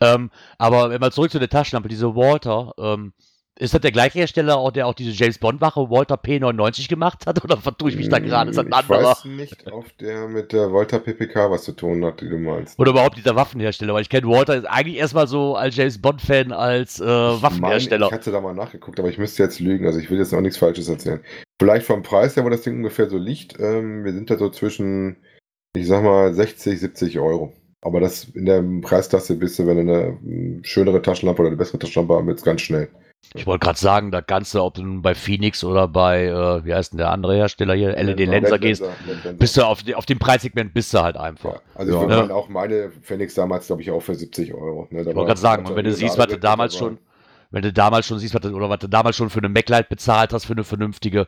ähm, 0.01 0.31
aber 0.59 0.91
wenn 0.91 1.01
man 1.01 1.11
zurück 1.11 1.31
zu 1.31 1.39
der 1.39 1.49
Taschenlampe, 1.49 1.89
diese 1.89 2.15
Walter, 2.15 2.75
ähm, 2.77 3.15
ist 3.57 3.73
das 3.73 3.81
der 3.81 3.93
gleiche 3.93 4.19
Hersteller, 4.19 4.71
der 4.73 4.87
auch 4.87 4.95
diese 4.95 5.13
James 5.13 5.39
Bond-Wache 5.39 5.89
Walter 5.89 6.17
P99 6.17 6.89
gemacht 6.89 7.25
hat? 7.27 7.43
Oder 7.45 7.57
vertue 7.57 7.91
ich 7.91 7.97
mich 7.97 8.09
da 8.09 8.19
gerade? 8.19 8.51
Ist 8.51 8.57
das 8.57 8.65
ein 8.65 8.73
ich 8.73 8.75
anderer? 8.75 9.11
weiß 9.11 9.25
nicht, 9.27 9.71
ob 9.71 9.97
der 9.99 10.27
mit 10.27 10.53
der 10.53 10.73
Walter 10.73 10.99
PPK 10.99 11.53
was 11.53 11.63
zu 11.63 11.73
tun 11.73 12.05
hat, 12.05 12.21
die 12.21 12.29
du 12.29 12.39
meinst. 12.39 12.77
Oder 12.81 12.91
überhaupt 12.91 13.17
dieser 13.17 13.37
Waffenhersteller, 13.37 13.95
weil 13.95 14.03
ich 14.03 14.09
kenne 14.09 14.27
Walter 14.27 14.65
eigentlich 14.69 14.97
erstmal 14.97 15.29
so 15.29 15.55
als 15.55 15.77
James 15.77 16.01
Bond-Fan, 16.01 16.51
als 16.51 17.01
äh, 17.01 17.05
Waffenhersteller. 17.05 18.07
Ich, 18.07 18.11
mein, 18.11 18.21
ich 18.21 18.27
hatte 18.27 18.33
da 18.33 18.41
mal 18.41 18.55
nachgeguckt, 18.55 18.99
aber 18.99 19.09
ich 19.09 19.19
müsste 19.19 19.45
jetzt 19.45 19.61
lügen, 19.61 19.87
also 19.87 20.01
ich 20.01 20.11
will 20.11 20.19
jetzt 20.19 20.35
auch 20.35 20.41
nichts 20.41 20.59
Falsches 20.59 20.89
erzählen. 20.89 21.21
Vielleicht 21.61 21.87
vom 21.87 22.03
Preis 22.03 22.35
her, 22.35 22.45
wo 22.45 22.49
das 22.49 22.63
Ding 22.63 22.79
ungefähr 22.79 23.09
so 23.09 23.19
liegt, 23.19 23.61
ähm, 23.61 24.05
wir 24.05 24.13
sind 24.13 24.31
da 24.31 24.37
so 24.37 24.51
zwischen, 24.51 25.17
ich 25.77 25.87
sag 25.87 26.03
mal, 26.03 26.35
60, 26.35 26.81
70 26.81 27.21
Euro. 27.21 27.53
Aber 27.83 28.01
das 28.01 28.25
in 28.25 28.47
der 28.47 28.65
Preisklasse 28.83 29.37
bist 29.37 29.59
du, 29.59 29.67
wenn 29.67 29.77
du 29.77 29.93
eine 29.93 30.19
hm, 30.21 30.65
schönere 30.65 31.03
Taschenlampe 31.03 31.43
oder 31.43 31.51
eine 31.51 31.57
bessere 31.57 31.79
Taschenlampe 31.79 32.15
haben 32.15 32.27
willst, 32.27 32.45
ganz 32.45 32.63
schnell. 32.63 32.89
Ich 33.35 33.47
wollte 33.47 33.65
gerade 33.65 33.79
sagen, 33.79 34.11
das 34.11 34.27
Ganze, 34.27 34.63
ob 34.63 34.75
du 34.75 34.83
nun 34.83 35.03
bei 35.03 35.15
Phoenix 35.15 35.65
oder 35.65 35.89
bei, 35.89 36.27
äh, 36.27 36.65
wie 36.65 36.75
heißt 36.75 36.93
denn 36.93 36.99
der 36.99 37.11
andere 37.11 37.35
Hersteller 37.35 37.75
hier, 37.75 37.91
LED 37.97 38.21
Lenser 38.21 38.59
gehst, 38.59 38.85
bist 39.39 39.57
du 39.57 39.63
auf, 39.63 39.81
auf 39.95 40.07
dem 40.07 40.19
Preissegment 40.19 40.73
bist 40.73 40.95
du 40.95 41.01
halt 41.01 41.17
einfach. 41.17 41.55
Ja, 41.55 41.61
also 41.75 42.05
ich 42.05 42.11
ja. 42.11 42.27
ne? 42.27 42.35
auch 42.35 42.49
meine 42.49 42.93
Phoenix 43.03 43.35
damals, 43.35 43.67
glaube 43.67 43.83
ich, 43.83 43.91
auch 43.91 44.01
für 44.01 44.15
70 44.15 44.55
Euro. 44.55 44.87
Ne? 44.91 45.01
ich 45.01 45.07
wollte 45.07 45.25
gerade 45.25 45.41
sagen, 45.41 45.67
und 45.67 45.75
wenn 45.75 45.85
du 45.85 45.93
siehst, 45.93 46.17
was 46.19 46.29
du 46.29 46.39
damals 46.39 46.77
schon, 46.77 46.99
wenn 47.51 47.63
du 47.63 47.73
damals 47.73 48.07
schon 48.07 48.19
siehst, 48.19 48.35
was 48.35 48.43
du, 48.43 48.55
oder 48.55 48.69
was 48.69 48.79
du 48.79 48.89
damals 48.89 49.17
schon 49.17 49.31
für 49.31 49.39
eine 49.39 49.49
MacLight 49.49 49.89
bezahlt 49.89 50.33
hast, 50.33 50.45
für 50.45 50.53
eine 50.53 50.65
vernünftige. 50.65 51.27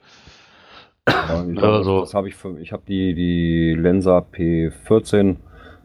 Ja, 1.09 1.45
ich 1.45 1.59
also, 1.63 2.01
das 2.01 2.15
habe 2.15 2.29
ich 2.29 2.35
für, 2.35 2.59
ich 2.61 2.73
habe 2.73 2.83
die, 2.87 3.15
die 3.15 3.75
Lenser 3.75 4.25
P14, 4.33 5.37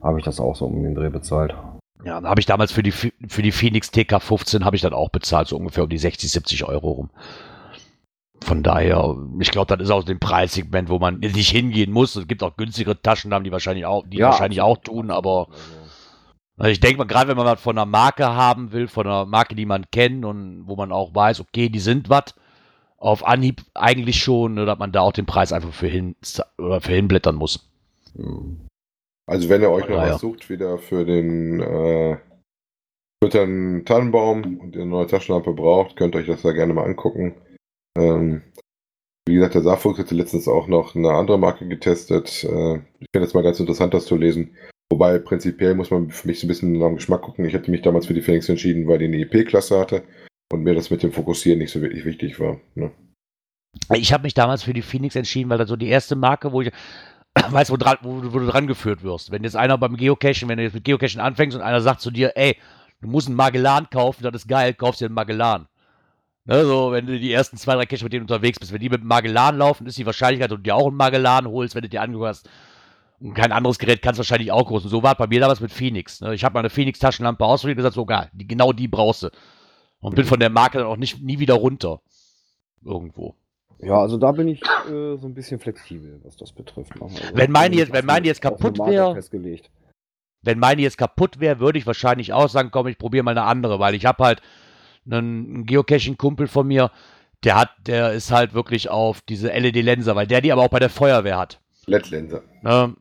habe 0.03 0.19
ich 0.19 0.25
das 0.25 0.39
auch 0.39 0.55
so 0.55 0.65
um 0.65 0.83
den 0.83 0.95
Dreh 0.95 1.09
bezahlt. 1.09 1.55
Ja, 2.03 2.19
da 2.19 2.29
habe 2.29 2.39
ich 2.39 2.45
damals 2.45 2.71
für 2.71 2.83
die, 2.83 2.91
für 2.91 3.41
die 3.41 3.51
Phoenix 3.51 3.89
TK15 3.89 4.63
habe 4.63 4.75
ich 4.75 4.81
dann 4.81 4.93
auch 4.93 5.09
bezahlt, 5.09 5.47
so 5.47 5.57
ungefähr 5.57 5.83
um 5.83 5.89
die 5.89 5.97
60, 5.97 6.31
70 6.31 6.63
Euro 6.65 6.91
rum. 6.91 7.09
Von 8.43 8.63
daher, 8.63 9.15
ich 9.39 9.51
glaube, 9.51 9.75
das 9.77 9.85
ist 9.85 9.91
auch 9.91 10.03
dem 10.03 10.19
Preissegment, 10.19 10.89
wo 10.89 10.97
man 10.97 11.19
nicht 11.19 11.51
hingehen 11.51 11.91
muss. 11.91 12.15
Es 12.15 12.27
gibt 12.27 12.41
auch 12.41 12.57
günstigere 12.57 12.99
Taschennamen, 12.99 13.43
die 13.43 13.51
wahrscheinlich 13.51 13.85
auch, 13.85 14.03
die 14.07 14.17
ja, 14.17 14.29
wahrscheinlich 14.29 14.61
auch 14.61 14.77
tun, 14.77 15.11
aber 15.11 15.47
also 16.57 16.71
ich 16.71 16.79
denke 16.79 16.99
mal, 16.99 17.05
gerade 17.05 17.27
wenn 17.27 17.37
man 17.37 17.45
was 17.45 17.61
von 17.61 17.77
einer 17.77 17.85
Marke 17.85 18.27
haben 18.27 18.71
will, 18.71 18.87
von 18.87 19.07
einer 19.07 19.25
Marke, 19.25 19.55
die 19.55 19.65
man 19.65 19.89
kennt 19.89 20.25
und 20.25 20.67
wo 20.67 20.75
man 20.75 20.91
auch 20.91 21.13
weiß, 21.13 21.39
okay, 21.39 21.69
die 21.69 21.79
sind 21.79 22.09
was, 22.09 22.35
auf 22.97 23.25
Anhieb 23.25 23.63
eigentlich 23.73 24.21
schon, 24.21 24.55
dass 24.57 24.77
man 24.77 24.91
da 24.91 25.01
auch 25.01 25.11
den 25.11 25.25
Preis 25.25 25.53
einfach 25.53 25.73
für 25.73 25.87
hin 25.87 26.15
oder 26.59 26.79
für 26.81 26.93
hinblättern 26.93 27.35
muss. 27.35 27.67
Hm. 28.15 28.67
Also 29.27 29.49
wenn 29.49 29.61
ihr 29.61 29.71
euch 29.71 29.87
noch 29.87 29.97
ah, 29.97 30.11
was 30.11 30.21
sucht, 30.21 30.49
wieder 30.49 30.77
für 30.77 31.05
den 31.05 31.61
äh, 31.61 32.17
für 33.23 33.29
den 33.29 33.85
Tannenbaum 33.85 34.59
und 34.59 34.75
ihr 34.75 34.81
eine 34.81 34.91
neue 34.91 35.07
Taschenlampe 35.07 35.53
braucht, 35.53 35.95
könnt 35.95 36.15
ihr 36.15 36.19
euch 36.19 36.27
das 36.27 36.41
da 36.41 36.51
gerne 36.51 36.73
mal 36.73 36.85
angucken. 36.85 37.35
Ähm, 37.97 38.41
wie 39.27 39.35
gesagt, 39.35 39.53
der 39.53 39.61
Saarfuchs 39.61 39.99
hatte 39.99 40.15
letztens 40.15 40.47
auch 40.47 40.67
noch 40.67 40.95
eine 40.95 41.11
andere 41.11 41.37
Marke 41.37 41.67
getestet. 41.67 42.43
Äh, 42.43 42.77
ich 42.99 43.07
finde 43.13 43.27
es 43.27 43.33
mal 43.33 43.43
ganz 43.43 43.59
interessant, 43.59 43.93
das 43.93 44.05
zu 44.05 44.15
lesen. 44.15 44.55
Wobei 44.91 45.19
prinzipiell 45.19 45.75
muss 45.75 45.91
man 45.91 46.09
für 46.09 46.27
mich 46.27 46.39
so 46.39 46.45
ein 46.45 46.49
bisschen 46.49 46.73
nach 46.73 46.87
dem 46.87 46.95
Geschmack 46.95 47.21
gucken. 47.21 47.45
Ich 47.45 47.53
hätte 47.53 47.71
mich 47.71 47.81
damals 47.81 48.07
für 48.07 48.13
die 48.13 48.21
Phoenix 48.21 48.49
entschieden, 48.49 48.87
weil 48.87 48.97
die 48.97 49.05
eine 49.05 49.19
EP-Klasse 49.19 49.79
hatte 49.79 50.03
und 50.51 50.63
mir 50.63 50.75
das 50.75 50.89
mit 50.89 51.03
dem 51.03 51.13
Fokussieren 51.13 51.59
nicht 51.59 51.71
so 51.71 51.81
wirklich 51.81 52.03
wichtig 52.03 52.39
war. 52.39 52.59
Ne? 52.75 52.91
Ich 53.93 54.11
habe 54.11 54.23
mich 54.23 54.33
damals 54.33 54.63
für 54.63 54.73
die 54.73 54.81
Phoenix 54.81 55.15
entschieden, 55.15 55.49
weil 55.49 55.57
das 55.57 55.69
so 55.69 55.77
die 55.77 55.87
erste 55.87 56.15
Marke, 56.15 56.51
wo 56.51 56.61
ich 56.61 56.71
weißt, 57.49 57.71
wo, 57.71 57.77
dran, 57.77 57.97
wo, 58.01 58.21
wo, 58.33 58.39
du 58.39 58.47
dran 58.47 58.67
geführt 58.67 59.03
wirst. 59.03 59.31
Wenn 59.31 59.43
jetzt 59.43 59.55
einer 59.55 59.77
beim 59.77 59.95
Geocachen, 59.95 60.49
wenn 60.49 60.57
du 60.57 60.63
jetzt 60.63 60.73
mit 60.73 60.83
Geocachen 60.83 61.19
anfängst 61.19 61.55
und 61.55 61.63
einer 61.63 61.81
sagt 61.81 62.01
zu 62.01 62.11
dir, 62.11 62.33
ey, 62.35 62.57
du 63.01 63.07
musst 63.07 63.27
einen 63.27 63.37
Magellan 63.37 63.89
kaufen, 63.89 64.23
das 64.23 64.33
ist 64.33 64.47
geil, 64.47 64.73
kaufst 64.73 65.01
dir 65.01 65.05
einen 65.05 65.15
Magellan. 65.15 65.67
Ne, 66.45 66.65
so, 66.65 66.91
wenn 66.91 67.05
du 67.05 67.19
die 67.19 67.31
ersten 67.31 67.55
zwei, 67.57 67.75
drei 67.75 67.85
Caches 67.85 68.03
mit 68.03 68.13
denen 68.13 68.23
unterwegs 68.23 68.59
bist, 68.59 68.73
wenn 68.73 68.81
die 68.81 68.89
mit 68.89 69.03
Magellan 69.03 69.57
laufen, 69.57 69.85
ist 69.85 69.97
die 69.97 70.05
Wahrscheinlichkeit, 70.05 70.49
dass 70.49 70.57
du 70.57 70.63
dir 70.63 70.75
auch 70.75 70.87
einen 70.87 70.97
Magellan 70.97 71.47
holst, 71.47 71.75
wenn 71.75 71.83
du 71.83 71.89
dir 71.89 72.01
angehört 72.01 72.29
hast. 72.29 72.49
Und 73.19 73.35
kein 73.35 73.51
anderes 73.51 73.77
Gerät 73.77 74.01
kannst 74.01 74.17
du 74.17 74.21
wahrscheinlich 74.21 74.51
auch 74.51 74.65
groß. 74.65 74.83
So 74.83 75.03
war 75.03 75.11
es 75.11 75.17
bei 75.19 75.27
mir 75.27 75.39
damals 75.39 75.59
mit 75.59 75.71
Phoenix. 75.71 76.21
Ne? 76.21 76.33
Ich 76.33 76.43
habe 76.43 76.53
meine 76.53 76.71
Phoenix-Taschenlampe 76.71 77.45
ausprobiert 77.45 77.77
und 77.77 77.83
gesagt, 77.83 77.95
so 77.95 78.05
geil, 78.05 78.31
die, 78.33 78.47
genau 78.47 78.73
die 78.73 78.87
brauchst 78.87 79.23
du. 79.23 79.29
Und 79.99 80.15
bin 80.15 80.25
von 80.25 80.39
der 80.39 80.49
Marke 80.49 80.79
dann 80.79 80.87
auch 80.87 80.97
nicht, 80.97 81.21
nie 81.21 81.37
wieder 81.37 81.53
runter. 81.53 82.01
Irgendwo. 82.83 83.35
Ja, 83.81 83.99
also 83.99 84.17
da 84.17 84.31
bin 84.31 84.47
ich 84.47 84.61
äh, 84.61 85.17
so 85.17 85.21
ein 85.23 85.33
bisschen 85.33 85.59
flexibel, 85.59 86.19
was 86.23 86.37
das 86.37 86.51
betrifft. 86.51 86.93
Also, 87.01 87.17
wenn 87.33 87.51
meine 87.51 87.75
jetzt, 87.75 87.91
wenn 87.91 88.05
meine 88.05 88.27
jetzt 88.27 88.41
kaputt 88.41 88.77
wäre, 88.77 89.19
wenn 90.43 90.59
meine 90.59 90.81
jetzt 90.81 90.97
kaputt 90.97 91.39
wäre, 91.39 91.59
würde 91.59 91.79
ich 91.79 91.87
wahrscheinlich 91.87 92.33
auch 92.33 92.49
sagen, 92.49 92.69
komm, 92.71 92.87
ich 92.87 92.97
probiere 92.97 93.23
mal 93.23 93.31
eine 93.31 93.43
andere, 93.43 93.79
weil 93.79 93.95
ich 93.95 94.05
habe 94.05 94.23
halt 94.23 94.41
einen 95.05 95.65
Geocaching-Kumpel 95.65 96.47
von 96.47 96.67
mir, 96.67 96.91
der 97.43 97.55
hat, 97.55 97.71
der 97.87 98.13
ist 98.13 98.31
halt 98.31 98.53
wirklich 98.53 98.89
auf 98.89 99.21
diese 99.21 99.49
LED-Lenser, 99.49 100.15
weil 100.15 100.27
der 100.27 100.41
die 100.41 100.51
aber 100.51 100.61
auch 100.61 100.69
bei 100.69 100.79
der 100.79 100.89
Feuerwehr 100.89 101.39
hat. 101.39 101.59
LED-Lenser. 101.87 102.43
Ne? 102.61 102.95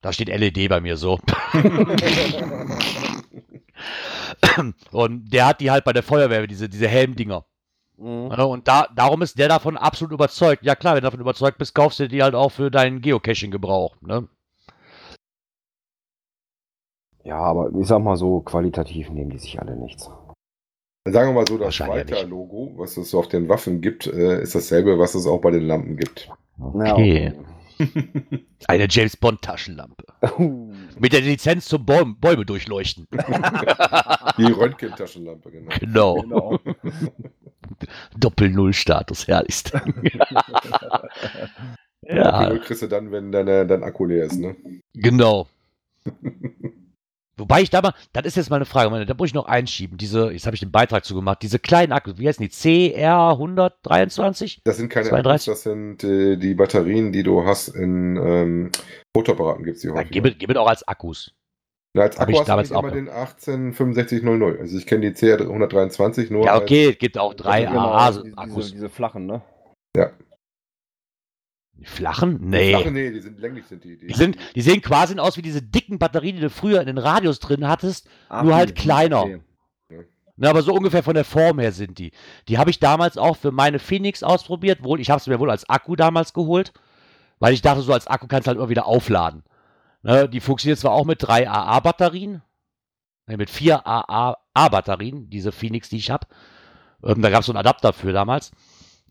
Da 0.00 0.12
steht 0.12 0.28
LED 0.28 0.68
bei 0.68 0.80
mir 0.80 0.96
so. 0.96 1.20
Und 4.90 5.32
der 5.32 5.46
hat 5.46 5.60
die 5.60 5.70
halt 5.70 5.84
bei 5.84 5.92
der 5.92 6.02
Feuerwehr, 6.02 6.46
diese, 6.46 6.68
diese 6.68 6.88
Helmdinger. 6.88 7.44
Mhm. 7.98 8.30
Und 8.30 8.68
da, 8.68 8.88
darum 8.94 9.22
ist 9.22 9.38
der 9.38 9.48
davon 9.48 9.76
absolut 9.76 10.12
überzeugt. 10.12 10.64
Ja 10.64 10.74
klar, 10.74 10.94
wenn 10.94 11.00
du 11.00 11.06
davon 11.06 11.20
überzeugt 11.20 11.58
bist, 11.58 11.74
kaufst 11.74 11.98
du 11.98 12.08
die 12.08 12.22
halt 12.22 12.34
auch 12.34 12.50
für 12.50 12.70
deinen 12.70 13.00
Geocaching-Gebrauch. 13.00 13.96
Ne? 14.00 14.28
Ja, 17.24 17.38
aber 17.38 17.70
ich 17.78 17.86
sag 17.86 17.98
mal 18.00 18.16
so, 18.16 18.40
qualitativ 18.40 19.10
nehmen 19.10 19.30
die 19.30 19.38
sich 19.38 19.60
alle 19.60 19.76
nichts. 19.76 20.10
Sagen 21.04 21.30
wir 21.30 21.34
mal 21.34 21.46
so, 21.46 21.58
das 21.58 21.74
Schweiter-Logo, 21.74 22.74
was 22.76 22.96
es 22.96 23.14
auf 23.14 23.28
den 23.28 23.48
Waffen 23.48 23.80
gibt, 23.80 24.06
äh, 24.06 24.42
ist 24.42 24.54
dasselbe, 24.54 24.98
was 24.98 25.14
es 25.14 25.26
auch 25.26 25.40
bei 25.40 25.50
den 25.50 25.66
Lampen 25.66 25.96
gibt. 25.96 26.30
Okay. 26.60 27.32
Eine 28.66 28.86
James 28.88 29.16
Bond 29.16 29.42
Taschenlampe. 29.42 30.04
Mit 30.98 31.12
der 31.12 31.20
Lizenz 31.20 31.66
zum 31.66 31.84
Bäume, 31.84 32.14
Bäume 32.20 32.44
durchleuchten. 32.44 33.06
Die 34.38 34.44
Röntgen-Taschenlampe, 34.44 35.50
genau. 35.50 35.70
Genau. 35.78 36.20
genau. 36.22 36.60
Doppel-Null-Status, 38.18 39.28
herrlichst. 39.28 39.72
ja. 42.02 42.32
Doppel-Null 42.32 42.60
kriegst 42.60 42.82
du 42.82 42.88
dann, 42.88 43.12
wenn 43.12 43.32
dein, 43.32 43.46
dein 43.46 43.82
Akku 43.82 44.04
leer 44.06 44.24
ist, 44.24 44.38
ne? 44.38 44.56
Genau. 44.94 45.48
Wobei 47.38 47.62
ich 47.62 47.70
da 47.70 47.80
mal, 47.80 47.94
das 48.12 48.26
ist 48.26 48.36
jetzt 48.36 48.50
mal 48.50 48.56
eine 48.56 48.64
Frage, 48.64 49.06
da 49.06 49.14
muss 49.14 49.28
ich 49.28 49.34
noch 49.34 49.46
einschieben. 49.46 49.98
Diese, 49.98 50.30
jetzt 50.30 50.46
habe 50.46 50.54
ich 50.54 50.60
den 50.60 50.72
Beitrag 50.72 51.04
zu 51.04 51.14
gemacht, 51.14 51.38
diese 51.42 51.58
kleinen 51.58 51.92
Akkus, 51.92 52.18
wie 52.18 52.28
heißen 52.28 52.46
die? 52.46 52.92
CR 52.92 53.30
123? 53.30 54.62
Das 54.64 54.76
sind 54.76 54.88
keine 54.88 55.08
32? 55.08 55.48
Akkus, 55.48 55.62
das 55.62 55.62
sind 55.62 56.04
äh, 56.04 56.36
die 56.36 56.54
Batterien, 56.54 57.12
die 57.12 57.22
du 57.22 57.44
hast 57.44 57.68
in 57.68 58.16
ähm, 58.16 58.70
Fotoapparaten, 59.16 59.64
gibt 59.64 59.76
es 59.76 59.82
die 59.82 59.90
häufig. 59.90 60.10
Gib 60.10 60.50
es 60.50 60.56
auch 60.56 60.68
als 60.68 60.86
Akkus. 60.86 61.32
Na, 61.94 62.02
als 62.02 62.18
Akku 62.18 62.38
hast 62.38 62.48
damals 62.48 62.68
du 62.68 62.78
immer 62.78 62.90
den 62.90 63.08
186500. 63.08 64.60
Also 64.60 64.76
ich 64.76 64.86
kenne 64.86 65.10
die 65.10 65.12
CR 65.12 65.40
123 65.40 66.30
nur. 66.30 66.44
Ja, 66.44 66.56
okay, 66.56 66.90
es 66.90 66.98
gibt 66.98 67.18
auch 67.18 67.34
drei 67.34 67.68
AA-Akkus. 67.68 68.66
Diese, 68.66 68.72
diese 68.72 68.88
flachen, 68.88 69.26
ne? 69.26 69.42
Ja. 69.96 70.10
Die 71.78 71.84
flachen? 71.84 72.38
Nee. 72.40 72.66
Die 72.66 72.74
flachen, 72.74 72.92
nee, 72.92 73.10
die 73.10 73.20
sind 73.20 73.38
länglich 73.38 73.66
sind 73.66 73.84
die. 73.84 73.96
Die, 73.96 74.08
die, 74.08 74.14
sind, 74.14 74.36
die 74.56 74.62
sehen 74.62 74.82
quasi 74.82 75.16
aus 75.18 75.36
wie 75.36 75.42
diese 75.42 75.62
dicken 75.62 75.98
Batterien, 75.98 76.36
die 76.36 76.42
du 76.42 76.50
früher 76.50 76.80
in 76.80 76.86
den 76.86 76.98
Radios 76.98 77.38
drin 77.38 77.68
hattest, 77.68 78.08
Ach, 78.28 78.42
nur 78.42 78.56
halt 78.56 78.74
kleiner. 78.74 79.22
Okay. 79.22 79.40
Na, 80.36 80.50
aber 80.50 80.62
so 80.62 80.72
ungefähr 80.72 81.02
von 81.02 81.14
der 81.14 81.24
Form 81.24 81.58
her 81.58 81.72
sind 81.72 81.98
die. 81.98 82.12
Die 82.48 82.58
habe 82.58 82.70
ich 82.70 82.78
damals 82.78 83.16
auch 83.16 83.36
für 83.36 83.52
meine 83.52 83.78
Phoenix 83.78 84.22
ausprobiert. 84.22 84.82
Wohl, 84.82 85.00
ich 85.00 85.10
habe 85.10 85.20
es 85.20 85.26
mir 85.26 85.38
wohl 85.40 85.50
als 85.50 85.68
Akku 85.68 85.96
damals 85.96 86.32
geholt, 86.32 86.72
weil 87.38 87.54
ich 87.54 87.62
dachte, 87.62 87.82
so 87.82 87.92
als 87.92 88.06
Akku 88.06 88.26
kannst 88.26 88.46
du 88.46 88.50
halt 88.50 88.58
immer 88.58 88.68
wieder 88.68 88.86
aufladen. 88.86 89.44
Ne, 90.02 90.28
die 90.28 90.40
funktioniert 90.40 90.78
zwar 90.78 90.92
auch 90.92 91.04
mit 91.04 91.22
drei 91.22 91.48
AA-Batterien, 91.48 92.42
ne, 93.26 93.36
mit 93.36 93.50
vier 93.50 93.84
AA-Batterien, 93.86 95.28
diese 95.30 95.52
Phoenix, 95.52 95.88
die 95.88 95.96
ich 95.96 96.10
habe. 96.10 96.26
Ähm, 97.04 97.22
da 97.22 97.30
gab 97.30 97.40
es 97.40 97.46
so 97.46 97.52
einen 97.52 97.58
Adapter 97.58 97.92
für 97.92 98.12
damals. 98.12 98.52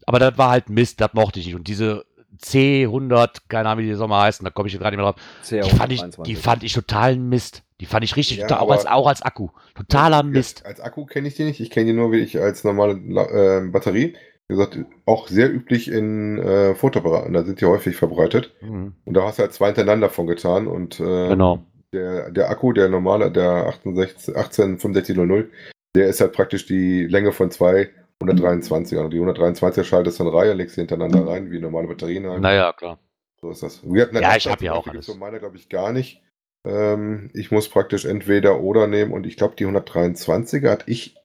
Aber 0.05 0.19
das 0.19 0.37
war 0.37 0.49
halt 0.49 0.69
Mist, 0.69 1.01
das 1.01 1.13
mochte 1.13 1.39
ich 1.39 1.45
nicht. 1.47 1.55
Und 1.55 1.67
diese 1.67 2.05
C100, 2.41 3.41
keine 3.47 3.69
Ahnung, 3.69 3.83
wie 3.83 3.87
die 3.87 3.95
Sommer 3.95 4.21
heißen, 4.21 4.43
da 4.43 4.49
komme 4.49 4.67
ich 4.67 4.73
jetzt 4.73 4.81
gerade 4.81 4.95
nicht 4.95 5.03
mehr 5.03 5.13
drauf. 5.13 5.21
Die 5.49 5.75
fand, 5.75 5.91
ich, 5.91 6.03
die 6.25 6.35
fand 6.35 6.63
ich 6.63 6.73
total 6.73 7.15
Mist. 7.17 7.63
Die 7.79 7.85
fand 7.85 8.03
ich 8.03 8.15
richtig, 8.15 8.37
ja, 8.37 8.47
total, 8.47 8.63
auch, 8.63 8.71
als, 8.71 8.85
auch 8.85 9.07
als 9.07 9.21
Akku. 9.21 9.49
Totaler 9.75 10.23
Mist. 10.23 10.65
Als 10.65 10.79
Akku 10.79 11.05
kenne 11.05 11.27
ich 11.27 11.35
die 11.35 11.43
nicht. 11.43 11.59
Ich 11.59 11.69
kenne 11.69 11.87
die 11.87 11.93
nur 11.93 12.11
wie 12.11 12.19
ich 12.19 12.39
als 12.39 12.63
normale 12.63 12.93
äh, 12.93 13.67
Batterie. 13.69 14.15
Wie 14.47 14.55
gesagt, 14.55 14.79
auch 15.05 15.27
sehr 15.27 15.53
üblich 15.53 15.91
in 15.91 16.39
äh, 16.39 16.73
Fotoapparaten. 16.73 17.33
Da 17.33 17.43
sind 17.43 17.61
die 17.61 17.65
häufig 17.65 17.95
verbreitet. 17.95 18.55
Mhm. 18.61 18.95
Und 19.05 19.13
da 19.13 19.23
hast 19.23 19.37
du 19.37 19.43
halt 19.43 19.53
zwei 19.53 19.67
hintereinander 19.67 20.09
von 20.09 20.25
getan. 20.25 20.67
Und 20.67 20.99
äh, 20.99 21.27
genau. 21.29 21.65
der, 21.93 22.31
der 22.31 22.49
Akku, 22.49 22.73
der 22.73 22.89
normale, 22.89 23.31
der 23.31 23.67
18, 23.67 23.91
186500, 23.95 25.49
der 25.95 26.07
ist 26.07 26.21
halt 26.21 26.33
praktisch 26.33 26.65
die 26.65 27.05
Länge 27.05 27.31
von 27.31 27.51
zwei 27.51 27.89
123 28.21 28.97
also 28.97 29.09
die 29.09 29.19
123er 29.19 29.83
schaltest 29.83 30.19
dann 30.19 30.27
Reihe, 30.27 30.53
legst 30.53 30.75
sie 30.75 30.81
hintereinander 30.81 31.27
rein, 31.27 31.51
wie 31.51 31.59
normale 31.59 31.87
Batterien 31.87 32.27
halt. 32.27 32.41
Naja, 32.41 32.73
klar. 32.73 32.99
So 33.39 33.51
ist 33.51 33.61
das. 33.61 33.81
ja, 33.83 34.35
ich 34.35 34.47
habe 34.47 34.65
ja 34.65 34.73
auch 34.73 34.87
alles. 34.87 35.13
Meine 35.15 35.39
glaube 35.39 35.57
ich 35.57 35.69
gar 35.69 35.91
nicht. 35.91 36.21
Ähm, 36.65 37.29
ich 37.33 37.51
muss 37.51 37.69
praktisch 37.69 38.05
entweder 38.05 38.59
oder 38.59 38.87
nehmen 38.87 39.13
und 39.13 39.27
ich 39.27 39.37
glaube 39.37 39.55
die 39.55 39.67
123er 39.67 40.69
hatte 40.69 40.85
ich 40.87 41.15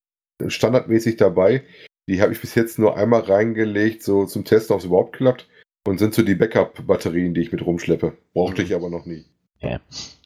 standardmäßig 0.46 1.16
dabei. 1.16 1.64
Die 2.08 2.20
habe 2.20 2.32
ich 2.32 2.40
bis 2.40 2.54
jetzt 2.54 2.78
nur 2.78 2.96
einmal 2.96 3.22
reingelegt, 3.22 4.02
so 4.02 4.26
zum 4.26 4.44
Testen, 4.44 4.74
ob 4.74 4.80
es 4.80 4.86
überhaupt 4.86 5.16
klappt. 5.16 5.48
Und 5.84 5.98
sind 5.98 6.14
so 6.14 6.22
die 6.22 6.36
Backup-Batterien, 6.36 7.34
die 7.34 7.40
ich 7.40 7.50
mit 7.50 7.64
rumschleppe. 7.66 8.16
Brauchte 8.34 8.62
mhm. 8.62 8.66
ich 8.66 8.74
aber 8.74 8.88
noch 8.88 9.04
nie. 9.04 9.24
Ja. 9.58 9.80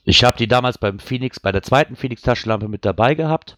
Ich 0.05 0.22
habe 0.22 0.37
die 0.37 0.48
damals 0.48 0.76
beim 0.79 0.98
Phoenix, 0.98 1.40
bei 1.40 1.50
der 1.50 1.62
zweiten 1.62 1.96
Phoenix-Taschenlampe 1.96 2.68
mit 2.68 2.85
dabei 2.85 3.14
gehabt. 3.14 3.57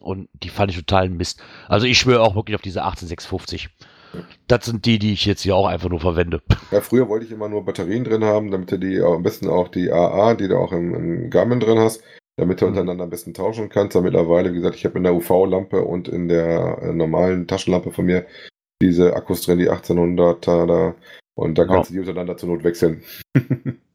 Und 0.00 0.28
die 0.32 0.48
fand 0.48 0.70
ich 0.70 0.76
total 0.76 1.08
Mist. 1.08 1.42
Also 1.68 1.86
ich 1.86 1.98
schwöre 1.98 2.22
auch 2.22 2.36
wirklich 2.36 2.54
auf 2.54 2.62
diese 2.62 2.82
18650. 2.82 3.70
Das 4.46 4.64
sind 4.64 4.86
die, 4.86 4.98
die 4.98 5.12
ich 5.12 5.26
jetzt 5.26 5.42
hier 5.42 5.56
auch 5.56 5.66
einfach 5.66 5.88
nur 5.88 6.00
verwende. 6.00 6.42
Ja, 6.72 6.80
früher 6.80 7.08
wollte 7.08 7.24
ich 7.24 7.30
immer 7.30 7.48
nur 7.48 7.64
Batterien 7.64 8.02
drin 8.02 8.24
haben, 8.24 8.50
damit 8.50 8.72
du 8.72 8.78
die 8.78 9.00
am 9.00 9.22
besten 9.22 9.48
auch 9.48 9.68
die 9.68 9.92
AA, 9.92 10.34
die 10.34 10.48
du 10.48 10.58
auch 10.58 10.72
im, 10.72 10.94
im 10.94 11.30
Garmin 11.30 11.60
drin 11.60 11.78
hast, 11.78 12.02
damit 12.36 12.60
du 12.60 12.64
mhm. 12.64 12.70
untereinander 12.70 13.04
am 13.04 13.10
besten 13.10 13.34
tauschen 13.34 13.68
kannst. 13.68 13.94
Aber 13.94 14.04
mittlerweile, 14.04 14.52
wie 14.52 14.56
gesagt, 14.56 14.74
ich 14.74 14.84
habe 14.84 14.98
in 14.98 15.04
der 15.04 15.14
UV-Lampe 15.14 15.82
und 15.82 16.08
in 16.08 16.28
der 16.28 16.78
äh, 16.82 16.92
normalen 16.92 17.46
Taschenlampe 17.46 17.92
von 17.92 18.06
mir 18.06 18.26
diese 18.82 19.14
Akkus 19.14 19.42
drin, 19.42 19.58
die 19.58 19.70
1800er 19.70 20.66
da. 20.66 20.94
Und 21.34 21.56
da 21.58 21.66
kannst 21.66 21.90
oh. 21.90 21.92
du 21.92 21.94
die 21.94 22.00
untereinander 22.00 22.36
zur 22.36 22.48
Not 22.48 22.64
wechseln. 22.64 23.02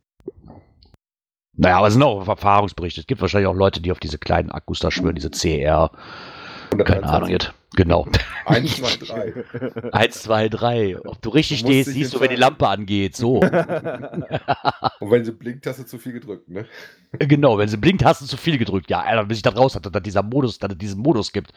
Naja, 1.61 1.77
aber 1.77 1.87
es 1.87 1.93
sind 1.93 2.01
auch 2.01 2.27
Erfahrungsberichte. 2.27 3.01
Es 3.01 3.07
gibt 3.07 3.21
wahrscheinlich 3.21 3.47
auch 3.47 3.53
Leute, 3.53 3.81
die 3.81 3.91
auf 3.91 3.99
diese 3.99 4.17
kleinen 4.17 4.49
Akkus 4.49 4.79
da 4.79 4.89
schwören, 4.89 5.13
diese 5.13 5.29
CR. 5.29 5.91
Keine 6.77 7.03
Ahnung 7.03 7.29
jetzt. 7.29 7.53
Genau. 7.75 8.05
1, 8.45 8.77
2, 8.77 8.95
3. 8.97 9.91
1, 9.93 10.23
2, 10.23 10.49
3. 10.49 10.99
Ob 11.05 11.21
du 11.21 11.29
richtig 11.29 11.59
stehst, 11.59 11.89
siehst 11.91 12.13
du, 12.13 12.19
wenn 12.19 12.29
die 12.29 12.35
Lampe 12.35 12.67
angeht. 12.67 13.15
So. 13.15 13.35
Und 14.99 15.11
wenn 15.11 15.23
sie 15.23 15.31
blinkt, 15.31 15.65
hast 15.67 15.79
du 15.79 15.85
zu 15.85 15.97
viel 15.97 16.11
gedrückt, 16.11 16.49
ne? 16.49 16.65
Genau, 17.19 17.57
wenn 17.57 17.69
sie 17.69 17.77
blinkt, 17.77 18.03
hast 18.03 18.21
du 18.21 18.25
zu 18.25 18.35
viel 18.35 18.57
gedrückt. 18.57 18.89
Ja, 18.89 19.01
Alter, 19.01 19.25
bis 19.25 19.37
ich 19.37 19.43
da 19.43 19.51
raus 19.51 19.75
hatte, 19.75 19.89
dass 19.89 20.03
dieser 20.03 20.21
Modus, 20.21 20.59
dass 20.59 20.71
es 20.71 20.77
diesen 20.77 21.01
Modus 21.01 21.31
gibt. 21.31 21.53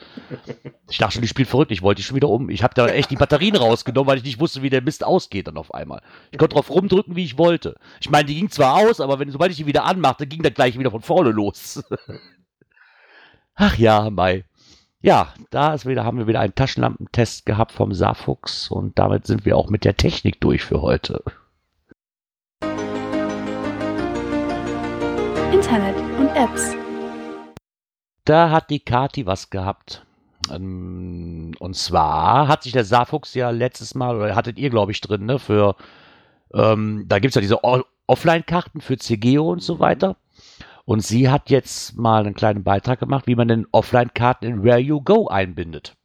Ich 0.89 0.97
dachte 0.97 1.13
schon, 1.13 1.21
die 1.21 1.27
spielt 1.27 1.49
verrückt. 1.49 1.71
Ich 1.71 1.81
wollte 1.81 1.99
die 1.99 2.03
schon 2.03 2.15
wieder 2.15 2.29
um. 2.29 2.49
Ich 2.49 2.63
habe 2.63 2.73
da 2.73 2.87
echt 2.87 3.11
die 3.11 3.17
Batterien 3.17 3.57
rausgenommen, 3.57 4.07
weil 4.07 4.17
ich 4.17 4.23
nicht 4.23 4.39
wusste, 4.39 4.61
wie 4.61 4.69
der 4.69 4.81
Mist 4.81 5.03
ausgeht 5.03 5.47
dann 5.47 5.57
auf 5.57 5.73
einmal. 5.73 6.01
Ich 6.31 6.37
konnte 6.37 6.55
drauf 6.55 6.69
rumdrücken, 6.69 7.17
wie 7.17 7.25
ich 7.25 7.37
wollte. 7.37 7.75
Ich 7.99 8.09
meine, 8.09 8.25
die 8.25 8.35
ging 8.35 8.49
zwar 8.49 8.75
aus, 8.75 9.01
aber 9.01 9.19
wenn, 9.19 9.31
sobald 9.31 9.51
ich 9.51 9.57
die 9.57 9.65
wieder 9.65 9.83
anmachte, 9.83 10.27
ging 10.27 10.43
der 10.43 10.51
gleich 10.51 10.79
wieder 10.79 10.91
von 10.91 11.01
vorne 11.01 11.31
los. 11.31 11.83
Ach 13.55 13.77
ja, 13.77 14.09
Mai. 14.09 14.43
Ja, 15.01 15.33
da 15.51 15.73
ist 15.73 15.85
wieder, 15.85 16.03
haben 16.03 16.17
wir 16.17 16.27
wieder 16.27 16.39
einen 16.39 16.55
Taschenlampentest 16.55 17.45
gehabt 17.45 17.71
vom 17.71 17.93
Safux 17.93 18.69
und 18.69 18.97
damit 18.97 19.27
sind 19.27 19.45
wir 19.45 19.57
auch 19.57 19.69
mit 19.69 19.85
der 19.85 19.97
Technik 19.97 20.41
durch 20.41 20.63
für 20.63 20.81
heute. 20.81 21.23
Internet 25.51 25.95
und 26.17 26.29
Apps. 26.35 26.75
Da 28.25 28.49
hat 28.49 28.69
die 28.69 28.79
Kati 28.79 29.25
was 29.25 29.49
gehabt. 29.51 30.05
Ähm, 30.51 31.51
und 31.59 31.75
zwar 31.75 32.47
hat 32.47 32.63
sich 32.63 32.73
der 32.73 32.85
Safux 32.85 33.33
ja 33.35 33.51
letztes 33.51 33.95
Mal, 33.95 34.15
oder 34.15 34.35
hattet 34.35 34.57
ihr, 34.57 34.69
glaube 34.69 34.91
ich, 34.91 35.01
drin, 35.01 35.25
ne, 35.25 35.39
für, 35.39 35.75
ähm, 36.53 37.05
da 37.07 37.19
gibt 37.19 37.31
es 37.31 37.35
ja 37.35 37.41
diese 37.41 37.59
Offline-Karten 38.07 38.81
für 38.81 38.97
CGO 38.97 39.51
und 39.51 39.61
so 39.61 39.79
weiter. 39.79 40.17
Und 40.85 41.01
sie 41.01 41.29
hat 41.29 41.49
jetzt 41.49 41.97
mal 41.97 42.23
einen 42.23 42.35
kleinen 42.35 42.63
Beitrag 42.63 42.99
gemacht, 42.99 43.25
wie 43.27 43.35
man 43.35 43.47
denn 43.47 43.65
Offline-Karten 43.71 44.45
in 44.45 44.63
Where 44.63 44.77
You 44.77 45.01
Go 45.01 45.27
einbindet. 45.27 45.95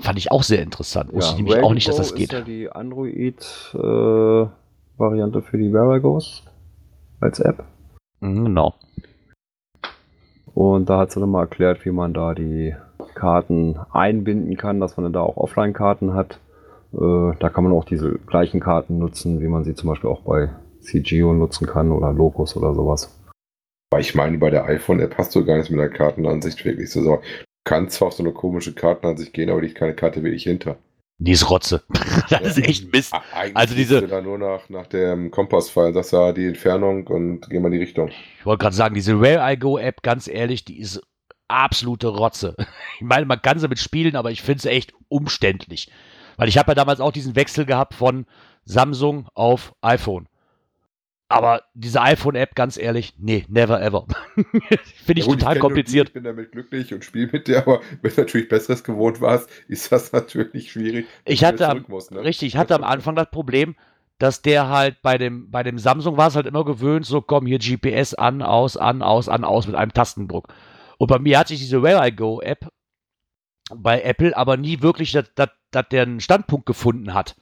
Fand 0.00 0.18
ich 0.18 0.32
auch 0.32 0.42
sehr 0.42 0.62
interessant. 0.62 1.12
Wusste 1.12 1.32
ja, 1.32 1.38
ich 1.38 1.44
nämlich 1.44 1.62
auch 1.62 1.74
nicht, 1.74 1.86
dass 1.86 1.96
das 1.96 2.14
geht. 2.14 2.32
ist 2.32 2.32
ja 2.32 2.40
die 2.40 2.70
Android-Variante 2.70 5.38
äh, 5.38 5.42
für 5.42 5.58
die 5.58 5.70
Where 5.72 5.96
I 5.96 6.00
Goes 6.00 6.42
als 7.20 7.38
App. 7.40 7.64
Mhm, 8.20 8.46
genau. 8.46 8.74
Und 10.54 10.90
da 10.90 10.98
hat 10.98 11.12
sie 11.12 11.20
dann 11.20 11.30
mal 11.30 11.42
erklärt, 11.42 11.84
wie 11.84 11.92
man 11.92 12.14
da 12.14 12.34
die 12.34 12.74
Karten 13.14 13.78
einbinden 13.92 14.56
kann, 14.56 14.80
dass 14.80 14.96
man 14.96 15.04
dann 15.04 15.12
da 15.12 15.20
auch 15.20 15.36
Offline-Karten 15.36 16.14
hat. 16.14 16.40
Äh, 16.94 17.32
da 17.38 17.48
kann 17.48 17.62
man 17.64 17.72
auch 17.72 17.84
diese 17.84 18.18
gleichen 18.26 18.60
Karten 18.60 18.98
nutzen, 18.98 19.40
wie 19.40 19.48
man 19.48 19.64
sie 19.64 19.74
zum 19.74 19.90
Beispiel 19.90 20.10
auch 20.10 20.22
bei 20.22 20.50
CGO 20.80 21.32
nutzen 21.32 21.66
kann 21.66 21.92
oder 21.92 22.12
Locus 22.12 22.56
oder 22.56 22.74
sowas. 22.74 23.21
Weil 23.92 24.00
ich 24.00 24.14
meine, 24.14 24.38
bei 24.38 24.48
der 24.48 24.64
iPhone-App 24.64 25.18
hast 25.18 25.34
du 25.34 25.44
gar 25.44 25.56
nichts 25.56 25.68
mit 25.68 25.78
der 25.78 25.90
Kartenansicht 25.90 26.64
wirklich 26.64 26.90
so. 26.90 27.02
Du 27.02 27.20
kannst 27.64 27.96
zwar 27.96 28.08
auf 28.08 28.14
so 28.14 28.22
eine 28.22 28.32
komische 28.32 28.74
Kartenansicht 28.74 29.34
gehen, 29.34 29.50
aber 29.50 29.60
die 29.60 29.74
keine 29.74 29.94
Karte 29.94 30.22
wirklich 30.24 30.44
hinter. 30.44 30.78
Die 31.18 31.32
ist 31.32 31.50
Rotze. 31.50 31.82
das 32.30 32.56
ist 32.56 32.66
echt 32.66 32.90
Mist. 32.90 33.12
Eigentlich 33.34 33.54
also 33.54 33.74
diese. 33.74 34.00
Du 34.00 34.06
da 34.06 34.22
nur 34.22 34.38
nach, 34.38 34.70
nach 34.70 34.86
dem 34.86 35.30
Kompassfall, 35.30 35.92
sagst 35.92 36.14
ja 36.14 36.32
die 36.32 36.46
Entfernung 36.46 37.06
und 37.06 37.48
geh 37.50 37.60
mal 37.60 37.68
in 37.68 37.74
die 37.74 37.84
Richtung. 37.84 38.08
Ich 38.38 38.46
wollte 38.46 38.62
gerade 38.62 38.74
sagen, 38.74 38.94
diese 38.94 39.20
Where 39.20 39.52
I 39.52 39.58
Go 39.58 39.76
App, 39.76 40.02
ganz 40.02 40.26
ehrlich, 40.26 40.64
die 40.64 40.80
ist 40.80 41.02
absolute 41.48 42.08
Rotze. 42.08 42.56
Ich 42.98 43.06
meine, 43.06 43.26
man 43.26 43.42
kann 43.42 43.58
sie 43.58 43.68
mit 43.68 43.80
spielen, 43.80 44.16
aber 44.16 44.30
ich 44.30 44.42
finde 44.42 44.62
sie 44.62 44.70
echt 44.70 44.94
umständlich. 45.08 45.90
Weil 46.36 46.48
ich 46.48 46.56
habe 46.56 46.70
ja 46.70 46.74
damals 46.76 47.00
auch 47.00 47.12
diesen 47.12 47.36
Wechsel 47.36 47.66
gehabt 47.66 47.94
von 47.94 48.26
Samsung 48.64 49.26
auf 49.34 49.74
iPhone. 49.82 50.28
Aber 51.32 51.62
diese 51.74 52.00
iPhone-App, 52.00 52.54
ganz 52.54 52.76
ehrlich, 52.76 53.14
nee, 53.18 53.44
never 53.48 53.80
ever. 53.80 54.06
Finde 55.04 55.20
ich 55.20 55.26
ja, 55.26 55.32
total 55.32 55.54
ich 55.56 55.60
kompliziert. 55.60 56.08
Ich 56.08 56.14
bin 56.14 56.24
damit 56.24 56.52
glücklich 56.52 56.92
und 56.92 57.04
spiele 57.04 57.30
mit 57.32 57.48
dir, 57.48 57.58
aber 57.58 57.80
wenn 58.02 58.14
du 58.14 58.20
natürlich 58.20 58.48
Besseres 58.48 58.84
gewohnt 58.84 59.20
warst, 59.20 59.48
ist 59.68 59.90
das 59.90 60.12
natürlich 60.12 60.72
schwierig. 60.72 61.06
Ich 61.24 61.44
hatte, 61.44 61.68
am, 61.68 61.84
musst, 61.88 62.10
ne? 62.10 62.22
richtig, 62.22 62.48
ich 62.48 62.56
hatte 62.56 62.74
am 62.74 62.84
Anfang 62.84 63.14
das 63.14 63.30
Problem, 63.30 63.76
dass 64.18 64.42
der 64.42 64.68
halt 64.68 65.02
bei 65.02 65.18
dem, 65.18 65.50
bei 65.50 65.62
dem 65.62 65.78
Samsung 65.78 66.16
war 66.16 66.28
es 66.28 66.36
halt 66.36 66.46
immer 66.46 66.64
gewöhnt, 66.64 67.06
so 67.06 67.20
komm 67.20 67.46
hier 67.46 67.58
GPS 67.58 68.14
an, 68.14 68.42
aus, 68.42 68.76
an, 68.76 69.02
aus, 69.02 69.28
an, 69.28 69.44
aus 69.44 69.66
mit 69.66 69.74
einem 69.74 69.92
Tastendruck. 69.92 70.48
Und 70.98 71.08
bei 71.08 71.18
mir 71.18 71.38
hat 71.38 71.48
sich 71.48 71.58
diese 71.58 71.82
Where 71.82 72.06
I 72.06 72.14
Go 72.14 72.40
App 72.40 72.68
bei 73.74 74.02
Apple 74.02 74.36
aber 74.36 74.56
nie 74.56 74.82
wirklich, 74.82 75.12
dass, 75.12 75.32
dass, 75.34 75.48
dass 75.70 75.88
der 75.88 76.02
einen 76.02 76.20
Standpunkt 76.20 76.66
gefunden 76.66 77.14
hat. 77.14 77.36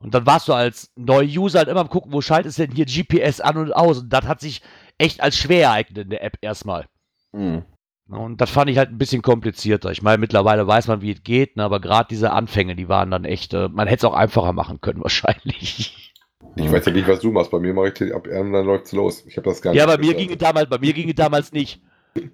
Und 0.00 0.14
dann 0.14 0.26
warst 0.26 0.48
du 0.48 0.52
als 0.52 0.92
neuer 0.96 1.24
User 1.24 1.58
halt 1.58 1.68
immer 1.68 1.80
am 1.80 1.88
gucken, 1.88 2.12
wo 2.12 2.20
schaltest 2.20 2.58
denn 2.58 2.70
hier 2.70 2.86
GPS 2.86 3.40
an 3.40 3.56
und 3.56 3.72
aus? 3.72 3.98
Und 3.98 4.12
das 4.12 4.26
hat 4.26 4.40
sich 4.40 4.62
echt 4.96 5.20
als 5.20 5.36
schwer 5.36 5.68
ereignet 5.68 5.98
in 5.98 6.10
der 6.10 6.22
App 6.22 6.38
erstmal. 6.40 6.86
Mhm. 7.32 7.64
Und 8.08 8.40
das 8.40 8.48
fand 8.48 8.70
ich 8.70 8.78
halt 8.78 8.90
ein 8.90 8.98
bisschen 8.98 9.20
komplizierter. 9.22 9.90
Ich 9.90 10.00
meine, 10.00 10.18
mittlerweile 10.18 10.66
weiß 10.66 10.86
man, 10.86 11.02
wie 11.02 11.12
es 11.12 11.22
geht, 11.22 11.56
ne? 11.56 11.64
aber 11.64 11.78
gerade 11.80 12.08
diese 12.08 12.32
Anfänge, 12.32 12.74
die 12.74 12.88
waren 12.88 13.10
dann 13.10 13.24
echt, 13.24 13.52
äh, 13.52 13.68
man 13.68 13.86
hätte 13.86 14.06
es 14.06 14.10
auch 14.10 14.14
einfacher 14.14 14.52
machen 14.52 14.80
können, 14.80 15.02
wahrscheinlich. 15.02 16.14
Ich 16.56 16.72
weiß 16.72 16.86
ja 16.86 16.92
nicht, 16.92 17.06
was 17.06 17.20
du 17.20 17.30
machst. 17.30 17.50
Bei 17.50 17.58
mir 17.58 17.74
mache 17.74 17.88
ich 17.88 17.94
den 17.94 18.12
ab 18.12 18.26
und 18.26 18.52
dann 18.52 18.64
läuft 18.64 18.86
es 18.86 18.92
los. 18.92 19.24
Ich 19.26 19.36
habe 19.36 19.48
das 19.48 19.60
gar 19.60 19.72
nicht. 19.72 19.80
Ja, 19.80 19.86
bei 19.86 19.98
mir 19.98 20.14
ging 20.14 20.30
es 20.30 20.38
damals, 20.38 20.68
bei 20.68 20.78
mir 20.78 20.92
ging 20.92 21.08
es 21.08 21.14
damals 21.14 21.52
nicht. 21.52 21.82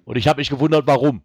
Und 0.05 0.15
ich 0.15 0.27
habe 0.27 0.39
mich 0.39 0.49
gewundert, 0.49 0.87
warum. 0.87 1.23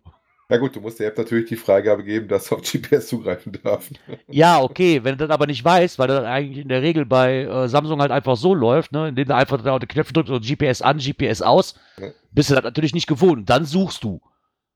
Ja 0.50 0.56
gut, 0.56 0.74
du 0.74 0.80
musst 0.80 0.98
der 0.98 1.06
App 1.06 1.16
natürlich 1.16 1.48
die 1.48 1.56
Freigabe 1.56 2.02
geben, 2.02 2.26
dass 2.26 2.50
er 2.50 2.58
auf 2.58 2.62
GPS 2.62 3.06
zugreifen 3.06 3.56
darf. 3.62 3.88
Ja, 4.28 4.60
okay, 4.60 5.04
wenn 5.04 5.16
du 5.16 5.28
das 5.28 5.32
aber 5.32 5.46
nicht 5.46 5.64
weißt, 5.64 5.96
weil 6.00 6.08
das 6.08 6.24
eigentlich 6.24 6.58
in 6.58 6.68
der 6.68 6.82
Regel 6.82 7.06
bei 7.06 7.44
äh, 7.44 7.68
Samsung 7.68 8.00
halt 8.00 8.10
einfach 8.10 8.36
so 8.36 8.52
läuft, 8.52 8.90
ne, 8.90 9.10
indem 9.10 9.28
du 9.28 9.36
einfach 9.36 9.62
da 9.62 9.78
die 9.78 9.86
Knöpfe 9.86 10.12
drückst 10.12 10.32
und 10.32 10.44
GPS 10.44 10.82
an, 10.82 10.98
GPS 10.98 11.40
aus, 11.40 11.76
ja. 11.98 12.08
bist 12.32 12.50
du 12.50 12.56
das 12.56 12.64
natürlich 12.64 12.94
nicht 12.94 13.06
gewohnt. 13.06 13.48
Dann 13.48 13.64
suchst 13.64 14.02
du. 14.02 14.20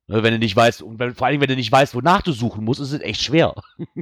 Ne, 0.06 0.22
wenn 0.22 0.32
du 0.32 0.38
nicht 0.38 0.54
weißt, 0.54 0.80
und 0.82 1.00
wenn, 1.00 1.12
vor 1.16 1.26
allem, 1.26 1.40
wenn 1.40 1.48
du 1.48 1.56
nicht 1.56 1.72
weißt, 1.72 1.96
wonach 1.96 2.22
du 2.22 2.30
suchen 2.30 2.64
musst, 2.64 2.80
ist 2.80 2.92
es 2.92 3.00
echt 3.00 3.20
schwer. 3.20 3.54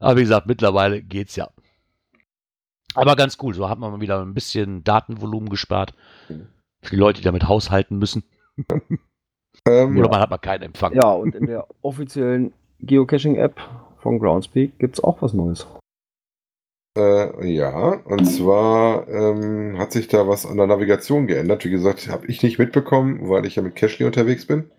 aber 0.00 0.16
wie 0.18 0.22
gesagt, 0.22 0.46
mittlerweile 0.46 1.02
geht's 1.02 1.34
ja. 1.36 1.48
Aber 2.94 3.16
ganz 3.16 3.38
cool, 3.40 3.54
so 3.54 3.70
hat 3.70 3.78
man 3.78 3.90
mal 3.90 4.02
wieder 4.02 4.20
ein 4.20 4.34
bisschen 4.34 4.84
Datenvolumen 4.84 5.48
gespart. 5.48 5.94
Mhm. 6.28 6.48
Für 6.82 6.90
die 6.90 7.00
Leute, 7.00 7.20
die 7.20 7.24
damit 7.24 7.48
haushalten 7.48 7.96
müssen. 7.96 8.22
Ähm, 9.68 9.98
Oder 9.98 10.08
man 10.08 10.20
hat 10.20 10.30
mal 10.30 10.38
keinen 10.38 10.62
Empfang. 10.62 10.92
Ja, 10.94 11.12
und 11.12 11.34
in 11.34 11.46
der 11.46 11.66
offiziellen 11.82 12.52
Geocaching-App 12.80 13.60
von 13.98 14.18
Groundspeak 14.18 14.78
gibt 14.78 14.96
es 14.96 15.04
auch 15.04 15.22
was 15.22 15.32
Neues. 15.32 15.66
Äh, 16.98 17.46
ja, 17.46 18.02
und 18.04 18.26
zwar 18.26 19.08
ähm, 19.08 19.78
hat 19.78 19.92
sich 19.92 20.08
da 20.08 20.28
was 20.28 20.44
an 20.44 20.58
der 20.58 20.66
Navigation 20.66 21.26
geändert. 21.26 21.64
Wie 21.64 21.70
gesagt, 21.70 22.08
habe 22.08 22.26
ich 22.26 22.42
nicht 22.42 22.58
mitbekommen, 22.58 23.28
weil 23.28 23.46
ich 23.46 23.56
ja 23.56 23.62
mit 23.62 23.76
Cashly 23.76 24.04
unterwegs 24.04 24.46
bin 24.46 24.70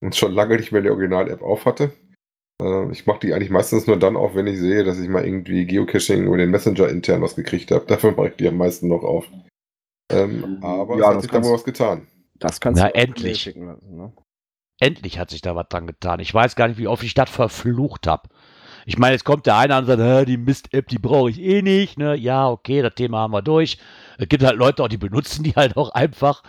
und 0.00 0.16
schon 0.16 0.32
lange 0.32 0.56
nicht 0.56 0.72
mehr 0.72 0.82
die 0.82 0.90
Original-App 0.90 1.42
auf 1.42 1.64
hatte. 1.64 1.92
Äh, 2.60 2.90
ich 2.90 3.06
mache 3.06 3.20
die 3.20 3.34
eigentlich 3.34 3.50
meistens 3.50 3.86
nur 3.86 3.98
dann 3.98 4.16
auf, 4.16 4.34
wenn 4.34 4.48
ich 4.48 4.58
sehe, 4.58 4.82
dass 4.82 4.98
ich 4.98 5.08
mal 5.08 5.24
irgendwie 5.24 5.64
Geocaching 5.64 6.26
über 6.26 6.38
den 6.38 6.50
Messenger 6.50 6.88
intern 6.88 7.22
was 7.22 7.36
gekriegt 7.36 7.70
habe. 7.70 7.84
Dafür 7.88 8.12
mache 8.12 8.28
ich 8.28 8.36
die 8.36 8.48
am 8.48 8.56
meisten 8.56 8.88
noch 8.88 9.04
auf. 9.04 9.26
Ähm, 10.10 10.58
aber 10.60 10.98
ja, 10.98 11.10
es 11.10 11.14
hat 11.14 11.22
sich 11.22 11.30
da 11.30 11.44
wohl 11.44 11.54
was 11.54 11.64
getan. 11.64 12.06
Das 12.34 12.60
kannst 12.60 12.80
Na, 12.80 12.88
du 12.88 12.94
endlich. 12.94 13.42
Schicken 13.42 13.66
lassen, 13.66 13.96
ne? 13.96 14.12
Endlich 14.80 15.18
hat 15.18 15.30
sich 15.30 15.40
da 15.40 15.54
was 15.54 15.68
dran 15.68 15.86
getan. 15.86 16.20
Ich 16.20 16.34
weiß 16.34 16.56
gar 16.56 16.68
nicht, 16.68 16.78
wie 16.78 16.88
oft 16.88 17.04
ich 17.04 17.14
das 17.14 17.30
verflucht 17.30 18.06
habe. 18.06 18.28
Ich 18.86 18.98
meine, 18.98 19.12
jetzt 19.12 19.24
kommt 19.24 19.46
der 19.46 19.56
eine 19.56 19.76
an 19.76 19.84
und 19.88 19.98
sagt, 19.98 20.28
die 20.28 20.36
Mist-App, 20.36 20.88
die 20.88 20.98
brauche 20.98 21.30
ich 21.30 21.40
eh 21.40 21.62
nicht. 21.62 21.96
Ne? 21.96 22.16
Ja, 22.16 22.48
okay, 22.48 22.82
das 22.82 22.94
Thema 22.94 23.20
haben 23.20 23.32
wir 23.32 23.40
durch. 23.40 23.78
Es 24.18 24.28
gibt 24.28 24.42
halt 24.42 24.56
Leute, 24.56 24.82
auch 24.82 24.88
die 24.88 24.98
benutzen 24.98 25.44
die 25.44 25.52
halt 25.52 25.76
auch 25.76 25.90
einfach. 25.90 26.42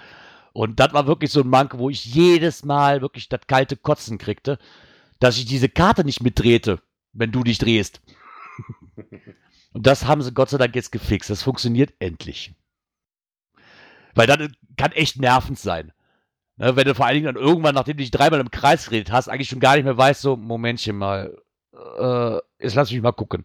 Und 0.51 0.79
das 0.79 0.93
war 0.93 1.07
wirklich 1.07 1.31
so 1.31 1.41
ein 1.41 1.49
Mank, 1.49 1.77
wo 1.77 1.89
ich 1.89 2.05
jedes 2.05 2.65
Mal 2.65 3.01
wirklich 3.01 3.29
das 3.29 3.41
kalte 3.47 3.77
Kotzen 3.77 4.17
kriegte, 4.17 4.57
dass 5.19 5.37
ich 5.37 5.45
diese 5.45 5.69
Karte 5.69 6.03
nicht 6.03 6.21
mitdrehte, 6.21 6.81
wenn 7.13 7.31
du 7.31 7.43
dich 7.43 7.57
drehst. 7.57 8.01
und 9.73 9.85
das 9.85 10.05
haben 10.05 10.21
sie 10.21 10.33
Gott 10.33 10.49
sei 10.49 10.57
Dank 10.57 10.75
jetzt 10.75 10.91
gefixt. 10.91 11.29
Das 11.29 11.43
funktioniert 11.43 11.93
endlich. 11.99 12.53
Weil 14.15 14.27
das 14.27 14.39
kann 14.77 14.91
echt 14.93 15.19
nervend 15.19 15.59
sein. 15.59 15.91
Ne, 16.57 16.75
wenn 16.75 16.85
du 16.85 16.95
vor 16.95 17.05
allen 17.05 17.15
Dingen 17.15 17.33
dann 17.33 17.43
irgendwann, 17.43 17.75
nachdem 17.75 17.97
du 17.97 18.03
dich 18.03 18.11
dreimal 18.11 18.39
im 18.39 18.49
Kreis 18.49 18.85
geredet 18.85 19.11
hast, 19.11 19.27
eigentlich 19.27 19.49
schon 19.49 19.59
gar 19.59 19.75
nicht 19.75 19.83
mehr 19.83 19.97
weißt, 19.97 20.21
so, 20.21 20.37
Momentchen 20.37 20.97
mal, 20.97 21.37
äh, 21.73 22.35
jetzt 22.63 22.75
lass 22.75 22.91
mich 22.91 23.01
mal 23.01 23.11
gucken. 23.11 23.43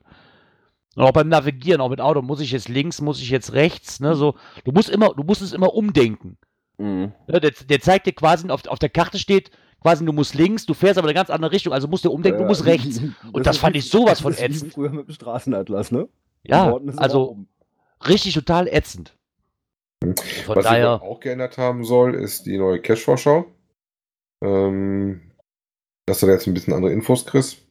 Und 0.95 1.05
auch 1.05 1.12
beim 1.12 1.29
Navigieren, 1.29 1.81
auch 1.81 1.89
mit 1.89 2.01
Auto, 2.01 2.23
muss 2.23 2.41
ich 2.41 2.53
jetzt 2.53 2.68
links, 2.68 3.01
muss 3.01 3.21
ich 3.21 3.31
jetzt 3.31 3.53
rechts, 3.53 3.99
ne, 3.99 4.14
so, 4.14 4.37
du 4.64 4.71
musst 4.71 4.89
immer, 4.89 5.12
du 5.14 5.25
musst 5.25 5.43
es 5.43 5.53
immer 5.53 5.75
umdenken. 5.75 6.39
Mhm. 6.79 7.12
Ne, 7.27 7.41
der, 7.41 7.51
der, 7.51 7.81
zeigt 7.81 8.07
dir 8.07 8.12
quasi, 8.12 8.49
auf, 8.49 8.64
auf 8.68 8.79
der 8.79 8.91
Karte 8.91 9.18
steht, 9.18 9.51
quasi, 9.81 10.05
du 10.05 10.12
musst 10.12 10.35
links, 10.35 10.64
du 10.66 10.75
fährst 10.75 10.97
aber 10.97 11.09
eine 11.09 11.14
ganz 11.14 11.31
andere 11.31 11.51
Richtung, 11.51 11.73
also 11.73 11.89
musst 11.89 12.05
du 12.05 12.12
umdenken, 12.12 12.39
ja, 12.39 12.45
du 12.45 12.49
musst 12.49 12.64
rechts. 12.64 12.99
Und 13.33 13.45
das, 13.45 13.57
das 13.57 13.59
fand 13.59 13.75
ich 13.75 13.91
sowas 13.91 14.21
von 14.21 14.35
ätzend. 14.35 14.73
früher 14.73 14.91
mit 14.91 15.09
dem 15.09 15.14
Straßenatlas, 15.14 15.91
ne? 15.91 16.09
Ja, 16.45 16.79
also 16.97 17.45
richtig 18.07 18.35
total 18.35 18.68
ätzend. 18.68 19.16
Von 20.03 20.57
Was 20.57 20.64
daher... 20.64 20.94
sich 20.94 21.03
auch 21.03 21.20
geändert 21.20 21.59
haben 21.59 21.84
soll, 21.84 22.14
ist 22.14 22.46
die 22.46 22.59
neue 22.59 22.80
Cash-Vorschau. 22.80 23.46
Ähm, 24.42 25.20
dass 26.07 26.20
du 26.20 26.26
da 26.26 26.32
jetzt 26.32 26.46
ein 26.46 26.55
bisschen 26.55 26.72
andere 26.72 26.92
Infos 26.92 27.26
kriegst. 27.26 27.66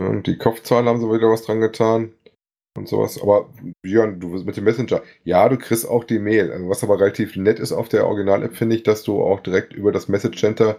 Und 0.00 0.26
die 0.26 0.38
Kopfzahl 0.38 0.84
haben 0.84 1.00
sie 1.00 1.10
wieder 1.10 1.30
was 1.30 1.42
dran 1.42 1.60
getan. 1.60 2.12
Und 2.76 2.88
sowas. 2.88 3.20
Aber 3.20 3.48
Björn, 3.82 4.20
du 4.20 4.28
mit 4.28 4.56
dem 4.56 4.64
Messenger. 4.64 5.02
Ja, 5.24 5.48
du 5.48 5.58
kriegst 5.58 5.88
auch 5.88 6.04
die 6.04 6.20
Mail. 6.20 6.52
Also 6.52 6.68
was 6.68 6.84
aber 6.84 7.00
relativ 7.00 7.34
nett 7.34 7.58
ist 7.58 7.72
auf 7.72 7.88
der 7.88 8.06
Original-App, 8.06 8.54
finde 8.54 8.76
ich, 8.76 8.84
dass 8.84 9.02
du 9.02 9.20
auch 9.20 9.40
direkt 9.40 9.72
über 9.72 9.90
das 9.90 10.06
Message 10.06 10.38
Center 10.38 10.78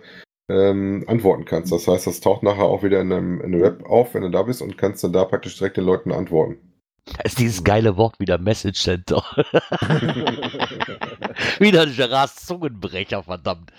ähm, 0.50 1.04
antworten 1.08 1.46
kannst. 1.46 1.72
Das 1.72 1.88
heißt, 1.88 2.08
das 2.08 2.22
taucht 2.22 2.44
nachher 2.44 2.64
auch 2.64 2.84
wieder 2.84 3.02
in 3.02 3.12
einem, 3.12 3.42
in 3.42 3.54
einem 3.54 3.62
Web 3.62 3.86
auf, 3.86 4.14
wenn 4.14 4.22
du 4.22 4.30
da 4.30 4.44
bist 4.44 4.62
und 4.62 4.78
kannst 4.78 5.04
dann 5.04 5.14
da 5.14 5.26
praktisch 5.26 5.58
direkt 5.58 5.78
den 5.78 5.84
Leuten 5.84 6.12
antworten. 6.12 6.58
Da 7.06 7.22
ist 7.24 7.40
dieses 7.40 7.64
geile 7.64 7.98
Wort 7.98 8.20
wieder 8.20 8.38
Message 8.38 8.82
Center. 8.82 9.24
wieder 11.60 11.88
Gerards 11.88 12.46
Zungenbrecher, 12.46 13.24
verdammt. 13.24 13.72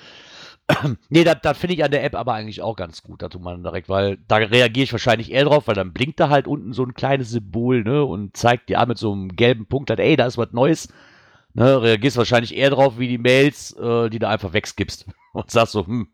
nee, 1.09 1.25
das, 1.25 1.59
finde 1.59 1.75
ich 1.75 1.85
an 1.85 1.91
der 1.91 2.05
App 2.05 2.15
aber 2.15 2.35
eigentlich 2.35 2.63
auch 2.63 2.77
ganz 2.77 3.03
gut, 3.03 3.23
da 3.23 3.29
tut 3.29 3.43
man 3.43 3.63
direkt, 3.63 3.89
weil 3.89 4.19
da 4.29 4.37
reagiere 4.37 4.85
ich 4.85 4.93
wahrscheinlich 4.93 5.33
eher 5.33 5.45
drauf, 5.45 5.67
weil 5.67 5.75
dann 5.75 5.93
blinkt 5.93 6.21
da 6.21 6.29
halt 6.29 6.47
unten 6.47 6.73
so 6.73 6.85
ein 6.85 6.95
kleines 6.95 7.31
Symbol, 7.31 7.83
ne, 7.83 8.05
und 8.05 8.37
zeigt 8.37 8.69
dir 8.69 8.79
an 8.81 8.89
mit 8.89 8.99
so 8.99 9.13
einem 9.13 9.35
gelben 9.37 9.67
Punkt 9.67 9.91
halt, 9.91 10.01
ey, 10.01 10.17
da 10.17 10.27
ist 10.27 10.39
was 10.39 10.53
Neues. 10.53 10.89
Ne, 11.53 11.83
reagierst 11.83 12.17
wahrscheinlich 12.17 12.57
eher 12.57 12.71
drauf 12.71 12.99
wie 12.99 13.09
die 13.09 13.19
Mails, 13.19 13.73
äh, 13.73 14.09
die 14.09 14.21
du 14.21 14.29
einfach 14.29 14.53
wegskippst 14.53 15.07
und 15.33 15.51
sagst 15.51 15.73
so, 15.73 15.85
hm, 15.87 16.09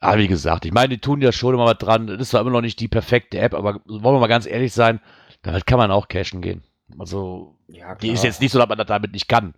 aber 0.00 0.18
wie 0.18 0.28
gesagt, 0.28 0.64
ich 0.64 0.72
meine, 0.72 0.88
die 0.88 0.98
tun 0.98 1.20
ja 1.20 1.30
schon 1.30 1.54
immer 1.54 1.66
was 1.66 1.78
dran. 1.78 2.06
Das 2.06 2.18
ist 2.18 2.30
zwar 2.30 2.40
immer 2.40 2.50
noch 2.50 2.62
nicht 2.62 2.80
die 2.80 2.88
perfekte 2.88 3.38
App, 3.38 3.54
aber 3.54 3.80
wollen 3.84 4.02
wir 4.02 4.18
mal 4.20 4.26
ganz 4.28 4.46
ehrlich 4.46 4.72
sein, 4.72 5.00
damit 5.42 5.66
kann 5.66 5.78
man 5.78 5.90
auch 5.90 6.08
cashen 6.08 6.40
gehen. 6.40 6.62
Also, 6.98 7.56
ja, 7.68 7.94
die 7.94 8.10
ist 8.10 8.24
jetzt 8.24 8.40
nicht 8.40 8.50
so, 8.50 8.58
dass 8.58 8.68
man 8.68 8.78
das 8.78 8.86
damit 8.86 9.12
nicht 9.12 9.28
kann. 9.28 9.54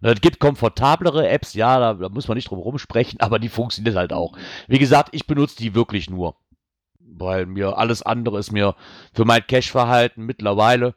Ne, 0.00 0.12
es 0.12 0.20
gibt 0.20 0.40
komfortablere 0.40 1.28
Apps, 1.28 1.54
ja, 1.54 1.78
da, 1.78 1.94
da 1.94 2.08
muss 2.08 2.28
man 2.28 2.36
nicht 2.36 2.50
drum 2.50 2.58
rumsprechen, 2.58 3.20
aber 3.20 3.38
die 3.38 3.48
funktioniert 3.48 3.94
halt 3.96 4.12
auch. 4.12 4.36
Wie 4.66 4.78
gesagt, 4.78 5.10
ich 5.12 5.26
benutze 5.26 5.56
die 5.56 5.74
wirklich 5.74 6.10
nur. 6.10 6.36
Weil 6.98 7.46
mir 7.46 7.78
alles 7.78 8.02
andere 8.02 8.40
ist 8.40 8.50
mir 8.50 8.74
für 9.12 9.24
mein 9.24 9.46
Cache-Verhalten 9.46 10.26
mittlerweile 10.26 10.94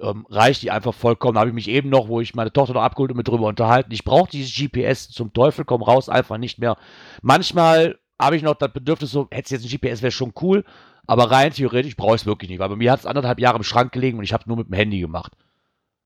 ähm, 0.00 0.26
reicht 0.30 0.62
die 0.62 0.70
einfach 0.70 0.94
vollkommen. 0.94 1.34
Da 1.34 1.40
habe 1.40 1.50
ich 1.50 1.54
mich 1.54 1.68
eben 1.68 1.90
noch, 1.90 2.08
wo 2.08 2.20
ich 2.20 2.34
meine 2.34 2.52
Tochter 2.52 2.72
noch 2.74 2.82
abgeholt 2.82 3.10
und 3.10 3.18
mit 3.18 3.28
drüber 3.28 3.46
unterhalten. 3.46 3.92
Ich 3.92 4.04
brauche 4.04 4.30
dieses 4.30 4.54
GPS 4.54 5.10
zum 5.10 5.32
Teufel 5.32 5.64
komm 5.64 5.82
raus 5.82 6.08
einfach 6.08 6.38
nicht 6.38 6.58
mehr. 6.58 6.76
Manchmal 7.20 7.98
habe 8.22 8.36
ich 8.36 8.42
noch 8.42 8.54
das 8.54 8.72
Bedürfnis, 8.72 9.10
so, 9.10 9.28
hätte 9.30 9.54
jetzt 9.54 9.64
ein 9.64 9.70
GPS, 9.70 10.02
wäre 10.02 10.12
schon 10.12 10.32
cool, 10.40 10.64
aber 11.06 11.30
rein 11.30 11.52
theoretisch 11.52 11.96
brauche 11.96 12.14
ich 12.14 12.22
es 12.22 12.26
wirklich 12.26 12.50
nicht, 12.50 12.58
weil 12.58 12.68
bei 12.68 12.76
mir 12.76 12.92
hat 12.92 13.00
es 13.00 13.06
anderthalb 13.06 13.40
Jahre 13.40 13.56
im 13.56 13.64
Schrank 13.64 13.92
gelegen 13.92 14.18
und 14.18 14.24
ich 14.24 14.32
habe 14.32 14.44
nur 14.46 14.56
mit 14.56 14.68
dem 14.68 14.74
Handy 14.74 15.00
gemacht. 15.00 15.32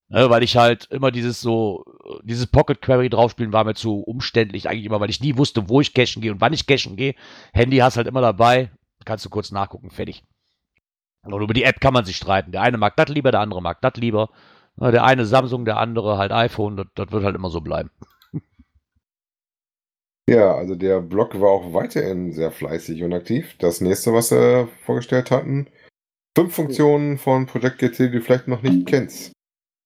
Ne, 0.08 0.30
weil 0.30 0.44
ich 0.44 0.56
halt 0.56 0.84
immer 0.92 1.10
dieses 1.10 1.40
so, 1.40 1.84
dieses 2.22 2.46
Pocket 2.46 2.80
Query 2.80 3.08
draufspielen 3.08 3.52
war 3.52 3.64
mir 3.64 3.74
zu 3.74 3.98
umständlich 4.00 4.68
eigentlich 4.68 4.84
immer, 4.84 5.00
weil 5.00 5.10
ich 5.10 5.20
nie 5.20 5.36
wusste, 5.36 5.68
wo 5.68 5.80
ich 5.80 5.94
cachen 5.94 6.22
gehe 6.22 6.30
und 6.30 6.40
wann 6.40 6.52
ich 6.52 6.66
cachen 6.66 6.94
gehe. 6.96 7.16
Handy 7.52 7.78
hast 7.78 7.96
halt 7.96 8.06
immer 8.06 8.20
dabei, 8.20 8.70
kannst 9.04 9.24
du 9.24 9.30
kurz 9.30 9.50
nachgucken, 9.50 9.90
fertig. 9.90 10.22
Und 11.22 11.42
über 11.42 11.54
die 11.54 11.64
App 11.64 11.80
kann 11.80 11.92
man 11.92 12.04
sich 12.04 12.16
streiten. 12.16 12.52
Der 12.52 12.62
eine 12.62 12.78
mag 12.78 12.94
das 12.96 13.08
lieber, 13.08 13.32
der 13.32 13.40
andere 13.40 13.60
mag 13.60 13.80
das 13.82 13.94
lieber. 13.96 14.30
Ne, 14.76 14.92
der 14.92 15.04
eine 15.04 15.26
Samsung, 15.26 15.64
der 15.64 15.78
andere 15.78 16.18
halt 16.18 16.30
iPhone, 16.30 16.76
das 16.94 17.10
wird 17.10 17.24
halt 17.24 17.34
immer 17.34 17.50
so 17.50 17.60
bleiben. 17.60 17.90
Ja, 20.28 20.56
also 20.56 20.74
der 20.74 21.00
Blog 21.00 21.40
war 21.40 21.50
auch 21.50 21.72
weiterhin 21.72 22.32
sehr 22.32 22.50
fleißig 22.50 23.02
und 23.04 23.12
aktiv. 23.12 23.54
Das 23.60 23.80
nächste, 23.80 24.12
was 24.12 24.32
wir 24.32 24.68
vorgestellt 24.84 25.30
hatten, 25.30 25.68
fünf 26.36 26.54
Funktionen 26.54 27.16
von 27.16 27.46
Projekt 27.46 27.78
GC, 27.78 27.96
die 27.96 28.10
du 28.10 28.20
vielleicht 28.20 28.48
noch 28.48 28.62
nicht 28.62 28.86
kennst. 28.86 29.32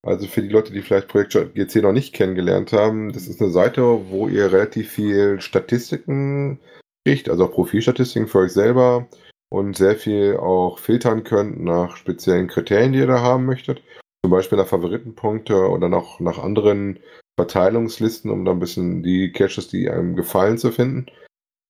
Also 0.03 0.27
für 0.27 0.41
die 0.41 0.49
Leute, 0.49 0.73
die 0.73 0.81
vielleicht 0.81 1.09
Projekt 1.09 1.35
GC 1.55 1.83
noch 1.83 1.93
nicht 1.93 2.15
kennengelernt 2.15 2.73
haben, 2.73 3.13
das 3.13 3.29
ist 3.29 3.43
eine 3.43 3.51
Seite, 3.51 3.83
wo 4.09 4.29
ihr 4.29 4.51
relativ 4.51 4.91
viel 4.91 5.43
Statistiken 5.43 6.59
kriegt, 7.05 7.29
also 7.29 7.45
auch 7.45 7.53
Profilstatistiken 7.53 8.27
für 8.27 8.39
euch 8.39 8.53
selber 8.53 9.09
und 9.51 9.77
sehr 9.77 9.97
viel 9.97 10.39
auch 10.39 10.79
filtern 10.79 11.23
könnt 11.23 11.63
nach 11.63 11.97
speziellen 11.97 12.49
Kriterien, 12.49 12.95
die 12.95 13.01
ihr 13.01 13.07
da 13.07 13.21
haben 13.21 13.45
möchtet. 13.45 13.83
zum 14.25 14.31
Beispiel 14.31 14.59
nach 14.59 14.67
Favoritenpunkte 14.67 15.69
oder 15.69 15.89
noch 15.89 16.21
nach 16.21 16.39
anderen 16.39 16.99
Verteilungslisten, 17.41 18.31
um 18.31 18.45
da 18.45 18.53
ein 18.53 18.59
bisschen 18.59 19.03
die 19.03 19.33
Caches, 19.33 19.69
die 19.69 19.89
einem 19.89 20.15
gefallen, 20.15 20.59
zu 20.59 20.73
finden. 20.73 21.07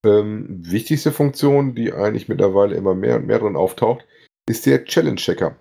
Ähm, 0.04 0.46
wichtigste 0.48 1.12
Funktion, 1.12 1.74
die 1.74 1.92
eigentlich 1.92 2.28
mittlerweile 2.28 2.74
immer 2.74 2.94
mehr 2.94 3.16
und 3.16 3.26
mehr 3.26 3.38
drin 3.38 3.56
auftaucht, 3.56 4.04
ist 4.48 4.66
der 4.66 4.84
Challenge-Checker. 4.84 5.56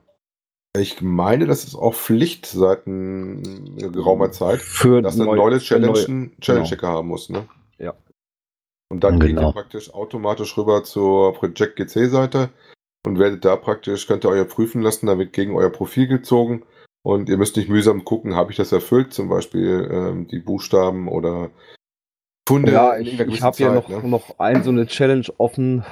Ich 0.77 1.01
meine, 1.01 1.45
das 1.45 1.63
ist 1.63 1.75
auch 1.75 1.93
Pflicht 1.93 2.45
seit 2.45 2.85
geraumer 2.85 4.31
Zeit, 4.31 4.61
für 4.61 5.01
dass 5.01 5.19
eine 5.19 5.25
neue 5.25 5.59
Challenge 5.59 6.05
einen 6.07 6.39
Challenge-Checker 6.39 6.87
genau. 6.87 6.97
haben 6.97 7.07
muss. 7.07 7.29
Ne? 7.29 7.47
Ja. 7.77 7.95
Und 8.91 9.03
dann 9.03 9.19
genau. 9.19 9.41
geht 9.41 9.47
ihr 9.47 9.51
praktisch 9.51 9.93
automatisch 9.93 10.57
rüber 10.57 10.83
zur 10.83 11.33
Project 11.33 11.75
GC-Seite 11.75 12.49
und 13.05 13.19
werdet 13.19 13.45
da 13.45 13.55
praktisch, 13.55 14.07
könnt 14.07 14.25
ihr 14.25 14.29
euer 14.29 14.45
prüfen 14.45 14.81
lassen, 14.81 15.07
damit 15.07 15.33
gegen 15.33 15.55
euer 15.55 15.69
Profil 15.69 16.07
gezogen. 16.07 16.63
Und 17.01 17.29
ihr 17.29 17.37
müsst 17.37 17.55
nicht 17.55 17.69
mühsam 17.69 18.03
gucken, 18.03 18.35
habe 18.35 18.51
ich 18.51 18.57
das 18.57 18.71
erfüllt, 18.71 19.13
zum 19.13 19.29
Beispiel 19.29 19.89
ähm, 19.91 20.27
die 20.27 20.39
Buchstaben 20.39 21.07
oder 21.07 21.49
Funde. 22.47 22.71
Ja, 22.71 22.97
ich, 22.97 23.19
ich 23.19 23.41
habe 23.41 23.57
ja 23.57 23.73
noch, 23.73 23.89
ne? 23.89 24.01
noch 24.03 24.39
ein 24.39 24.63
so 24.63 24.71
eine 24.71 24.87
Challenge 24.87 25.25
offen. 25.37 25.85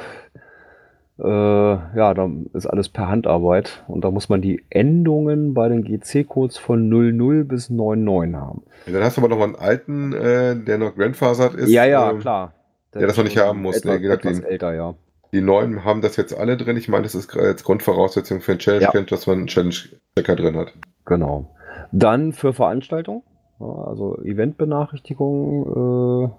Äh, 1.20 1.24
ja, 1.28 2.14
da 2.14 2.30
ist 2.54 2.68
alles 2.68 2.90
per 2.90 3.08
Handarbeit 3.08 3.84
und 3.88 4.04
da 4.04 4.12
muss 4.12 4.30
man 4.30 4.42
die 4.42 4.64
Endungen 4.70 5.54
bei 5.54 5.70
den 5.70 5.84
GC-Codes 5.84 6.58
von 6.58 6.90
00 6.90 7.44
bis 7.44 7.70
99 7.70 8.36
haben. 8.36 8.64
Ja, 8.86 8.94
dann 8.94 9.04
hast 9.04 9.18
du 9.18 9.22
aber 9.22 9.30
noch 9.30 9.38
mal 9.38 9.46
einen 9.46 9.56
alten, 9.56 10.14
äh, 10.14 10.56
der 10.56 10.78
noch 10.78 10.96
grandfathered 10.96 11.56
ist. 11.56 11.70
Ja, 11.70 11.86
ja, 11.86 12.12
ähm, 12.12 12.20
klar. 12.20 12.54
Der, 12.94 13.00
der 13.00 13.08
das 13.08 13.18
noch 13.18 13.24
nicht 13.24 13.38
haben 13.38 13.62
muss. 13.62 13.78
Etwas, 13.78 14.00
ne? 14.00 14.10
etwas 14.10 14.40
älter, 14.40 14.74
ja. 14.74 14.96
Die 15.34 15.42
neuen 15.42 15.84
haben 15.84 16.02
das 16.02 16.16
jetzt 16.18 16.36
alle 16.36 16.58
drin. 16.58 16.78
Ich 16.78 16.88
meine, 16.88 17.04
das 17.04 17.16
ist 17.16 17.34
jetzt 17.36 17.64
Grundvoraussetzung 17.64 18.42
für 18.42 18.54
ein 18.54 18.60
Challenge 18.60 18.90
ja. 18.94 19.02
dass 19.02 19.28
man 19.28 19.40
einen 19.40 19.48
Challenge-Checker 19.48 20.36
drin 20.36 20.56
hat. 20.56 20.74
Genau. 21.08 21.50
Dann 21.92 22.34
für 22.34 22.54
Veranstaltungen, 22.54 23.24
also 23.60 24.22
Eventbenachrichtigungen 24.24 26.26
äh, 26.26 26.30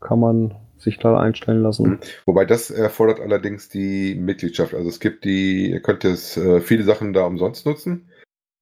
kann 0.00 0.18
man 0.18 0.54
sich 0.78 0.98
da 0.98 1.18
einstellen 1.18 1.62
lassen. 1.62 1.90
Mhm. 1.90 1.98
Wobei 2.26 2.44
das 2.44 2.70
erfordert 2.70 3.20
allerdings 3.20 3.68
die 3.68 4.16
Mitgliedschaft. 4.16 4.74
Also 4.74 4.88
es 4.88 5.00
gibt 5.00 5.24
die, 5.24 5.70
ihr 5.70 5.80
könnt 5.80 6.02
jetzt 6.02 6.36
äh, 6.36 6.60
viele 6.60 6.82
Sachen 6.82 7.12
da 7.12 7.26
umsonst 7.26 7.66
nutzen. 7.66 8.08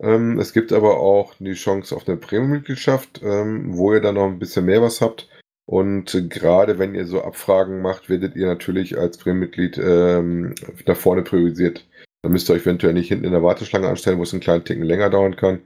Ähm, 0.00 0.38
es 0.38 0.52
gibt 0.52 0.72
aber 0.72 0.98
auch 0.98 1.34
die 1.38 1.54
Chance 1.54 1.94
auf 1.94 2.08
eine 2.08 2.16
Premium-Mitgliedschaft, 2.16 3.22
ähm, 3.22 3.76
wo 3.76 3.94
ihr 3.94 4.00
dann 4.00 4.16
noch 4.16 4.26
ein 4.26 4.38
bisschen 4.38 4.64
mehr 4.64 4.82
was 4.82 5.00
habt. 5.00 5.28
Und 5.64 6.28
gerade 6.28 6.80
wenn 6.80 6.96
ihr 6.96 7.06
so 7.06 7.22
Abfragen 7.22 7.80
macht, 7.80 8.10
werdet 8.10 8.34
ihr 8.34 8.46
natürlich 8.46 8.98
als 8.98 9.18
Premium-Mitglied 9.18 9.78
ähm, 9.78 10.54
nach 10.86 10.96
vorne 10.96 11.22
priorisiert. 11.22 11.86
Dann 12.22 12.32
müsst 12.32 12.48
ihr 12.48 12.54
euch 12.54 12.62
eventuell 12.62 12.94
nicht 12.94 13.08
hinten 13.08 13.24
in 13.24 13.32
der 13.32 13.42
Warteschlange 13.42 13.88
anstellen, 13.88 14.18
wo 14.18 14.22
es 14.22 14.32
einen 14.32 14.40
kleinen 14.40 14.64
Ticken 14.64 14.84
länger 14.84 15.10
dauern 15.10 15.36
kann. 15.36 15.60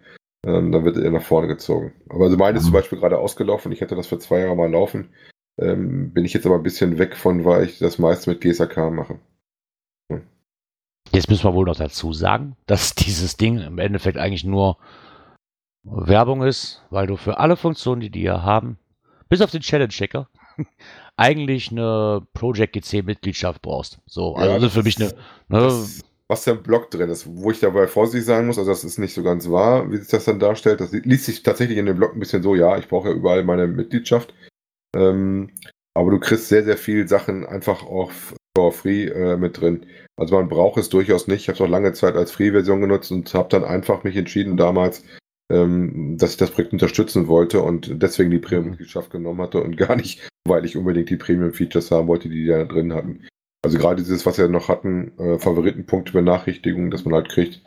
Ähm, 0.46 0.72
dann 0.72 0.84
wird 0.84 0.96
ihr 0.96 1.10
nach 1.10 1.22
vorne 1.22 1.48
gezogen. 1.48 1.92
Aber 2.08 2.24
also 2.24 2.36
meine 2.36 2.58
ist 2.58 2.64
zum 2.64 2.72
mhm. 2.72 2.76
Beispiel 2.76 2.98
gerade 2.98 3.18
ausgelaufen. 3.18 3.72
Ich 3.72 3.80
hätte 3.80 3.96
das 3.96 4.06
für 4.06 4.18
zwei 4.18 4.40
Jahre 4.40 4.56
mal 4.56 4.70
laufen. 4.70 5.10
Ähm, 5.58 6.12
bin 6.12 6.24
ich 6.24 6.34
jetzt 6.34 6.46
aber 6.46 6.56
ein 6.56 6.62
bisschen 6.62 6.98
weg 6.98 7.16
von, 7.16 7.44
weil 7.44 7.64
ich 7.64 7.78
das 7.78 7.98
meiste 7.98 8.30
mit 8.30 8.40
GSAK 8.40 8.90
mache. 8.90 9.18
Hm. 10.10 10.22
Jetzt 11.12 11.30
müssen 11.30 11.44
wir 11.44 11.54
wohl 11.54 11.64
noch 11.64 11.76
dazu 11.76 12.12
sagen, 12.12 12.56
dass 12.66 12.94
dieses 12.94 13.36
Ding 13.36 13.58
im 13.58 13.78
Endeffekt 13.78 14.18
eigentlich 14.18 14.44
nur 14.44 14.78
Werbung 15.82 16.42
ist, 16.42 16.84
weil 16.90 17.06
du 17.06 17.16
für 17.16 17.38
alle 17.38 17.56
Funktionen, 17.56 18.00
die 18.00 18.10
die 18.10 18.20
hier 18.20 18.42
haben, 18.42 18.78
bis 19.28 19.40
auf 19.40 19.50
den 19.50 19.62
Challenge-Checker, 19.62 20.28
eigentlich 21.16 21.70
eine 21.70 22.26
Project 22.34 22.74
GC-Mitgliedschaft 22.74 23.62
brauchst. 23.62 24.00
So, 24.06 24.34
also 24.34 24.52
ja, 24.52 24.58
das 24.58 24.72
für 24.72 24.82
mich 24.82 25.00
eine. 25.00 25.12
Ne, 25.48 25.60
das, 25.60 26.04
was 26.28 26.44
da 26.44 26.52
im 26.52 26.62
Blog 26.62 26.90
drin 26.90 27.08
ist, 27.08 27.26
wo 27.26 27.50
ich 27.50 27.60
dabei 27.60 27.86
vorsichtig 27.86 28.26
sein 28.26 28.46
muss, 28.46 28.58
also 28.58 28.70
das 28.70 28.84
ist 28.84 28.98
nicht 28.98 29.14
so 29.14 29.22
ganz 29.22 29.48
wahr, 29.48 29.90
wie 29.90 29.96
sich 29.96 30.08
das 30.08 30.24
dann 30.24 30.40
darstellt. 30.40 30.80
Das 30.80 30.92
liest 30.92 31.26
sich 31.26 31.42
tatsächlich 31.42 31.78
in 31.78 31.86
dem 31.86 31.96
Blog 31.96 32.14
ein 32.14 32.20
bisschen 32.20 32.42
so, 32.42 32.54
ja, 32.54 32.76
ich 32.78 32.88
brauche 32.88 33.10
ja 33.10 33.14
überall 33.14 33.44
meine 33.44 33.66
Mitgliedschaft. 33.66 34.34
Ähm, 34.96 35.50
aber 35.94 36.10
du 36.10 36.18
kriegst 36.18 36.48
sehr, 36.48 36.64
sehr 36.64 36.76
viel 36.76 37.06
Sachen 37.08 37.46
einfach 37.46 37.82
auch 37.84 38.10
for 38.56 38.72
free 38.72 39.06
äh, 39.06 39.36
mit 39.36 39.60
drin. 39.60 39.86
Also 40.18 40.34
man 40.34 40.48
braucht 40.48 40.78
es 40.78 40.88
durchaus 40.88 41.28
nicht. 41.28 41.42
Ich 41.42 41.48
habe 41.48 41.56
es 41.56 41.60
auch 41.60 41.68
lange 41.68 41.92
Zeit 41.92 42.16
als 42.16 42.32
Free-Version 42.32 42.80
genutzt 42.80 43.12
und 43.12 43.32
habe 43.34 43.48
dann 43.50 43.64
einfach 43.64 44.02
mich 44.02 44.16
entschieden 44.16 44.56
damals, 44.56 45.04
ähm, 45.52 46.16
dass 46.18 46.32
ich 46.32 46.36
das 46.38 46.50
Projekt 46.50 46.72
unterstützen 46.72 47.28
wollte 47.28 47.60
und 47.60 48.02
deswegen 48.02 48.30
die 48.30 48.38
Premium-Mitgliedschaft 48.38 49.10
genommen 49.10 49.42
hatte 49.42 49.62
und 49.62 49.76
gar 49.76 49.94
nicht, 49.94 50.28
weil 50.46 50.64
ich 50.64 50.76
unbedingt 50.76 51.10
die 51.10 51.16
Premium-Features 51.16 51.90
haben 51.90 52.08
wollte, 52.08 52.28
die 52.28 52.42
die 52.42 52.46
da 52.46 52.64
drin 52.64 52.92
hatten. 52.92 53.26
Also 53.66 53.78
gerade 53.78 54.00
dieses, 54.00 54.24
was 54.24 54.38
wir 54.38 54.46
noch 54.46 54.68
hatten, 54.68 55.10
äh, 55.18 55.38
Favoritenpunkte-Benachrichtigung, 55.40 56.92
dass 56.92 57.04
man 57.04 57.14
halt 57.14 57.28
kriegt, 57.28 57.62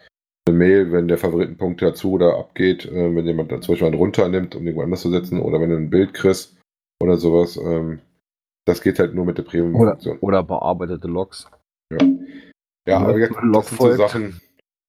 eine 0.47 0.57
Mail, 0.57 0.93
wenn 0.93 1.09
der 1.09 1.17
Favoritenpunkt 1.17 1.81
dazu 1.81 2.13
oder 2.13 2.37
abgeht, 2.37 2.85
äh, 2.85 3.13
wenn 3.13 3.27
jemand 3.27 3.49
zum 3.49 3.73
Beispiel 3.73 3.85
einen 3.85 3.97
runternimmt, 3.97 4.55
um 4.55 4.63
irgendwo 4.63 4.83
anders 4.83 5.01
zu 5.01 5.11
setzen, 5.11 5.41
oder 5.41 5.59
wenn 5.59 5.71
du 5.71 5.75
ein 5.75 5.89
Bild 5.89 6.13
kriegst 6.13 6.57
oder 7.03 7.17
sowas. 7.17 7.57
Ähm, 7.57 7.99
das 8.65 8.81
geht 8.81 8.97
halt 8.97 9.13
nur 9.13 9.25
mit 9.25 9.37
der 9.37 9.43
Premium-Funktion. 9.43 10.19
Oder, 10.19 10.23
oder, 10.23 10.43
bearbeitete 10.43 11.09
Logs. 11.09 11.49
Ja, 11.91 12.07
ja 12.87 12.97
aber 12.99 13.19
jetzt, 13.19 13.35
das 13.35 13.67
sind 13.67 13.81
so 13.81 13.91
Sachen, 13.95 14.39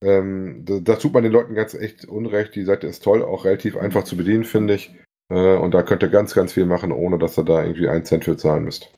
ähm, 0.00 0.62
da, 0.64 0.78
da, 0.78 0.94
tut 0.94 1.12
man 1.12 1.24
den 1.24 1.32
Leuten 1.32 1.56
ganz 1.56 1.74
echt 1.74 2.04
unrecht. 2.04 2.54
Die 2.54 2.64
Seite 2.64 2.86
ist 2.86 3.02
toll, 3.02 3.24
auch 3.24 3.44
relativ 3.44 3.76
einfach 3.76 4.04
zu 4.04 4.16
bedienen, 4.16 4.44
finde 4.44 4.74
ich. 4.74 4.94
Äh, 5.28 5.56
und 5.56 5.74
da 5.74 5.82
könnt 5.82 6.04
ihr 6.04 6.08
ganz, 6.08 6.34
ganz 6.34 6.52
viel 6.52 6.66
machen, 6.66 6.92
ohne 6.92 7.18
dass 7.18 7.36
ihr 7.36 7.44
da 7.44 7.64
irgendwie 7.64 7.88
einen 7.88 8.04
Cent 8.04 8.26
für 8.26 8.36
zahlen 8.36 8.62
müsst. 8.62 8.92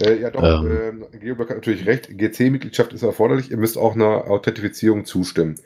Äh, 0.00 0.20
ja, 0.20 0.30
doch, 0.30 0.42
ähm. 0.42 1.04
äh, 1.12 1.18
Geoblock 1.18 1.50
hat 1.50 1.56
natürlich 1.56 1.86
recht. 1.86 2.08
GC-Mitgliedschaft 2.10 2.92
ist 2.92 3.02
erforderlich. 3.02 3.50
Ihr 3.50 3.56
müsst 3.56 3.78
auch 3.78 3.94
einer 3.94 4.28
Authentifizierung 4.28 5.04
zustimmen. 5.04 5.56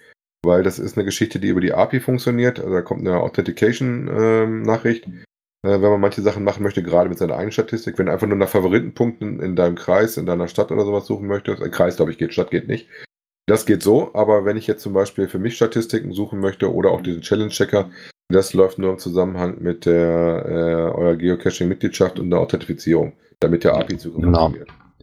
Weil 0.44 0.62
das 0.62 0.78
ist 0.78 0.96
eine 0.96 1.04
Geschichte, 1.04 1.40
die 1.40 1.48
über 1.48 1.60
die 1.60 1.72
API 1.72 2.00
funktioniert. 2.00 2.60
Also 2.60 2.72
da 2.72 2.82
kommt 2.82 3.00
eine 3.00 3.20
Authentication-Nachricht. 3.20 5.06
Ähm, 5.06 5.24
äh, 5.64 5.70
wenn 5.70 5.90
man 5.90 6.00
manche 6.00 6.22
Sachen 6.22 6.44
machen 6.44 6.62
möchte, 6.62 6.82
gerade 6.82 7.08
mit 7.08 7.18
seiner 7.18 7.34
eigenen 7.34 7.52
Statistik. 7.52 7.98
Wenn 7.98 8.06
du 8.06 8.12
einfach 8.12 8.28
nur 8.28 8.36
nach 8.36 8.48
Favoritenpunkten 8.48 9.40
in 9.40 9.56
deinem 9.56 9.74
Kreis, 9.74 10.16
in 10.16 10.26
deiner 10.26 10.48
Stadt 10.48 10.70
oder 10.70 10.84
sowas 10.84 11.06
suchen 11.06 11.26
möchtest. 11.26 11.62
Ein 11.62 11.70
Kreis, 11.70 11.96
glaube 11.96 12.12
ich, 12.12 12.18
geht, 12.18 12.32
Stadt 12.32 12.50
geht 12.50 12.68
nicht. 12.68 12.88
Das 13.48 13.64
geht 13.64 13.82
so, 13.82 14.14
aber 14.14 14.44
wenn 14.44 14.58
ich 14.58 14.66
jetzt 14.66 14.82
zum 14.82 14.92
Beispiel 14.92 15.26
für 15.26 15.38
mich 15.38 15.56
Statistiken 15.56 16.12
suchen 16.12 16.38
möchte 16.38 16.70
oder 16.70 16.90
auch 16.90 17.00
diesen 17.00 17.22
Challenge-Checker, 17.22 17.90
das 18.30 18.52
läuft 18.52 18.78
nur 18.78 18.92
im 18.92 18.98
Zusammenhang 18.98 19.62
mit 19.62 19.86
der 19.86 20.44
äh, 20.46 20.94
eurer 20.94 21.16
Geocaching-Mitgliedschaft 21.16 22.20
und 22.20 22.28
der 22.28 22.40
Authentifizierung 22.40 23.14
damit 23.40 23.64
der 23.64 23.74
API-Zugriff 23.74 24.22
genau. 24.22 24.52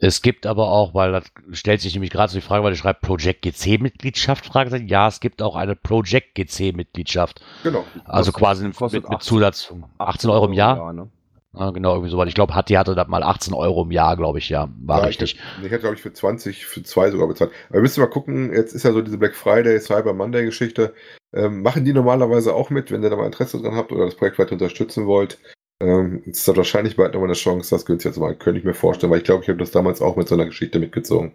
Es 0.01 0.21
gibt 0.21 0.45
aber 0.45 0.69
auch, 0.69 0.93
weil 0.93 1.13
das 1.13 1.23
stellt 1.53 1.79
sich 1.79 1.93
nämlich 1.93 2.11
gerade 2.11 2.31
so 2.31 2.37
die 2.37 2.45
Frage, 2.45 2.63
weil 2.63 2.71
du 2.71 2.77
schreibst 2.77 3.01
Project 3.01 3.43
GC-Mitgliedschaft, 3.43 4.45
Fragezeichen. 4.45 4.87
Ja, 4.87 5.07
es 5.07 5.21
gibt 5.21 5.41
auch 5.41 5.55
eine 5.55 5.75
Project 5.75 6.35
GC-Mitgliedschaft. 6.35 7.41
Genau. 7.63 7.85
Also 8.03 8.33
quasi 8.33 8.67
mit, 8.67 8.79
mit, 8.91 9.23
Zusatz 9.23 9.73
18 9.97 10.29
Euro 10.29 10.47
im 10.47 10.53
Jahr. 10.53 10.77
Jahr 10.77 10.93
ne? 10.93 11.09
ja, 11.57 11.71
genau, 11.71 11.93
irgendwie 11.93 12.11
so. 12.11 12.17
Weil 12.17 12.27
ich 12.27 12.35
glaube, 12.35 12.53
Hatti 12.53 12.73
hatte 12.73 12.93
da 12.93 13.05
mal 13.05 13.23
18 13.23 13.53
Euro 13.53 13.83
im 13.83 13.91
Jahr, 13.91 14.17
glaube 14.17 14.39
ich, 14.39 14.49
ja. 14.49 14.67
War 14.83 14.99
ja, 14.99 15.05
richtig. 15.05 15.39
Ich, 15.59 15.65
ich 15.65 15.71
hätte, 15.71 15.81
glaube 15.81 15.95
ich, 15.95 16.01
für 16.01 16.11
20, 16.11 16.65
für 16.65 16.83
zwei 16.83 17.09
sogar 17.09 17.27
bezahlt. 17.27 17.51
Aber 17.69 17.75
wir 17.75 17.81
müssen 17.81 18.01
mal 18.01 18.07
gucken, 18.07 18.51
jetzt 18.51 18.73
ist 18.73 18.83
ja 18.83 18.91
so 18.91 19.01
diese 19.01 19.17
Black 19.17 19.35
Friday, 19.35 19.79
Cyber 19.79 20.13
Monday-Geschichte. 20.13 20.93
Ähm, 21.33 21.61
machen 21.61 21.85
die 21.85 21.93
normalerweise 21.93 22.53
auch 22.53 22.69
mit, 22.69 22.91
wenn 22.91 23.01
ihr 23.01 23.09
da 23.09 23.15
mal 23.15 23.25
Interesse 23.25 23.61
dran 23.61 23.75
habt 23.75 23.93
oder 23.93 24.05
das 24.05 24.15
Projekt 24.15 24.39
weiter 24.39 24.53
unterstützen 24.53 25.05
wollt? 25.05 25.37
Ähm, 25.81 26.23
ist 26.25 26.47
da 26.47 26.55
wahrscheinlich 26.55 26.95
bald 26.95 27.13
nochmal 27.13 27.27
eine 27.27 27.35
Chance, 27.35 27.75
das 27.75 27.85
günstiger 27.85 28.13
zu 28.13 28.21
machen. 28.21 28.39
Könnte 28.39 28.59
ich 28.59 28.65
mir 28.65 28.73
vorstellen, 28.73 29.11
weil 29.11 29.19
ich 29.19 29.25
glaube, 29.25 29.43
ich 29.43 29.49
habe 29.49 29.59
das 29.59 29.71
damals 29.71 30.01
auch 30.01 30.15
mit 30.15 30.27
so 30.27 30.35
einer 30.35 30.45
Geschichte 30.45 30.79
mitgezogen. 30.79 31.33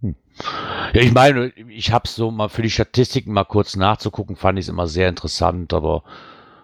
Hm. 0.00 0.14
Ja, 0.92 1.00
ich 1.00 1.12
meine, 1.12 1.52
ich 1.68 1.90
habe 1.90 2.04
es 2.04 2.14
so 2.14 2.30
mal 2.30 2.48
für 2.48 2.62
die 2.62 2.70
Statistiken 2.70 3.32
mal 3.32 3.44
kurz 3.44 3.74
nachzugucken, 3.74 4.36
fand 4.36 4.58
ich 4.58 4.66
es 4.66 4.68
immer 4.68 4.86
sehr 4.86 5.08
interessant, 5.08 5.72
aber 5.72 6.04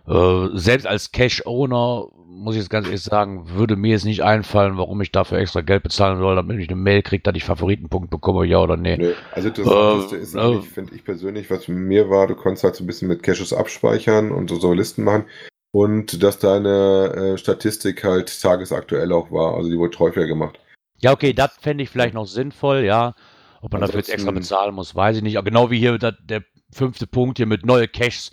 äh, 0.06 0.48
selbst 0.52 0.86
als 0.86 1.10
Cash-Owner, 1.10 2.06
muss 2.24 2.54
ich 2.54 2.60
jetzt 2.60 2.70
ganz 2.70 2.86
ehrlich 2.86 3.02
sagen, 3.02 3.50
würde 3.50 3.74
mir 3.74 3.90
jetzt 3.90 4.04
nicht 4.04 4.22
einfallen, 4.22 4.78
warum 4.78 5.00
ich 5.00 5.10
dafür 5.10 5.38
extra 5.38 5.60
Geld 5.60 5.82
bezahlen 5.82 6.18
soll, 6.18 6.36
damit 6.36 6.60
ich 6.60 6.68
eine 6.68 6.80
Mail 6.80 7.02
kriege, 7.02 7.24
dass 7.24 7.34
ich 7.34 7.42
Favoritenpunkt 7.42 8.10
bekomme, 8.10 8.46
ja 8.46 8.58
oder 8.58 8.76
nee. 8.76 8.96
nee 8.96 9.14
also 9.32 9.50
das 9.50 10.12
äh, 10.12 10.16
ist 10.16 10.34
äh, 10.36 10.62
finde 10.62 10.94
ich 10.94 11.04
persönlich, 11.04 11.50
was 11.50 11.66
mir 11.66 12.08
war, 12.08 12.28
du 12.28 12.36
konntest 12.36 12.62
halt 12.62 12.76
so 12.76 12.84
ein 12.84 12.86
bisschen 12.86 13.08
mit 13.08 13.24
Caches 13.24 13.52
abspeichern 13.52 14.30
und 14.30 14.48
so, 14.48 14.56
so 14.56 14.72
Listen 14.72 15.02
machen 15.02 15.24
und 15.72 16.22
dass 16.22 16.38
deine 16.38 17.34
äh, 17.34 17.38
Statistik 17.38 18.02
halt 18.04 18.40
tagesaktuell 18.40 19.12
auch 19.12 19.30
war. 19.30 19.54
Also 19.54 19.70
die 19.70 19.78
wurde 19.78 19.98
häufiger 19.98 20.26
gemacht. 20.26 20.58
Ja, 20.98 21.12
okay, 21.12 21.32
das 21.32 21.56
fände 21.60 21.84
ich 21.84 21.90
vielleicht 21.90 22.14
noch 22.14 22.26
sinnvoll, 22.26 22.84
ja. 22.84 23.14
Ob 23.62 23.72
man 23.72 23.82
Ansonsten, 23.82 23.86
dafür 23.86 23.98
jetzt 23.98 24.08
extra 24.10 24.30
bezahlen 24.30 24.74
muss, 24.74 24.94
weiß 24.94 25.18
ich 25.18 25.22
nicht. 25.22 25.38
Aber 25.38 25.44
genau 25.44 25.70
wie 25.70 25.78
hier 25.78 25.98
der, 25.98 26.12
der 26.12 26.42
fünfte 26.72 27.06
Punkt 27.06 27.38
hier 27.38 27.46
mit 27.46 27.64
neue 27.64 27.88
Caches. 27.88 28.32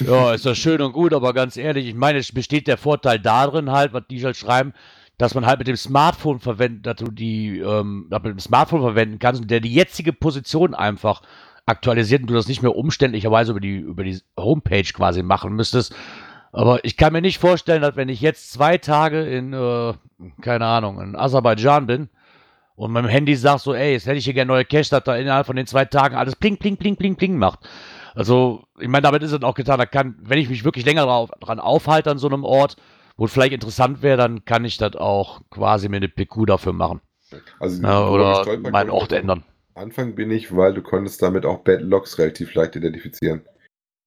Ja, 0.00 0.32
ist 0.34 0.46
das 0.46 0.58
schön 0.58 0.80
und 0.80 0.92
gut, 0.92 1.12
aber 1.12 1.32
ganz 1.32 1.56
ehrlich, 1.56 1.86
ich 1.86 1.94
meine, 1.94 2.18
es 2.18 2.32
besteht 2.32 2.66
der 2.66 2.78
Vorteil 2.78 3.18
darin 3.18 3.70
halt, 3.70 3.92
was 3.92 4.04
die 4.10 4.24
halt 4.24 4.36
schreiben, 4.36 4.72
dass 5.16 5.34
man 5.34 5.46
halt 5.46 5.58
mit 5.58 5.68
dem 5.68 5.76
Smartphone 5.76 6.40
verwenden, 6.40 6.82
dass 6.82 6.96
du 6.96 7.10
die 7.10 7.58
ähm, 7.58 8.08
mit 8.10 8.24
dem 8.24 8.38
Smartphone 8.38 8.82
verwenden 8.82 9.18
kannst 9.18 9.42
und 9.42 9.50
der 9.50 9.60
die 9.60 9.74
jetzige 9.74 10.12
Position 10.12 10.74
einfach 10.74 11.22
aktualisiert 11.66 12.22
und 12.22 12.30
du 12.30 12.34
das 12.34 12.48
nicht 12.48 12.62
mehr 12.62 12.74
umständlicherweise 12.74 13.50
über 13.50 13.60
die, 13.60 13.76
über 13.76 14.04
die 14.04 14.18
Homepage 14.38 14.84
quasi 14.84 15.22
machen 15.22 15.54
müsstest. 15.54 15.94
Aber 16.52 16.84
ich 16.84 16.96
kann 16.96 17.12
mir 17.12 17.20
nicht 17.20 17.38
vorstellen, 17.38 17.82
dass 17.82 17.96
wenn 17.96 18.08
ich 18.08 18.20
jetzt 18.20 18.52
zwei 18.52 18.78
Tage 18.78 19.22
in, 19.22 19.52
äh, 19.52 19.94
keine 20.40 20.66
Ahnung, 20.66 21.00
in 21.00 21.16
Aserbaidschan 21.16 21.86
bin 21.86 22.08
und 22.76 22.92
meinem 22.92 23.08
Handy 23.08 23.36
sagt 23.36 23.60
so, 23.60 23.74
ey, 23.74 23.92
jetzt 23.92 24.06
hätte 24.06 24.18
ich 24.18 24.24
hier 24.24 24.34
gerne 24.34 24.48
neue 24.48 24.64
Cache, 24.64 24.90
dass 24.90 25.04
da 25.04 25.16
innerhalb 25.16 25.46
von 25.46 25.56
den 25.56 25.66
zwei 25.66 25.84
Tagen 25.84 26.16
alles 26.16 26.36
pling, 26.36 26.56
pling, 26.56 26.76
pling, 26.76 26.96
pling, 26.96 27.16
pling 27.16 27.36
macht. 27.36 27.60
Also, 28.14 28.64
ich 28.80 28.88
meine, 28.88 29.02
damit 29.02 29.22
ist 29.22 29.32
es 29.32 29.42
auch 29.42 29.54
getan. 29.54 29.78
Da 29.78 29.86
kann, 29.86 30.16
wenn 30.20 30.38
ich 30.38 30.48
mich 30.48 30.64
wirklich 30.64 30.84
länger 30.84 31.04
drauf, 31.04 31.30
dran 31.40 31.60
aufhalte 31.60 32.10
an 32.10 32.18
so 32.18 32.26
einem 32.26 32.44
Ort, 32.44 32.76
wo 33.16 33.26
es 33.26 33.32
vielleicht 33.32 33.52
interessant 33.52 34.02
wäre, 34.02 34.16
dann 34.16 34.44
kann 34.44 34.64
ich 34.64 34.78
das 34.78 34.96
auch 34.96 35.42
quasi 35.50 35.88
mit 35.88 35.98
eine 35.98 36.08
PQ 36.08 36.46
dafür 36.46 36.72
machen. 36.72 37.00
Also, 37.60 37.82
ja, 37.82 38.08
oder 38.08 38.44
meinen 38.70 38.90
Ort 38.90 39.12
ändern. 39.12 39.44
Anfang 39.74 40.14
bin 40.14 40.30
ich, 40.30 40.56
weil 40.56 40.74
du 40.74 40.82
konntest 40.82 41.22
damit 41.22 41.44
auch 41.44 41.58
Bad 41.58 41.82
Logs 41.82 42.18
relativ 42.18 42.54
leicht 42.54 42.74
identifizieren. 42.74 43.42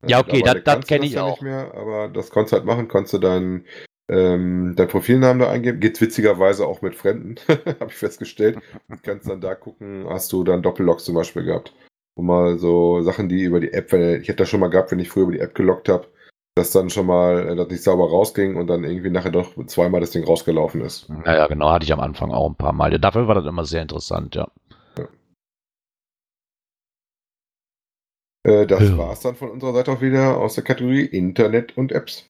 Ja, 0.08 0.20
okay, 0.20 0.41
das, 0.43 0.64
das 0.64 0.86
kenne 0.86 1.06
ich 1.06 1.14
ja 1.14 1.24
auch. 1.24 1.41
Nicht 1.41 1.43
mehr, 1.43 1.74
aber 1.76 2.08
das 2.08 2.30
konntest 2.30 2.54
du 2.54 2.58
halt 2.58 2.66
machen, 2.66 2.88
konntest 2.88 3.14
du 3.14 3.18
deinen 3.20 3.66
ähm, 4.12 4.74
dein 4.76 4.89
Profilnamen 4.89 5.39
da 5.39 5.49
eingeben. 5.49 5.80
Geht 5.80 5.99
witzigerweise 6.02 6.68
auch 6.68 6.82
mit 6.82 6.95
Fremden, 6.95 7.36
habe 7.47 7.88
ich 7.88 7.95
festgestellt. 7.95 8.60
Du 8.89 8.97
kannst 9.04 9.28
dann 9.28 9.41
da 9.41 9.56
gucken, 9.56 10.06
hast 10.10 10.32
du 10.34 10.43
dann 10.43 10.62
Doppellogs 10.62 11.06
zum 11.06 11.16
Beispiel 11.16 11.43
gehabt. 11.43 11.74
Und 12.16 12.26
mal 12.26 12.60
so 12.60 13.02
Sachen, 13.02 13.30
die 13.30 13.43
über 13.43 13.62
die 13.62 13.72
App, 13.72 13.91
wenn, 13.93 14.22
ich 14.22 14.28
hätte 14.28 14.39
das 14.39 14.49
schon 14.49 14.60
mal 14.60 14.70
gehabt, 14.70 14.91
wenn 14.91 14.99
ich 14.99 15.10
früher 15.10 15.24
über 15.24 15.32
die 15.32 15.39
App 15.39 15.56
gelockt 15.56 15.88
habe, 15.88 16.08
dass 16.56 16.72
dann 16.72 16.89
schon 16.89 17.06
mal 17.06 17.47
äh, 17.47 17.56
das 17.56 17.70
nicht 17.70 17.84
sauber 17.84 18.10
rausging 18.10 18.58
und 18.58 18.68
dann 18.68 18.84
irgendwie 18.84 19.10
nachher 19.10 19.32
doch 19.32 19.54
zweimal 19.68 20.02
das 20.02 20.12
Ding 20.12 20.26
rausgelaufen 20.26 20.82
ist. 20.82 21.10
Naja, 21.10 21.47
genau, 21.47 21.70
hatte 21.70 21.86
ich 21.86 21.93
am 21.93 22.02
Anfang 22.02 22.32
auch 22.32 22.49
ein 22.49 22.56
paar 22.56 22.74
Mal. 22.74 22.99
Dafür 22.99 23.30
war 23.30 23.36
das 23.36 23.45
immer 23.45 23.64
sehr 23.64 23.82
interessant, 23.82 24.36
ja. 24.36 24.49
Äh, 28.44 28.66
das 28.66 28.82
ja. 28.82 28.98
war 28.98 29.14
es 29.14 29.20
dann 29.20 29.36
von 29.36 29.52
unserer 29.52 29.74
Seite 29.74 29.92
auch 29.92 30.02
wieder 30.02 30.38
aus 30.38 30.56
der 30.56 30.64
Kategorie 30.64 31.06
Internet 31.06 31.78
und 31.78 31.92
Apps. 31.92 32.28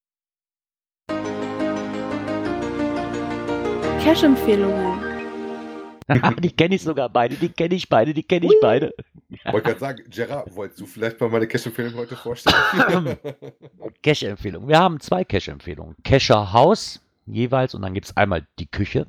Cash-Empfehlungen. 4.04 5.00
die 6.42 6.52
kenne 6.52 6.76
ich 6.76 6.82
sogar 6.82 7.08
beide, 7.08 7.36
die 7.36 7.48
kenne 7.50 7.76
ich 7.76 7.88
beide, 7.88 8.14
die 8.14 8.24
kenne 8.24 8.48
ich 8.48 8.58
beide. 8.62 8.94
Ich 9.30 9.46
wollte 9.46 9.70
gerade 9.70 9.80
sagen, 9.80 10.04
Gerard, 10.10 10.54
wolltest 10.54 10.82
du 10.82 10.86
vielleicht 10.86 11.22
mal 11.22 11.30
meine 11.30 11.48
Cash-Empfehlung 11.48 11.94
heute 11.94 12.18
vorstellen? 12.18 13.18
Cash-Empfehlung. 14.04 14.68
Wir 14.68 14.80
haben 14.80 15.00
zwei 15.00 15.24
Cash-Empfehlungen. 15.24 15.96
Cacher 16.04 16.52
Haus 16.52 17.00
jeweils 17.26 17.74
und 17.74 17.84
dann 17.84 17.94
gibt 17.94 18.08
es 18.08 18.18
einmal 18.18 18.46
die 18.60 18.68
Küche. 18.68 19.08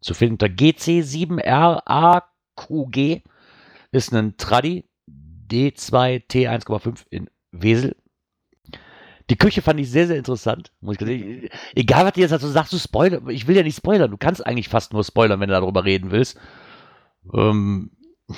Zu 0.00 0.14
finden 0.14 0.34
unter 0.34 0.46
GC7RAQG 0.46 3.22
ist 3.92 4.12
ein 4.12 4.36
Tradi 5.50 5.72
D2T1,5 6.30 7.04
in 7.10 7.28
Wesel. 7.52 7.96
Die 9.28 9.36
Küche 9.36 9.62
fand 9.62 9.78
ich 9.78 9.90
sehr, 9.90 10.08
sehr 10.08 10.16
interessant. 10.16 10.72
Egal, 11.74 12.04
was 12.04 12.12
du 12.14 12.20
jetzt 12.20 12.32
dazu 12.32 12.48
sagst, 12.48 12.72
du 12.72 12.78
Spoiler. 12.78 13.28
Ich 13.28 13.46
will 13.46 13.56
ja 13.56 13.62
nicht 13.62 13.76
spoilern. 13.76 14.10
Du 14.10 14.16
kannst 14.16 14.44
eigentlich 14.44 14.68
fast 14.68 14.92
nur 14.92 15.04
spoilern, 15.04 15.38
wenn 15.38 15.48
du 15.48 15.54
darüber 15.54 15.84
reden 15.84 16.10
willst. 16.10 16.36
Ähm, 17.32 17.90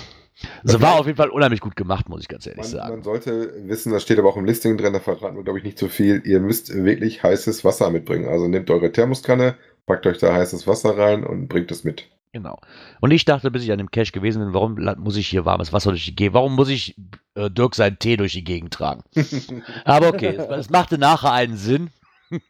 also 0.65 0.83
war 0.83 0.99
auf 0.99 1.07
jeden 1.07 1.17
Fall 1.17 1.31
unheimlich 1.31 1.61
gut 1.61 1.77
gemacht, 1.77 2.11
muss 2.11 2.21
ich 2.21 2.29
ganz 2.29 2.47
ehrlich 2.47 2.63
man, 2.63 2.71
sagen. 2.71 2.95
Man 2.95 3.03
sollte 3.03 3.55
wissen, 3.69 3.93
das 3.93 4.03
steht 4.03 4.19
aber 4.19 4.29
auch 4.29 4.37
im 4.37 4.45
Listing 4.45 4.77
drin, 4.77 4.93
da 4.93 5.01
verraten 5.01 5.37
wir, 5.37 5.45
glaube 5.45 5.59
ich, 5.59 5.65
nicht 5.65 5.79
zu 5.79 5.87
so 5.87 5.91
viel. 5.91 6.23
Ihr 6.27 6.41
müsst 6.41 6.75
wirklich 6.75 7.23
heißes 7.23 7.65
Wasser 7.65 7.91
mitbringen. 7.91 8.29
Also 8.29 8.49
nehmt 8.49 8.71
eure 8.71 8.93
Thermoskanne, 8.93 9.57
packt 9.87 10.07
euch 10.07 10.19
da 10.19 10.35
heißes 10.35 10.67
Wasser 10.67 10.99
rein 10.99 11.25
und 11.25 11.49
bringt 11.49 11.71
es 11.71 11.85
mit. 11.85 12.11
Genau. 12.33 12.59
Und 13.01 13.11
ich 13.11 13.25
dachte, 13.27 13.51
bis 13.51 13.63
ich 13.63 13.73
an 13.73 13.79
dem 13.79 13.91
Cache 13.91 14.13
gewesen 14.13 14.43
bin, 14.43 14.55
warum 14.55 14.77
muss 14.99 15.17
ich 15.17 15.29
hier 15.29 15.45
warmes 15.45 15.75
Wasser 15.75 15.91
durch 15.91 16.07
die 16.07 16.17
Gegend, 16.17 16.35
warum 16.35 16.55
muss 16.55 16.71
ich 16.71 16.97
äh, 17.35 17.51
Dirk 17.51 17.75
seinen 17.75 17.99
Tee 17.99 18.17
durch 18.17 18.33
die 18.33 18.45
Gegend 18.45 18.73
tragen? 18.73 19.03
Aber 19.85 20.09
okay, 20.09 20.37
es, 20.37 20.47
es 20.47 20.71
machte 20.71 20.97
nachher 20.97 21.33
einen 21.33 21.57
Sinn. 21.57 21.91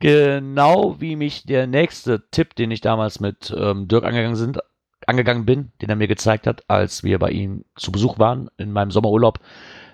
genau 0.00 1.00
wie 1.00 1.14
mich 1.14 1.46
der 1.46 1.68
nächste 1.68 2.28
Tipp, 2.30 2.56
den 2.56 2.72
ich 2.72 2.80
damals 2.80 3.20
mit 3.20 3.54
ähm, 3.56 3.86
Dirk 3.86 4.02
angegangen, 4.02 4.34
sind, 4.34 4.58
angegangen 5.06 5.46
bin, 5.46 5.70
den 5.80 5.88
er 5.88 5.96
mir 5.96 6.08
gezeigt 6.08 6.48
hat, 6.48 6.68
als 6.68 7.04
wir 7.04 7.20
bei 7.20 7.30
ihm 7.30 7.64
zu 7.76 7.92
Besuch 7.92 8.18
waren 8.18 8.50
in 8.56 8.72
meinem 8.72 8.90
Sommerurlaub, 8.90 9.38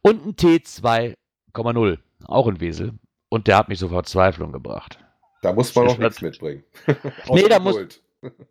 Und 0.02 0.26
ein 0.26 0.36
T2,0, 0.36 1.98
auch 2.26 2.48
ein 2.48 2.60
Wesel. 2.60 2.94
Und 3.30 3.48
der 3.48 3.58
hat 3.58 3.70
mich 3.70 3.80
zur 3.80 3.90
Verzweiflung 3.90 4.52
gebracht. 4.52 5.00
Da 5.42 5.54
muss 5.54 5.74
man 5.76 5.88
auch 5.88 5.98
nichts 5.98 6.22
mitbringen. 6.22 6.64
nee, 7.30 7.48
da 7.48 7.60
muss. 7.60 7.78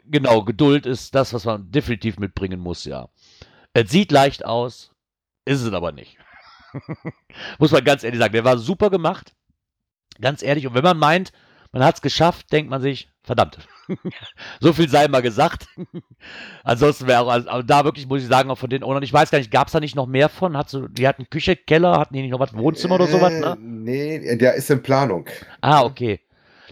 Genau, 0.05 0.45
Geduld 0.45 0.87
ist 0.87 1.17
das, 1.17 1.33
was 1.35 1.47
man 1.47 1.69
definitiv 1.73 2.17
mitbringen 2.17 2.61
muss, 2.61 2.85
ja. 2.85 3.09
Es 3.73 3.91
sieht 3.91 4.13
leicht 4.13 4.45
aus, 4.45 4.93
ist 5.45 5.63
es 5.63 5.73
aber 5.73 5.91
nicht. 5.91 6.17
muss 7.59 7.73
man 7.73 7.85
ganz 7.85 8.05
ehrlich 8.05 8.21
sagen. 8.21 8.33
Der 8.33 8.45
war 8.45 8.59
super 8.59 8.91
gemacht. 8.91 9.35
Ganz 10.21 10.43
ehrlich. 10.43 10.67
Und 10.67 10.75
wenn 10.75 10.85
man 10.85 10.99
meint, 10.99 11.33
man 11.73 11.83
hat 11.83 11.97
es 11.97 12.03
geschafft, 12.03 12.53
denkt 12.53 12.71
man 12.71 12.83
sich, 12.83 13.11
verdammt. 13.25 13.59
so 14.61 14.73
viel 14.73 14.89
sei 14.89 15.09
mal 15.09 15.23
gesagt. 15.23 15.67
Ansonsten 16.65 17.07
wäre 17.07 17.21
auch, 17.21 17.29
also, 17.29 17.63
da 17.63 17.85
wirklich, 17.85 18.07
muss 18.07 18.23
ich 18.23 18.29
sagen, 18.29 18.51
auch 18.51 18.59
von 18.59 18.71
den 18.71 18.85
Ownern, 18.85 19.03
ich 19.03 19.13
weiß 19.13 19.31
gar 19.31 19.39
nicht, 19.39 19.51
gab 19.51 19.67
es 19.67 19.73
da 19.73 19.81
nicht 19.81 19.97
noch 19.97 20.07
mehr 20.07 20.29
von? 20.29 20.57
Hat 20.57 20.69
so, 20.69 20.87
die 20.87 21.09
hatten 21.09 21.29
Küche, 21.29 21.57
Keller, 21.57 21.99
hatten 21.99 22.15
die 22.15 22.23
nicht 22.23 22.31
noch 22.31 22.41
was, 22.41 22.55
Wohnzimmer 22.55 22.97
oder 22.97 23.07
sowas, 23.07 23.33
ne? 23.33 23.53
Äh, 23.53 23.57
nee, 23.61 24.37
der 24.37 24.55
ist 24.55 24.71
in 24.71 24.83
Planung. 24.83 25.29
Ah, 25.61 25.83
okay. 25.83 26.21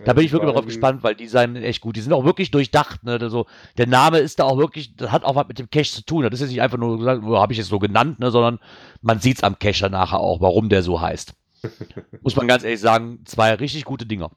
Da 0.04 0.14
bin 0.14 0.24
ich 0.24 0.32
wirklich 0.32 0.50
darauf 0.50 0.66
gespannt, 0.66 1.02
weil 1.02 1.14
die 1.14 1.28
seien 1.28 1.54
echt 1.56 1.80
gut. 1.80 1.96
Die 1.96 2.00
sind 2.00 2.12
auch 2.12 2.24
wirklich 2.24 2.50
durchdacht. 2.50 3.04
Ne? 3.04 3.18
Also, 3.20 3.46
der 3.76 3.86
Name 3.86 4.18
ist 4.18 4.38
da 4.38 4.44
auch 4.44 4.58
wirklich, 4.58 4.96
das 4.96 5.12
hat 5.12 5.22
auch 5.22 5.36
was 5.36 5.46
mit 5.46 5.58
dem 5.58 5.70
Cache 5.70 5.92
zu 5.92 6.04
tun. 6.04 6.24
Das 6.24 6.32
ist 6.32 6.40
jetzt 6.40 6.50
nicht 6.50 6.62
einfach 6.62 6.78
nur 6.78 6.98
gesagt, 6.98 7.22
habe 7.22 7.52
ich 7.52 7.58
es 7.58 7.68
so 7.68 7.78
genannt, 7.78 8.18
ne? 8.18 8.30
sondern 8.30 8.58
man 9.00 9.20
sieht 9.20 9.36
es 9.36 9.44
am 9.44 9.58
Cache 9.58 9.90
nachher 9.90 10.18
auch, 10.18 10.40
warum 10.40 10.68
der 10.68 10.82
so 10.82 11.00
heißt. 11.00 11.34
Muss 12.22 12.36
man 12.36 12.48
ganz 12.48 12.64
ehrlich 12.64 12.80
sagen, 12.80 13.20
zwei 13.24 13.54
richtig 13.54 13.84
gute 13.84 14.06
Dinger. 14.06 14.30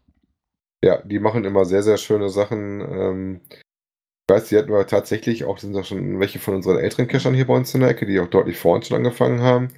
Ja, 0.86 1.02
die 1.02 1.18
machen 1.18 1.46
immer 1.46 1.66
sehr, 1.66 1.82
sehr 1.82 1.98
schöne 1.98 2.30
Sachen. 2.30 2.80
Ähm, 2.80 3.42
ich 3.50 4.30
weiß, 4.30 4.50
die 4.50 4.58
hatten 4.58 4.70
wir 4.70 4.86
tatsächlich 4.86 5.44
auch, 5.44 5.58
sind 5.58 5.76
auch 5.76 5.84
schon 5.84 6.20
welche 6.20 6.38
von 6.38 6.54
unseren 6.54 6.78
älteren 6.78 7.08
Cachern 7.08 7.34
hier 7.34 7.48
bei 7.48 7.56
uns 7.56 7.74
in 7.74 7.82
der 7.82 7.90
Ecke, 7.90 8.06
die 8.06 8.20
auch 8.20 8.28
deutlich 8.28 8.58
vor 8.58 8.76
uns 8.76 8.88
schon 8.88 8.98
angefangen 8.98 9.42
haben. 9.42 9.70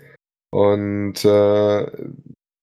Und 0.52 1.24
äh, 1.24 1.88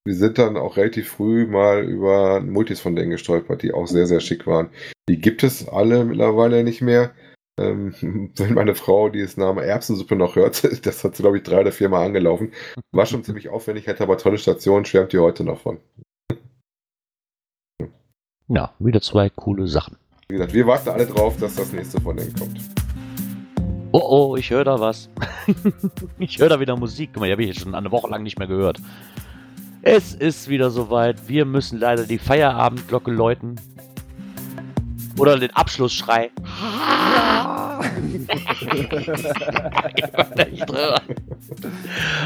wir 0.05 0.15
sind 0.15 0.37
dann 0.37 0.59
auch 0.59 0.77
relativ 0.77 1.09
früh 1.09 1.47
mal 1.47 1.85
über 1.85 2.43
Multis 2.43 2.81
von 2.81 2.95
denen 2.95 3.13
gestolpert, 3.13 3.63
die 3.63 3.73
auch 3.73 3.87
sehr, 3.87 4.07
sehr 4.07 4.21
schick 4.21 4.47
waren. 4.47 4.69
Die 5.09 5.23
gibt 5.23 5.43
es 5.43 5.67
alle 5.67 6.05
mittlerweile 6.05 6.65
nicht 6.65 6.83
mehr. 6.83 7.15
Ähm, 7.59 7.95
wenn 8.37 8.53
meine 8.53 8.75
Frau 8.75 9.09
dieses 9.09 9.39
Name 9.39 9.65
Erbsensuppe 9.65 10.17
noch 10.17 10.37
hört, 10.37 10.65
das 10.87 11.03
hat 11.03 11.17
sie, 11.17 11.23
glaube 11.23 11.39
ich, 11.39 11.45
drei 11.45 11.61
oder 11.61 11.73
vier 11.73 11.89
Mal 11.89 12.05
angelaufen. 12.05 12.53
War 12.93 13.07
schon 13.07 13.25
ziemlich 13.25 13.49
aufwendig, 13.49 13.87
hätte 13.87 14.03
aber 14.03 14.19
tolle 14.19 14.37
Stationen, 14.37 14.85
schwärmt 14.85 15.15
die 15.15 15.19
heute 15.19 15.45
noch 15.45 15.63
von. 15.63 15.81
Ja, 18.49 18.73
wieder 18.79 19.01
zwei 19.01 19.31
coole 19.31 19.67
Sachen. 19.67 19.97
Wie 20.29 20.35
gesagt, 20.35 20.53
wir 20.53 20.67
warten 20.67 20.91
alle 20.91 21.07
drauf, 21.07 21.39
dass 21.39 21.55
das 21.55 21.73
nächste 21.73 21.99
von 22.01 22.17
denen 22.17 22.35
kommt. 22.35 22.61
Oh 23.93 24.33
oh, 24.33 24.37
ich 24.37 24.51
höre 24.51 24.65
da 24.65 24.79
was. 24.81 25.09
ich 26.19 26.39
höre 26.39 26.51
da 26.51 26.61
wieder 26.61 26.77
Musik. 26.77 27.11
Guck 27.15 27.21
mal, 27.21 27.27
die 27.27 27.33
habe 27.33 27.45
ich 27.45 27.59
schon 27.59 27.75
eine 27.75 27.91
Woche 27.91 28.11
lang 28.11 28.23
nicht 28.23 28.39
mehr 28.39 28.49
gehört. 28.49 28.81
Es 29.83 30.15
ist 30.15 30.49
wieder 30.49 30.71
soweit. 30.71 31.29
Wir 31.29 31.45
müssen 31.45 31.79
leider 31.79 32.05
die 32.05 32.19
Feierabendglocke 32.19 33.11
läuten. 33.11 33.61
Oder 35.19 35.39
den 35.39 35.53
Abschlussschrei. 35.53 36.31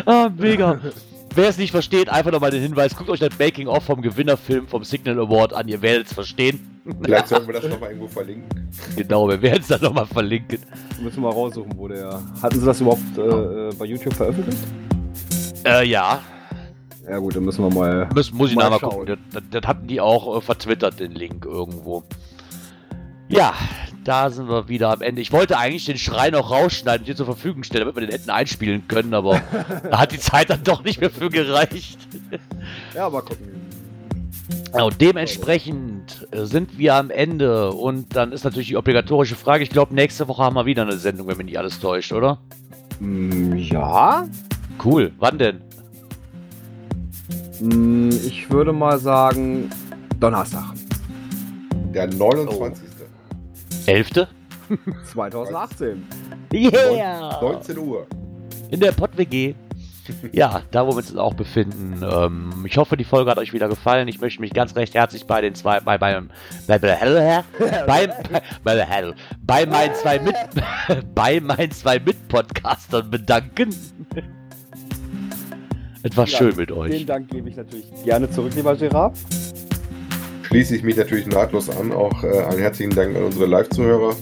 ah, 0.06 0.30
mega. 0.36 0.80
Wer 1.38 1.48
es 1.48 1.56
nicht 1.56 1.70
versteht, 1.70 2.08
einfach 2.08 2.32
nochmal 2.32 2.50
den 2.50 2.62
Hinweis, 2.62 2.96
guckt 2.96 3.10
euch 3.10 3.20
das 3.20 3.38
Making-of 3.38 3.84
vom 3.84 4.02
Gewinnerfilm 4.02 4.66
vom 4.66 4.82
Signal 4.82 5.20
Award 5.20 5.52
an, 5.52 5.68
ihr 5.68 5.80
werdet 5.82 6.08
es 6.08 6.12
verstehen. 6.12 6.82
Vielleicht 7.00 7.28
sollten 7.28 7.46
wir 7.46 7.54
das 7.54 7.62
nochmal 7.62 7.90
irgendwo 7.90 8.08
verlinken. 8.08 8.68
Genau, 8.96 9.28
wir 9.28 9.40
werden 9.40 9.60
es 9.60 9.68
dann 9.68 9.80
nochmal 9.80 10.06
verlinken. 10.06 10.58
Müssen 11.00 11.22
wir 11.22 11.28
mal 11.28 11.32
raussuchen, 11.32 11.70
wo 11.76 11.86
der. 11.86 12.20
Hatten 12.42 12.58
sie 12.58 12.66
das 12.66 12.80
überhaupt 12.80 13.16
äh, 13.16 13.72
bei 13.78 13.84
YouTube 13.84 14.14
veröffentlicht? 14.14 14.58
Äh, 15.64 15.86
ja. 15.86 16.20
Ja 17.08 17.18
gut, 17.18 17.36
dann 17.36 17.44
müssen 17.44 17.62
wir 17.62 17.70
mal. 17.72 18.08
Muss, 18.12 18.32
muss 18.32 18.50
ich 18.50 18.56
nachher 18.56 18.80
gucken. 18.80 19.06
Das, 19.06 19.18
das, 19.30 19.42
das, 19.48 19.68
hatten 19.68 19.86
die 19.86 20.00
auch 20.00 20.38
äh, 20.38 20.40
vertwittert, 20.40 20.98
den 20.98 21.12
Link 21.12 21.44
irgendwo. 21.44 22.02
Ja, 23.28 23.54
da 24.04 24.30
sind 24.30 24.48
wir 24.48 24.68
wieder 24.68 24.90
am 24.90 25.02
Ende. 25.02 25.20
Ich 25.20 25.32
wollte 25.32 25.58
eigentlich 25.58 25.84
den 25.84 25.98
Schrei 25.98 26.30
noch 26.30 26.50
rausschneiden 26.50 27.00
und 27.02 27.08
dir 27.08 27.16
zur 27.16 27.26
Verfügung 27.26 27.62
stellen, 27.62 27.82
damit 27.82 27.96
wir 27.96 28.06
den 28.06 28.10
hätten 28.10 28.30
einspielen 28.30 28.88
können, 28.88 29.12
aber 29.12 29.42
da 29.90 29.98
hat 29.98 30.12
die 30.12 30.18
Zeit 30.18 30.48
dann 30.50 30.64
doch 30.64 30.82
nicht 30.82 31.00
mehr 31.00 31.10
für 31.10 31.28
gereicht. 31.28 31.98
ja, 32.94 33.10
mal 33.10 33.20
gucken. 33.20 33.58
Und 34.72 35.00
dementsprechend 35.00 36.26
sind 36.32 36.78
wir 36.78 36.94
am 36.94 37.10
Ende 37.10 37.72
und 37.72 38.16
dann 38.16 38.32
ist 38.32 38.44
natürlich 38.44 38.68
die 38.68 38.76
obligatorische 38.76 39.34
Frage. 39.34 39.62
Ich 39.62 39.70
glaube, 39.70 39.94
nächste 39.94 40.28
Woche 40.28 40.42
haben 40.42 40.56
wir 40.56 40.66
wieder 40.66 40.82
eine 40.82 40.96
Sendung, 40.96 41.26
wenn 41.26 41.36
mich 41.36 41.46
nicht 41.46 41.58
alles 41.58 41.80
täuscht, 41.80 42.12
oder? 42.12 42.38
Mm, 43.00 43.54
ja. 43.56 44.26
Cool. 44.82 45.12
Wann 45.18 45.38
denn? 45.38 45.60
Mm, 47.60 48.10
ich 48.10 48.50
würde 48.50 48.72
mal 48.72 48.98
sagen 48.98 49.70
Donnerstag. 50.20 50.74
Der 51.94 52.06
29. 52.06 52.87
11. 53.88 54.28
2018. 55.12 56.06
Yeah! 56.52 57.40
19 57.42 57.78
Uhr. 57.78 58.06
In 58.70 58.80
der 58.80 58.92
Pott-WG. 58.92 59.54
ja, 60.32 60.62
da 60.70 60.86
wo 60.86 60.92
wir 60.92 60.96
uns 60.96 61.14
auch 61.14 61.34
befinden. 61.34 62.02
Ähm, 62.02 62.64
ich 62.66 62.78
hoffe, 62.78 62.96
die 62.96 63.04
Folge 63.04 63.30
hat 63.30 63.36
euch 63.36 63.52
wieder 63.52 63.68
gefallen. 63.68 64.08
Ich 64.08 64.18
möchte 64.20 64.40
mich 64.40 64.54
ganz 64.54 64.74
recht 64.76 64.94
herzlich 64.94 65.26
bei 65.26 65.42
den 65.42 65.54
zwei, 65.54 65.80
bei, 65.80 65.98
bei, 65.98 66.22
bei, 66.66 66.78
bei, 66.78 66.88
bei, 67.86 68.06
bei, 68.64 69.14
bei 69.42 69.66
meinen 69.66 69.94
zwei 69.94 70.18
Mit, 70.18 70.34
bei 71.14 71.40
meinen 71.40 71.70
zwei 71.70 71.98
Mitpodcastern 71.98 73.10
bedanken. 73.10 73.74
Etwas 76.02 76.32
ja, 76.32 76.38
schön 76.38 76.56
mit 76.56 76.72
euch. 76.72 76.92
Vielen 76.92 77.06
Dank 77.06 77.28
gebe 77.28 77.48
ich 77.48 77.56
natürlich 77.56 77.86
gerne 78.04 78.30
zurück, 78.30 78.54
lieber 78.54 78.74
Gerard. 78.76 79.18
Schließe 80.48 80.76
ich 80.76 80.82
mich 80.82 80.96
natürlich 80.96 81.26
nahtlos 81.26 81.68
an. 81.68 81.92
Auch 81.92 82.24
äh, 82.24 82.42
einen 82.44 82.58
herzlichen 82.58 82.94
Dank 82.94 83.14
an 83.14 83.24
unsere 83.24 83.44
Live-Zuhörer 83.46 84.16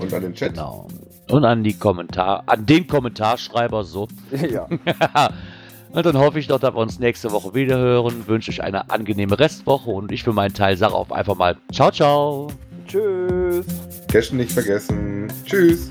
und 0.00 0.14
an 0.14 0.22
den 0.22 0.34
Chat. 0.34 0.54
Genau. 0.54 0.86
Und 1.28 1.44
an 1.44 1.64
die 1.64 1.76
Kommentar, 1.76 2.44
an 2.46 2.66
den 2.66 2.86
Kommentarschreiber 2.86 3.82
so. 3.82 4.06
Ja. 4.48 4.68
und 5.92 6.06
dann 6.06 6.18
hoffe 6.18 6.38
ich 6.38 6.46
doch, 6.46 6.60
dass 6.60 6.72
wir 6.72 6.78
uns 6.78 7.00
nächste 7.00 7.32
Woche 7.32 7.52
wieder 7.54 7.78
hören. 7.78 8.28
Wünsche 8.28 8.52
euch 8.52 8.62
eine 8.62 8.90
angenehme 8.90 9.38
Restwoche 9.38 9.90
und 9.90 10.12
ich 10.12 10.22
für 10.22 10.32
meinen 10.32 10.54
Teil 10.54 10.76
sage 10.76 10.94
auf 10.94 11.10
einfach 11.10 11.34
mal 11.34 11.56
Ciao, 11.72 11.90
ciao. 11.90 12.48
Tschüss. 12.86 13.66
Cashen 14.06 14.36
nicht 14.38 14.52
vergessen. 14.52 15.26
Tschüss. 15.44 15.90